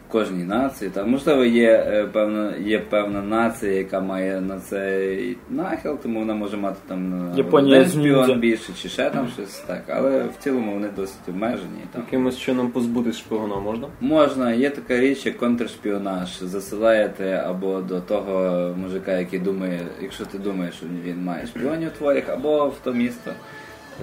кожній 0.07 0.43
нації. 0.43 0.91
Там, 0.93 1.09
можливо, 1.11 1.45
є 1.45 2.07
певна, 2.13 2.53
є 2.65 2.79
певна 2.79 3.21
нація, 3.21 3.73
яка 3.73 3.99
має 3.99 4.41
на 4.41 4.59
цей 4.59 5.37
нахил, 5.49 5.97
тому 6.03 6.19
вона 6.19 6.33
може 6.33 6.57
мати 6.57 6.77
там 6.87 7.31
Японія 7.37 7.79
один 7.79 7.91
шпіон 7.91 8.39
більше, 8.39 8.73
чи 8.81 8.89
ще 8.89 9.09
там 9.09 9.27
щось 9.35 9.57
так. 9.67 9.83
Але 9.87 10.23
в 10.23 10.43
цілому 10.43 10.73
вони 10.73 10.87
досить 10.95 11.29
обмежені. 11.29 11.81
Якимось 11.97 12.37
чином 12.37 12.71
позбутись 12.71 13.17
шпигуна 13.49 13.71
можна? 13.71 13.87
Можна, 14.01 14.53
є 14.53 14.69
така 14.69 14.99
річ, 14.99 15.25
як 15.25 15.37
контршпіонаж. 15.37 16.39
Засилаєте 16.41 17.43
або 17.47 17.81
до 17.81 18.01
того 18.01 18.75
мужика, 18.77 19.17
який 19.17 19.39
думає, 19.39 19.87
якщо 20.01 20.25
ти 20.25 20.37
думаєш, 20.37 20.75
що 20.75 20.85
він 21.03 21.23
має 21.23 21.47
шпіонів 21.47 21.91
твоїх, 21.91 22.29
або 22.29 22.67
в 22.67 22.75
то 22.83 22.93
місто, 22.93 23.31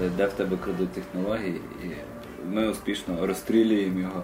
е, 0.05 0.11
де 0.17 0.27
в 0.27 0.33
тебе 0.33 0.57
крадуть 0.65 0.93
технології, 0.93 1.61
і 1.85 1.87
ми 2.55 2.69
успішно 2.69 3.27
розстрілюємо 3.27 4.01
його. 4.01 4.23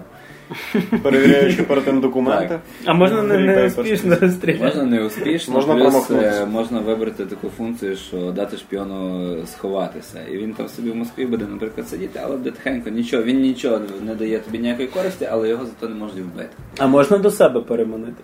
Перевіряючи 1.03 1.63
перед 1.63 1.85
тим 1.85 2.01
документи. 2.01 2.49
Так. 2.49 2.61
А 2.85 2.95
можна 2.95 3.23
не, 3.23 3.39
не 3.39 3.67
успішно 3.67 4.17
розстріляти. 4.21 4.65
Можна 4.65 4.83
не 4.83 5.05
успішно, 5.05 5.55
Можна 5.55 5.75
плюс 5.75 6.11
е, 6.11 6.47
можна 6.47 6.81
вибрати 6.81 7.27
таку 7.27 7.49
функцію, 7.49 7.97
що 7.97 8.17
дати 8.33 8.57
шпіону 8.57 9.37
сховатися. 9.47 10.21
І 10.33 10.37
він 10.37 10.55
там 10.55 10.69
собі 10.69 10.91
в 10.91 10.97
Москві 10.97 11.27
буде, 11.27 11.45
наприклад, 11.51 11.89
сидіти, 11.89 12.21
але 12.25 12.37
буде 12.37 12.51
тихенько, 12.51 12.91
нічого, 12.91 13.23
він 13.23 13.41
нічого 13.41 13.81
не 14.07 14.15
дає 14.15 14.39
тобі 14.39 14.59
ніякої 14.59 14.89
користі, 14.89 15.29
але 15.31 15.49
його 15.49 15.67
зато 15.67 15.89
не 15.89 15.95
можуть 15.95 16.19
вбити. 16.19 16.51
А 16.79 16.87
можна 16.87 17.19
до 17.19 17.31
себе 17.31 17.61
переманити. 17.61 18.23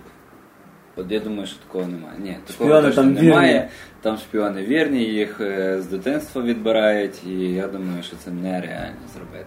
От 0.99 1.13
я 1.13 1.21
думаю, 1.21 1.47
що 1.47 1.57
такого 1.67 1.87
немає. 1.87 2.19
Ні, 2.19 2.37
Шпіони 2.51 2.71
такого 2.73 2.83
точно 2.83 3.03
там 3.03 3.13
немає. 3.13 3.55
вірні. 3.55 3.69
Там 4.01 4.17
шпіони 4.17 4.63
вірні, 4.63 5.05
їх 5.05 5.41
е, 5.41 5.79
з 5.83 5.87
дитинства 5.87 6.43
відбирають, 6.43 7.27
і 7.27 7.33
я 7.41 7.67
думаю, 7.67 8.03
що 8.03 8.17
це 8.17 8.31
нереально 8.31 9.07
зробити. 9.15 9.47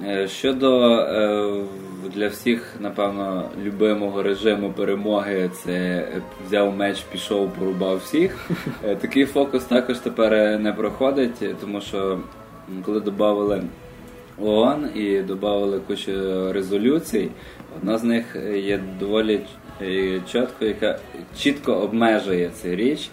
Е, 0.00 0.28
Щодо 0.28 0.90
е, 0.90 1.64
для 2.14 2.28
всіх, 2.28 2.74
напевно, 2.80 3.48
любимого 3.64 4.22
режиму 4.22 4.72
перемоги, 4.72 5.50
це 5.54 5.72
е, 5.72 6.22
взяв 6.46 6.76
меч, 6.76 7.00
пішов, 7.12 7.50
порубав 7.50 7.96
всіх. 7.96 8.50
Такий 9.00 9.24
фокус 9.24 9.64
також 9.64 9.98
тепер 9.98 10.60
не 10.60 10.72
проходить, 10.72 11.60
тому 11.60 11.80
що 11.80 12.18
коли 12.84 13.00
додали 13.00 13.62
ООН 14.38 14.90
і 14.94 15.20
додали 15.20 15.80
кучу 15.86 16.12
резолюцій, 16.52 17.28
одна 17.76 17.98
з 17.98 18.04
них 18.04 18.36
є 18.54 18.80
доволі 19.00 19.40
чітко, 20.32 20.64
яка 20.64 20.98
чітко 21.38 21.72
обмежує 21.72 22.50
цю 22.62 22.68
річ. 22.68 23.10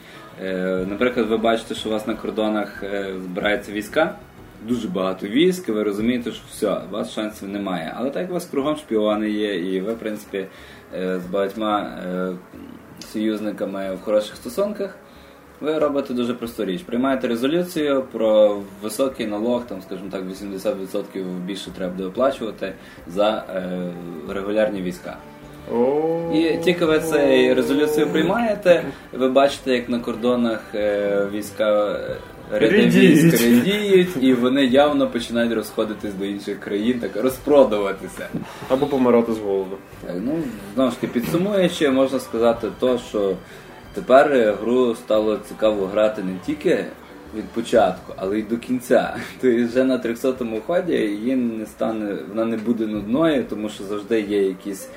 Наприклад, 0.88 1.28
ви 1.28 1.38
бачите, 1.38 1.76
що 1.76 1.90
у 1.90 1.92
вас 1.92 2.08
на 2.08 2.14
кордонах 2.14 2.84
збираються 3.26 3.72
війська. 3.72 4.16
Дуже 4.68 4.88
багато 4.88 5.28
військ, 5.28 5.70
ви 5.70 5.84
розумієте, 5.84 6.32
що 6.32 6.44
все, 6.50 6.82
у 6.90 6.94
вас 6.94 7.14
шансів 7.14 7.50
немає. 7.50 7.94
Але 7.98 8.10
так 8.10 8.30
у 8.30 8.34
вас 8.34 8.46
кругом 8.46 8.76
шпіони 8.76 9.30
є, 9.30 9.56
і 9.56 9.82
ви, 9.82 9.94
в 9.94 10.00
принципі, 10.00 10.46
е, 10.96 11.20
з 11.20 11.32
багатьма 11.32 11.82
е, 11.82 12.32
союзниками 13.00 13.96
в 13.96 14.02
хороших 14.02 14.36
стосунках, 14.36 14.98
ви 15.62 15.80
робите 15.80 16.14
дуже 16.14 16.34
просту 16.34 16.66
річ. 16.66 16.82
Приймаєте 16.82 17.28
резолюцію 17.28 18.04
про 18.12 18.62
високий 18.82 19.28
налог, 19.28 19.66
там, 19.66 19.82
скажімо 19.82 20.10
так, 20.12 20.24
80% 20.24 21.24
більше 21.46 21.72
треба 21.72 21.94
буде 21.94 22.08
оплачувати 22.08 22.74
за 23.08 23.44
е, 23.56 23.80
регулярні 24.30 24.82
війська. 24.82 25.18
І 26.34 26.58
тільки 26.64 26.86
ви 26.86 27.00
цю 27.00 27.16
резолюцію 27.56 28.08
приймаєте, 28.08 28.84
ви 29.14 29.30
бачите, 29.30 29.76
як 29.76 29.90
на 29.90 30.00
кордонах 30.00 30.62
е, 30.76 31.28
війська 31.34 32.00
е, 32.54 32.60
ряди 32.60 32.76
Рідіють. 32.76 33.34
радіють, 33.34 34.10
і 34.22 34.34
вони 34.34 34.66
явно 34.66 35.08
починають 35.08 35.54
розходитись 35.54 36.14
до 36.14 36.26
інших 36.26 36.60
країн, 36.60 37.00
так 37.00 37.24
розпродуватися. 37.24 38.28
Або 38.70 38.86
помирати 38.86 39.34
з 39.34 39.38
голоду. 39.40 39.78
Так, 40.08 40.16
ну, 40.26 40.34
знову 40.76 40.92
ж 40.92 41.02
таки, 41.02 41.14
підсумуючи, 41.20 41.90
можна 41.90 42.20
сказати 42.20 42.68
то, 42.80 42.98
що 42.98 43.36
тепер 43.94 44.32
е, 44.34 44.56
гру 44.62 44.96
стало 44.96 45.38
цікаво 45.48 45.88
грати 45.88 46.24
не 46.24 46.34
тільки 46.46 46.86
від 47.36 47.46
початку, 47.46 48.14
але 48.18 48.40
й 48.40 48.44
до 48.44 48.58
кінця. 48.58 49.16
Тобто 49.42 49.66
вже 49.68 49.84
на 49.84 49.98
300-му 49.98 50.62
ході 50.68 50.94
її 50.94 51.36
не 51.36 51.66
стане, 51.66 52.16
вона 52.30 52.46
не 52.46 52.58
буде 52.58 52.88
нудною, 52.88 53.46
тому 53.50 53.70
що 53.70 53.84
завжди 53.84 54.22
є 54.22 54.44
якісь. 54.48 54.90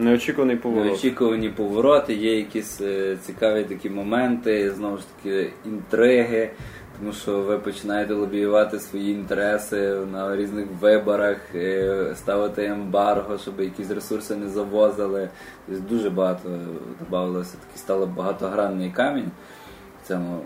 Неочікуваний 0.00 0.56
поворот. 0.56 0.86
Неочікувані 0.86 1.48
повороти, 1.48 2.14
є 2.14 2.36
якісь 2.36 2.80
е, 2.80 3.16
цікаві 3.22 3.64
такі 3.64 3.90
моменти, 3.90 4.70
знову 4.70 4.96
ж 4.96 5.04
таки, 5.16 5.52
інтриги, 5.64 6.50
тому 6.98 7.12
що 7.12 7.40
ви 7.40 7.58
починаєте 7.58 8.14
лобіювати 8.14 8.80
свої 8.80 9.12
інтереси 9.12 9.94
на 10.12 10.36
різних 10.36 10.66
виборах, 10.80 11.36
е, 11.54 12.12
ставити 12.16 12.64
ембарго, 12.64 13.38
щоб 13.38 13.60
якісь 13.60 13.90
ресурси 13.90 14.36
не 14.36 14.48
завозили. 14.48 15.28
Тобто 15.66 15.82
дуже 15.94 16.10
багато 16.10 16.48
додавалося, 17.00 17.56
такий 17.66 17.78
стало 17.78 18.06
багатогранний 18.06 18.90
камінь 18.90 19.30
в 20.02 20.08
цьому 20.08 20.40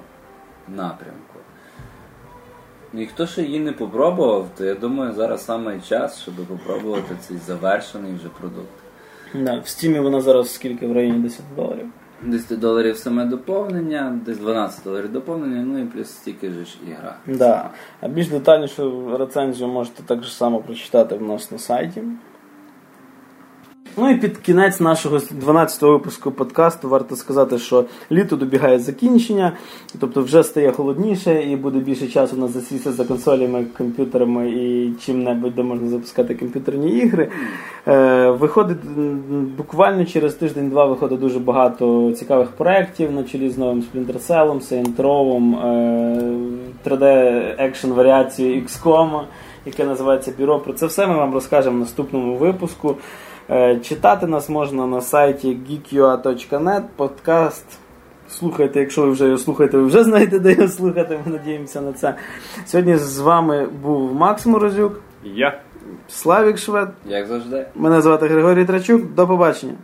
напрямку. 0.69 1.39
Ну, 2.93 3.03
І 3.03 3.07
хто 3.07 3.27
ще 3.27 3.43
її 3.43 3.61
не 3.61 3.73
попробував, 3.73 4.49
то 4.59 4.65
я 4.65 4.75
думаю, 4.75 5.13
зараз 5.13 5.45
саме 5.45 5.81
час, 5.81 6.23
щоб 6.23 6.35
попробувати 6.35 7.17
цей 7.21 7.37
завершений 7.37 8.15
вже 8.15 8.29
продукт. 8.29 8.85
Да, 9.35 9.59
в 9.59 9.69
стімі 9.69 10.01
вона 10.01 10.21
зараз 10.21 10.55
скільки 10.55 10.87
в 10.87 10.93
районі 10.93 11.19
10 11.19 11.41
доларів. 11.57 11.87
10 12.23 12.59
доларів 12.59 12.97
саме 12.97 13.25
доповнення, 13.25 14.19
десь 14.27 14.39
12 14.39 14.85
доларів 14.85 15.13
доповнення, 15.13 15.63
ну 15.63 15.79
і 15.79 15.85
плюс 15.85 16.09
стільки 16.09 16.51
ж 16.51 16.57
ігра. 16.89 17.17
гра. 17.27 17.37
Да. 17.37 17.71
А 18.01 18.09
більш 18.09 18.29
детальнішу 18.29 19.17
рецензію 19.19 19.69
можете 19.69 20.03
так 20.03 20.25
само 20.25 20.59
прочитати 20.59 21.15
в 21.15 21.23
нас 21.23 21.51
на 21.51 21.59
сайті. 21.59 22.03
Ну 23.97 24.11
і 24.11 24.15
під 24.15 24.39
кінець 24.39 24.81
нашого 24.81 25.19
12-го 25.19 25.93
випуску 25.93 26.31
подкасту 26.31 26.89
варто 26.89 27.17
сказати, 27.17 27.59
що 27.59 27.85
літо 28.13 28.37
добігає 28.37 28.79
закінчення, 28.79 29.53
тобто 30.01 30.23
вже 30.23 30.43
стає 30.43 30.73
холодніше 30.73 31.43
і 31.43 31.57
буде 31.57 31.79
більше 31.79 32.07
часу 32.07 32.37
на 32.37 32.49
засісти 32.49 32.93
за 32.93 33.05
консолями, 33.05 33.67
комп'ютерами 33.79 34.51
і 34.51 34.93
чим-небудь, 35.07 35.55
де 35.55 35.63
можна 35.63 35.89
запускати 35.89 36.35
комп'ютерні 36.35 36.99
ігри. 36.99 37.29
Е, 37.89 38.31
виходить 38.31 38.85
буквально 39.57 40.05
через 40.05 40.35
тиждень-два 40.35 40.85
виходить 40.85 41.21
дуже 41.21 41.39
багато 41.39 42.13
цікавих 42.13 42.49
проєктів 42.49 43.13
на 43.13 43.23
чолі 43.23 43.51
з 43.51 43.59
новим 43.59 43.83
Splinter 43.83 44.27
Cell, 44.29 44.73
Saint 44.73 44.97
Row, 44.97 45.57
е, 45.67 46.89
3D 46.91 47.05
екшн 47.59 47.91
варіацією 47.91 48.63
XCOM, 48.63 49.21
яке 49.67 49.85
називається 49.85 50.33
Бюро. 50.39 50.59
Про 50.59 50.73
це 50.73 50.87
все 50.87 51.07
ми 51.07 51.15
вам 51.15 51.35
розкажемо 51.35 51.77
в 51.77 51.81
наступному 51.81 52.37
випуску. 52.37 52.97
Е, 53.51 53.77
Читати 53.77 54.27
нас 54.27 54.49
можна 54.49 54.87
на 54.87 55.01
сайті 55.01 55.57
geekua.net, 55.71 56.83
подкаст. 56.97 57.65
Слухайте, 58.29 58.81
якщо 58.81 59.03
ви 59.03 59.11
вже 59.11 59.25
його 59.25 59.39
слухаєте, 59.39 59.77
ви 59.77 59.85
вже 59.85 60.05
знаєте, 60.05 60.39
де 60.39 60.53
його 60.53 60.69
слухати. 60.69 61.19
Ми 61.27 61.33
надіємося 61.33 61.81
на 61.81 61.93
це. 61.93 62.15
Сьогодні 62.67 62.97
з 62.97 63.19
вами 63.19 63.67
був 63.83 64.15
Макс 64.15 64.47
Морозюк, 64.47 65.01
Я. 65.25 65.61
Славік 66.09 66.59
Швед. 66.59 66.89
Як 67.07 67.27
завжди. 67.27 67.67
Мене 67.75 68.03
звати 68.03 68.27
Григорій 68.27 68.65
Трачук. 68.65 69.15
До 69.15 69.27
побачення. 69.27 69.75